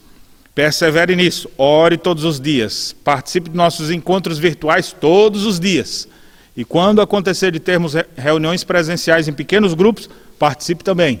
[0.54, 1.50] Persevere nisso.
[1.58, 2.94] Ore todos os dias.
[3.04, 6.08] Participe de nossos encontros virtuais todos os dias.
[6.56, 10.08] E quando acontecer de termos reuniões presenciais em pequenos grupos,
[10.38, 11.20] participe também.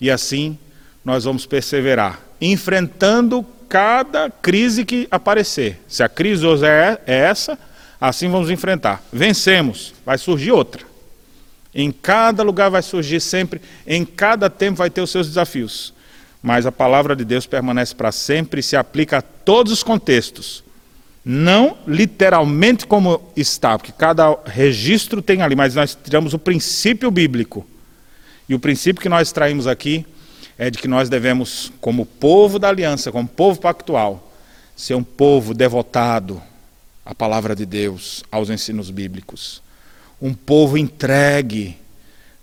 [0.00, 0.58] E assim
[1.04, 5.80] nós vamos perseverar, enfrentando cada crise que aparecer.
[5.88, 7.58] Se a crise hoje é, é essa,
[8.00, 9.02] assim vamos enfrentar.
[9.10, 10.82] Vencemos, vai surgir outra.
[11.74, 15.94] Em cada lugar vai surgir sempre, em cada tempo vai ter os seus desafios.
[16.42, 20.64] Mas a palavra de Deus permanece para sempre e se aplica a todos os contextos.
[21.24, 27.64] Não literalmente como está, porque cada registro tem ali, mas nós tiramos o princípio bíblico.
[28.48, 30.04] E o princípio que nós traímos aqui
[30.58, 34.32] é de que nós devemos, como povo da aliança, como povo pactual,
[34.74, 36.42] ser um povo devotado
[37.06, 39.62] à palavra de Deus, aos ensinos bíblicos
[40.22, 41.76] um povo entregue,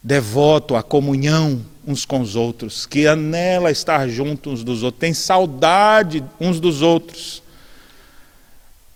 [0.03, 5.11] devoto à comunhão uns com os outros, que anela estar juntos uns dos outros, tem
[5.11, 7.41] saudade uns dos outros.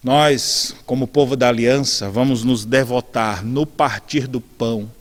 [0.03, 4.91] Nós, como povo da aliança, vamos nos devotar no partir do pão,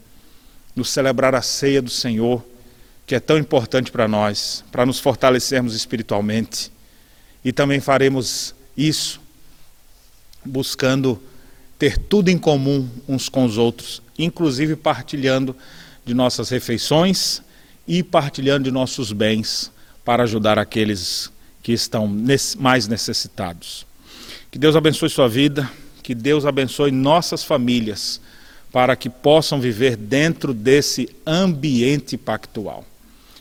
[0.74, 2.43] no celebrar a ceia do Senhor,
[3.06, 6.73] que é tão importante para nós, para nos fortalecermos espiritualmente.
[7.44, 9.20] E também faremos isso
[10.43, 11.20] buscando
[11.78, 15.55] ter tudo em comum uns com os outros, inclusive partilhando
[16.06, 17.43] de nossas refeições
[17.87, 19.71] e partilhando de nossos bens
[20.05, 21.31] para ajudar aqueles
[21.63, 22.09] que estão
[22.59, 23.87] mais necessitados.
[24.51, 25.71] Que Deus abençoe sua vida,
[26.03, 28.21] que Deus abençoe nossas famílias,
[28.73, 32.85] para que possam viver dentro desse ambiente pactual.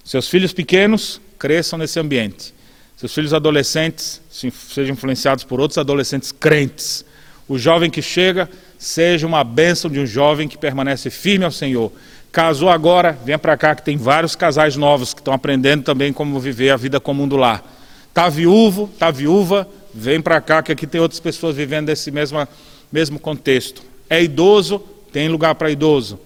[0.04, 2.54] Seus filhos pequenos cresçam nesse ambiente.
[2.98, 7.06] Seus filhos adolescentes sejam influenciados por outros adolescentes crentes
[7.52, 8.50] o jovem que chega
[8.80, 11.92] seja uma bênção de um jovem que permanece firme ao Senhor.
[12.32, 16.40] Casou agora, venha para cá que tem vários casais novos que estão aprendendo também como
[16.40, 17.64] viver a vida comum do lar.
[18.08, 22.48] Está viúvo, está viúva, vem para cá que aqui tem outras pessoas vivendo nesse mesmo,
[22.92, 23.84] mesmo contexto.
[24.10, 24.80] É idoso,
[25.12, 26.20] tem lugar para idoso.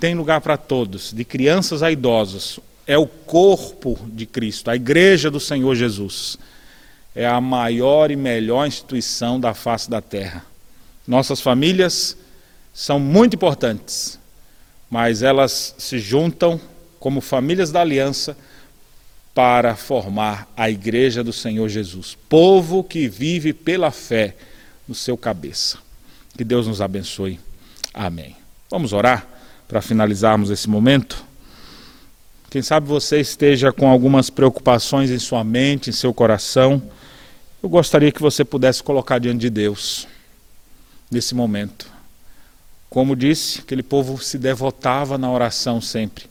[0.00, 2.60] Tem lugar para todos, de crianças a idosos.
[2.86, 6.38] É o corpo de Cristo, a igreja do Senhor Jesus
[7.16, 10.44] é a maior e melhor instituição da face da terra.
[11.08, 12.14] Nossas famílias
[12.74, 14.18] são muito importantes,
[14.90, 16.60] mas elas se juntam
[16.98, 18.36] como famílias da aliança
[19.34, 24.34] para formar a igreja do Senhor Jesus, povo que vive pela fé
[24.88, 25.78] no seu cabeça.
[26.36, 27.38] Que Deus nos abençoe.
[27.92, 28.36] Amém.
[28.70, 29.26] Vamos orar
[29.68, 31.24] para finalizarmos esse momento.
[32.50, 36.82] Quem sabe você esteja com algumas preocupações em sua mente, em seu coração
[37.66, 40.06] eu gostaria que você pudesse colocar diante de Deus
[41.10, 41.90] nesse momento.
[42.96, 46.24] Como disse, aquele povo se devotava na oração sempre.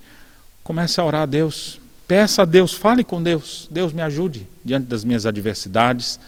[0.63, 1.79] Comece a orar a Deus.
[2.07, 3.67] Peça a Deus, fale com Deus.
[3.69, 6.19] Deus me ajude diante das minhas adversidades,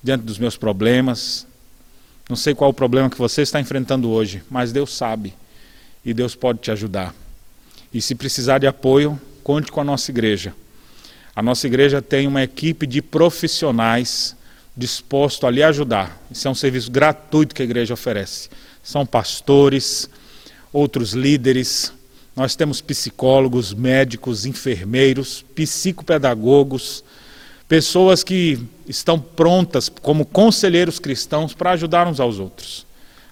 [0.00, 1.44] diante dos meus problemas.
[2.28, 5.34] Não sei qual o problema que você está enfrentando hoje, mas Deus sabe
[6.04, 7.12] e Deus pode te ajudar.
[7.92, 10.54] E se precisar de apoio, conte com a nossa igreja.
[11.34, 14.36] A nossa igreja tem uma equipe de profissionais
[14.76, 16.16] disposto a lhe ajudar.
[16.30, 18.48] Isso é um serviço gratuito que a igreja oferece.
[18.82, 20.08] São pastores,
[20.72, 21.92] outros líderes,
[22.34, 27.04] nós temos psicólogos, médicos, enfermeiros, psicopedagogos,
[27.68, 28.58] pessoas que
[28.88, 32.86] estão prontas como conselheiros cristãos para ajudar uns aos outros.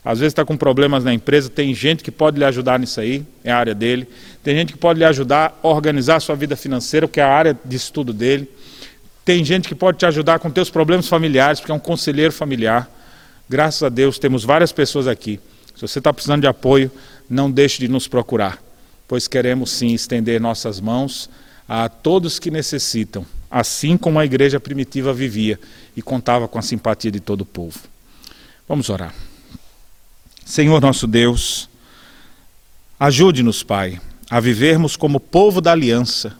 [0.04, 3.24] Às vezes está com problemas na empresa, tem gente que pode lhe ajudar nisso aí,
[3.42, 4.08] é a área dele.
[4.42, 7.32] Tem gente que pode lhe ajudar a organizar a sua vida financeira, que é a
[7.32, 8.48] área de estudo dele.
[9.24, 12.90] Tem gente que pode te ajudar com teus problemas familiares, porque é um conselheiro familiar.
[13.48, 15.40] Graças a Deus temos várias pessoas aqui.
[15.74, 16.90] Se você está precisando de apoio,
[17.28, 18.62] não deixe de nos procurar,
[19.06, 21.30] pois queremos sim estender nossas mãos
[21.68, 25.58] a todos que necessitam, assim como a igreja primitiva vivia
[25.96, 27.78] e contava com a simpatia de todo o povo.
[28.68, 29.14] Vamos orar.
[30.44, 31.68] Senhor nosso Deus,
[32.98, 34.00] ajude-nos, Pai,
[34.30, 36.36] a vivermos como povo da aliança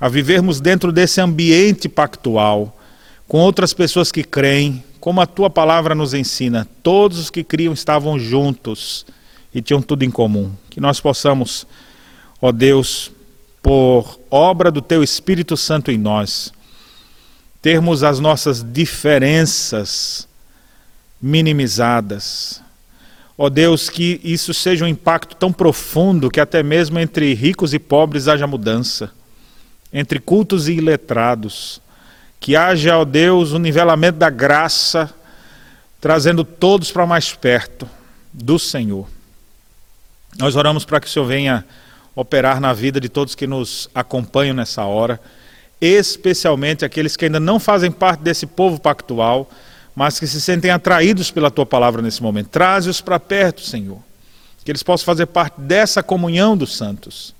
[0.00, 2.78] a vivermos dentro desse ambiente pactual,
[3.26, 7.74] com outras pessoas que creem, como a tua palavra nos ensina, todos os que criam
[7.74, 9.04] estavam juntos
[9.54, 10.50] e tinham tudo em comum.
[10.70, 11.66] Que nós possamos,
[12.40, 13.12] ó Deus,
[13.62, 16.54] por obra do teu Espírito Santo em nós,
[17.60, 20.26] termos as nossas diferenças
[21.20, 22.62] minimizadas.
[23.36, 27.78] Ó Deus, que isso seja um impacto tão profundo que até mesmo entre ricos e
[27.78, 29.12] pobres haja mudança,
[29.92, 31.83] entre cultos e iletrados
[32.44, 35.10] que haja, ó Deus, o um nivelamento da graça,
[35.98, 37.88] trazendo todos para mais perto
[38.30, 39.08] do Senhor.
[40.38, 41.64] Nós oramos para que o Senhor venha
[42.14, 45.18] operar na vida de todos que nos acompanham nessa hora,
[45.80, 49.50] especialmente aqueles que ainda não fazem parte desse povo pactual,
[49.96, 52.48] mas que se sentem atraídos pela tua palavra nesse momento.
[52.48, 54.00] Traze-os para perto, Senhor,
[54.62, 57.34] que eles possam fazer parte dessa comunhão dos santos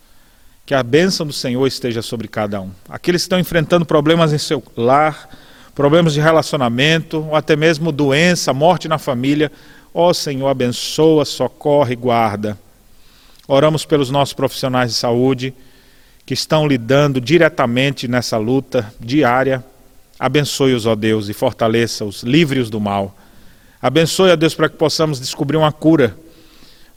[0.67, 2.71] que a bênção do Senhor esteja sobre cada um.
[2.89, 5.29] Aqueles que estão enfrentando problemas em seu lar,
[5.75, 9.53] problemas de relacionamento, ou até mesmo doença, morte na família,
[9.93, 12.59] ó Senhor, abençoa, socorre, guarda.
[13.47, 15.53] Oramos pelos nossos profissionais de saúde
[16.25, 19.63] que estão lidando diretamente nessa luta diária.
[20.19, 23.15] Abençoe-os, ó Deus, e fortaleça-os, livre-os do mal.
[23.83, 26.17] Abençoe, ó Deus, para que possamos descobrir uma cura,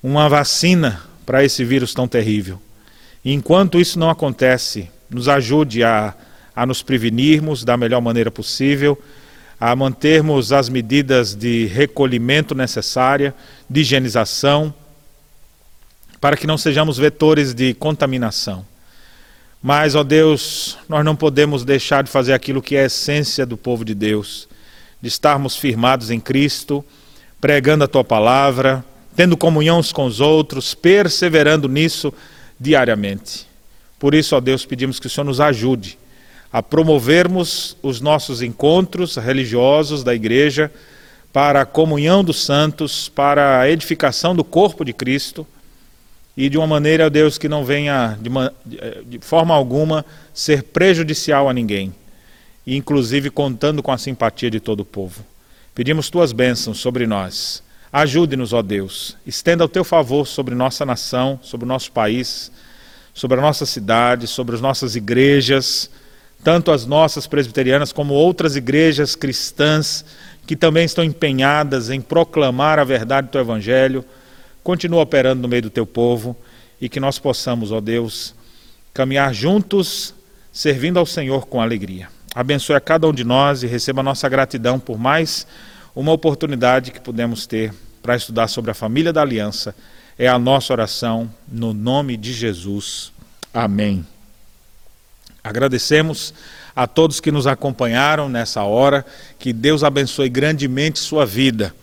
[0.02, 2.62] uma vacina para esse vírus tão terrível.
[3.24, 6.14] Enquanto isso não acontece, nos ajude a,
[6.56, 9.02] a nos prevenirmos da melhor maneira possível,
[9.60, 13.34] a mantermos as medidas de recolhimento necessária,
[13.70, 14.74] de higienização,
[16.22, 18.66] para que não sejamos vetores de contaminação.
[19.62, 23.58] Mas, ó Deus, nós não podemos deixar de fazer aquilo que é a essência do
[23.58, 24.48] povo de Deus,
[25.02, 26.86] de estarmos firmados em Cristo,
[27.42, 28.86] pregando a tua palavra,
[29.16, 32.14] tendo comunhão uns com os outros, perseverando nisso
[32.60, 33.48] diariamente.
[34.00, 35.98] Por isso, ó Deus, pedimos que o Senhor nos ajude
[36.52, 40.72] a promovermos os nossos encontros religiosos da igreja
[41.34, 45.46] para a comunhão dos santos, para a edificação do corpo de Cristo
[46.36, 50.64] e de uma maneira, ó Deus, que não venha de, uma, de forma alguma ser
[50.64, 51.94] prejudicial a ninguém,
[52.66, 55.26] e inclusive contando com a simpatia de todo o povo.
[55.74, 59.18] Pedimos tuas bênçãos sobre nós Ajude-nos, ó Deus.
[59.26, 62.52] Estenda o teu favor sobre nossa nação, sobre o nosso país,
[63.14, 65.90] sobre a nossa cidade, sobre as nossas igrejas,
[66.44, 70.06] tanto as nossas presbiterianas como outras igrejas cristãs
[70.46, 74.04] que também estão empenhadas em proclamar a verdade do teu evangelho.
[74.64, 76.36] Continua operando no meio do teu povo
[76.80, 78.36] e que nós possamos, ó Deus,
[78.94, 80.14] caminhar juntos,
[80.52, 82.08] servindo ao Senhor com alegria.
[82.36, 85.48] Abençoe a cada um de nós e receba a nossa gratidão por mais
[85.98, 89.74] uma oportunidade que podemos ter para estudar sobre a família da aliança.
[90.16, 93.12] É a nossa oração no nome de Jesus.
[93.52, 94.06] Amém.
[95.44, 96.36] Agradecemos
[96.76, 99.04] a todos que nos acompanharam nessa hora,
[99.40, 101.74] que Deus abençoe grandemente sua vida.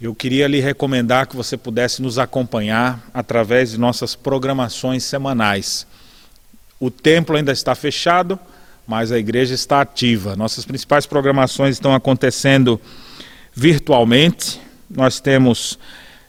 [0.00, 5.86] Eu queria lhe recomendar que você pudesse nos acompanhar através de nossas programações semanais.
[6.80, 8.38] O templo ainda está fechado,
[8.86, 10.34] mas a igreja está ativa.
[10.34, 12.80] Nossas principais programações estão acontecendo
[13.58, 14.60] virtualmente.
[14.88, 15.78] Nós temos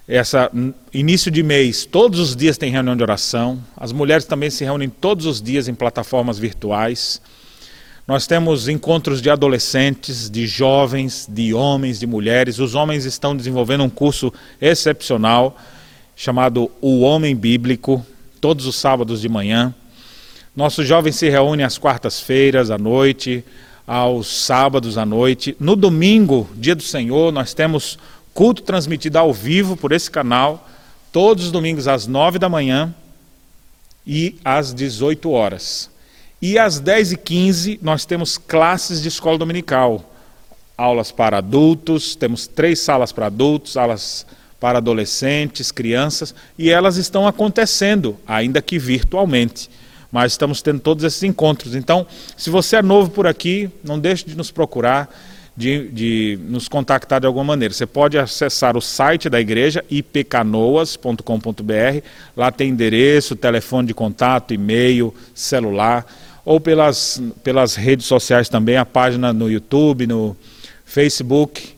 [0.07, 0.51] essa
[0.91, 3.63] início de mês, todos os dias tem reunião de oração.
[3.77, 7.21] As mulheres também se reúnem todos os dias em plataformas virtuais.
[8.07, 12.57] Nós temos encontros de adolescentes, de jovens, de homens, de mulheres.
[12.57, 15.55] Os homens estão desenvolvendo um curso excepcional
[16.15, 18.03] chamado O Homem Bíblico,
[18.41, 19.73] todos os sábados de manhã.
[20.55, 23.45] Nossos jovens se reúnem às quartas-feiras à noite,
[23.89, 25.57] aos sábados à noite.
[25.59, 27.97] No domingo, dia do Senhor, nós temos
[28.35, 30.69] culto transmitido ao vivo por esse canal,
[31.11, 32.93] todos os domingos às nove da manhã
[34.05, 35.89] e às 18 horas.
[36.39, 40.07] E às 10 e 15 nós temos classes de escola dominical,
[40.77, 44.23] aulas para adultos, temos três salas para adultos, aulas
[44.59, 49.67] para adolescentes, crianças, e elas estão acontecendo, ainda que virtualmente
[50.11, 51.75] mas estamos tendo todos esses encontros.
[51.75, 52.05] Então,
[52.35, 55.09] se você é novo por aqui, não deixe de nos procurar,
[55.55, 57.73] de, de nos contactar de alguma maneira.
[57.73, 61.21] Você pode acessar o site da igreja, ipcanoas.com.br,
[62.35, 66.05] lá tem endereço, telefone de contato, e-mail, celular,
[66.45, 70.35] ou pelas, pelas redes sociais também, a página no YouTube, no
[70.85, 71.75] Facebook,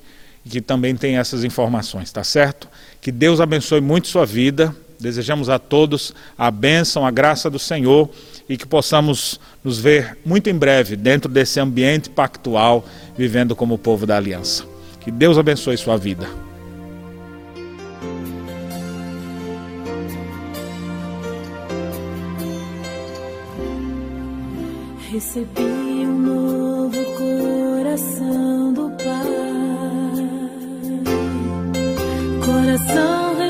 [0.48, 2.70] que também tem essas informações, tá certo?
[3.02, 8.08] Que Deus abençoe muito sua vida Desejamos a todos a bênção, a graça do Senhor
[8.48, 12.86] e que possamos nos ver muito em breve dentro desse ambiente pactual,
[13.18, 14.64] vivendo como povo da aliança.
[15.00, 16.30] Que Deus abençoe sua vida.
[25.12, 29.26] Recebi um novo coração do Pai,
[32.46, 33.41] coração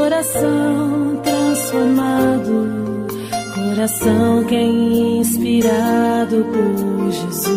[0.00, 3.06] coração transformado,
[3.54, 7.50] coração que é inspirado por Jesus.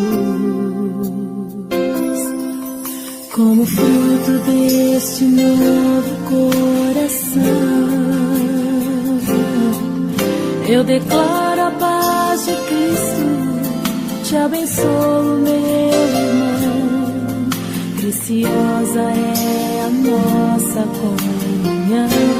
[3.32, 7.42] Como fruto deste novo coração,
[10.68, 16.84] eu declaro a paz de Cristo, te abençoo, meu irmão.
[18.02, 22.33] Preciosa é a nossa comunhão.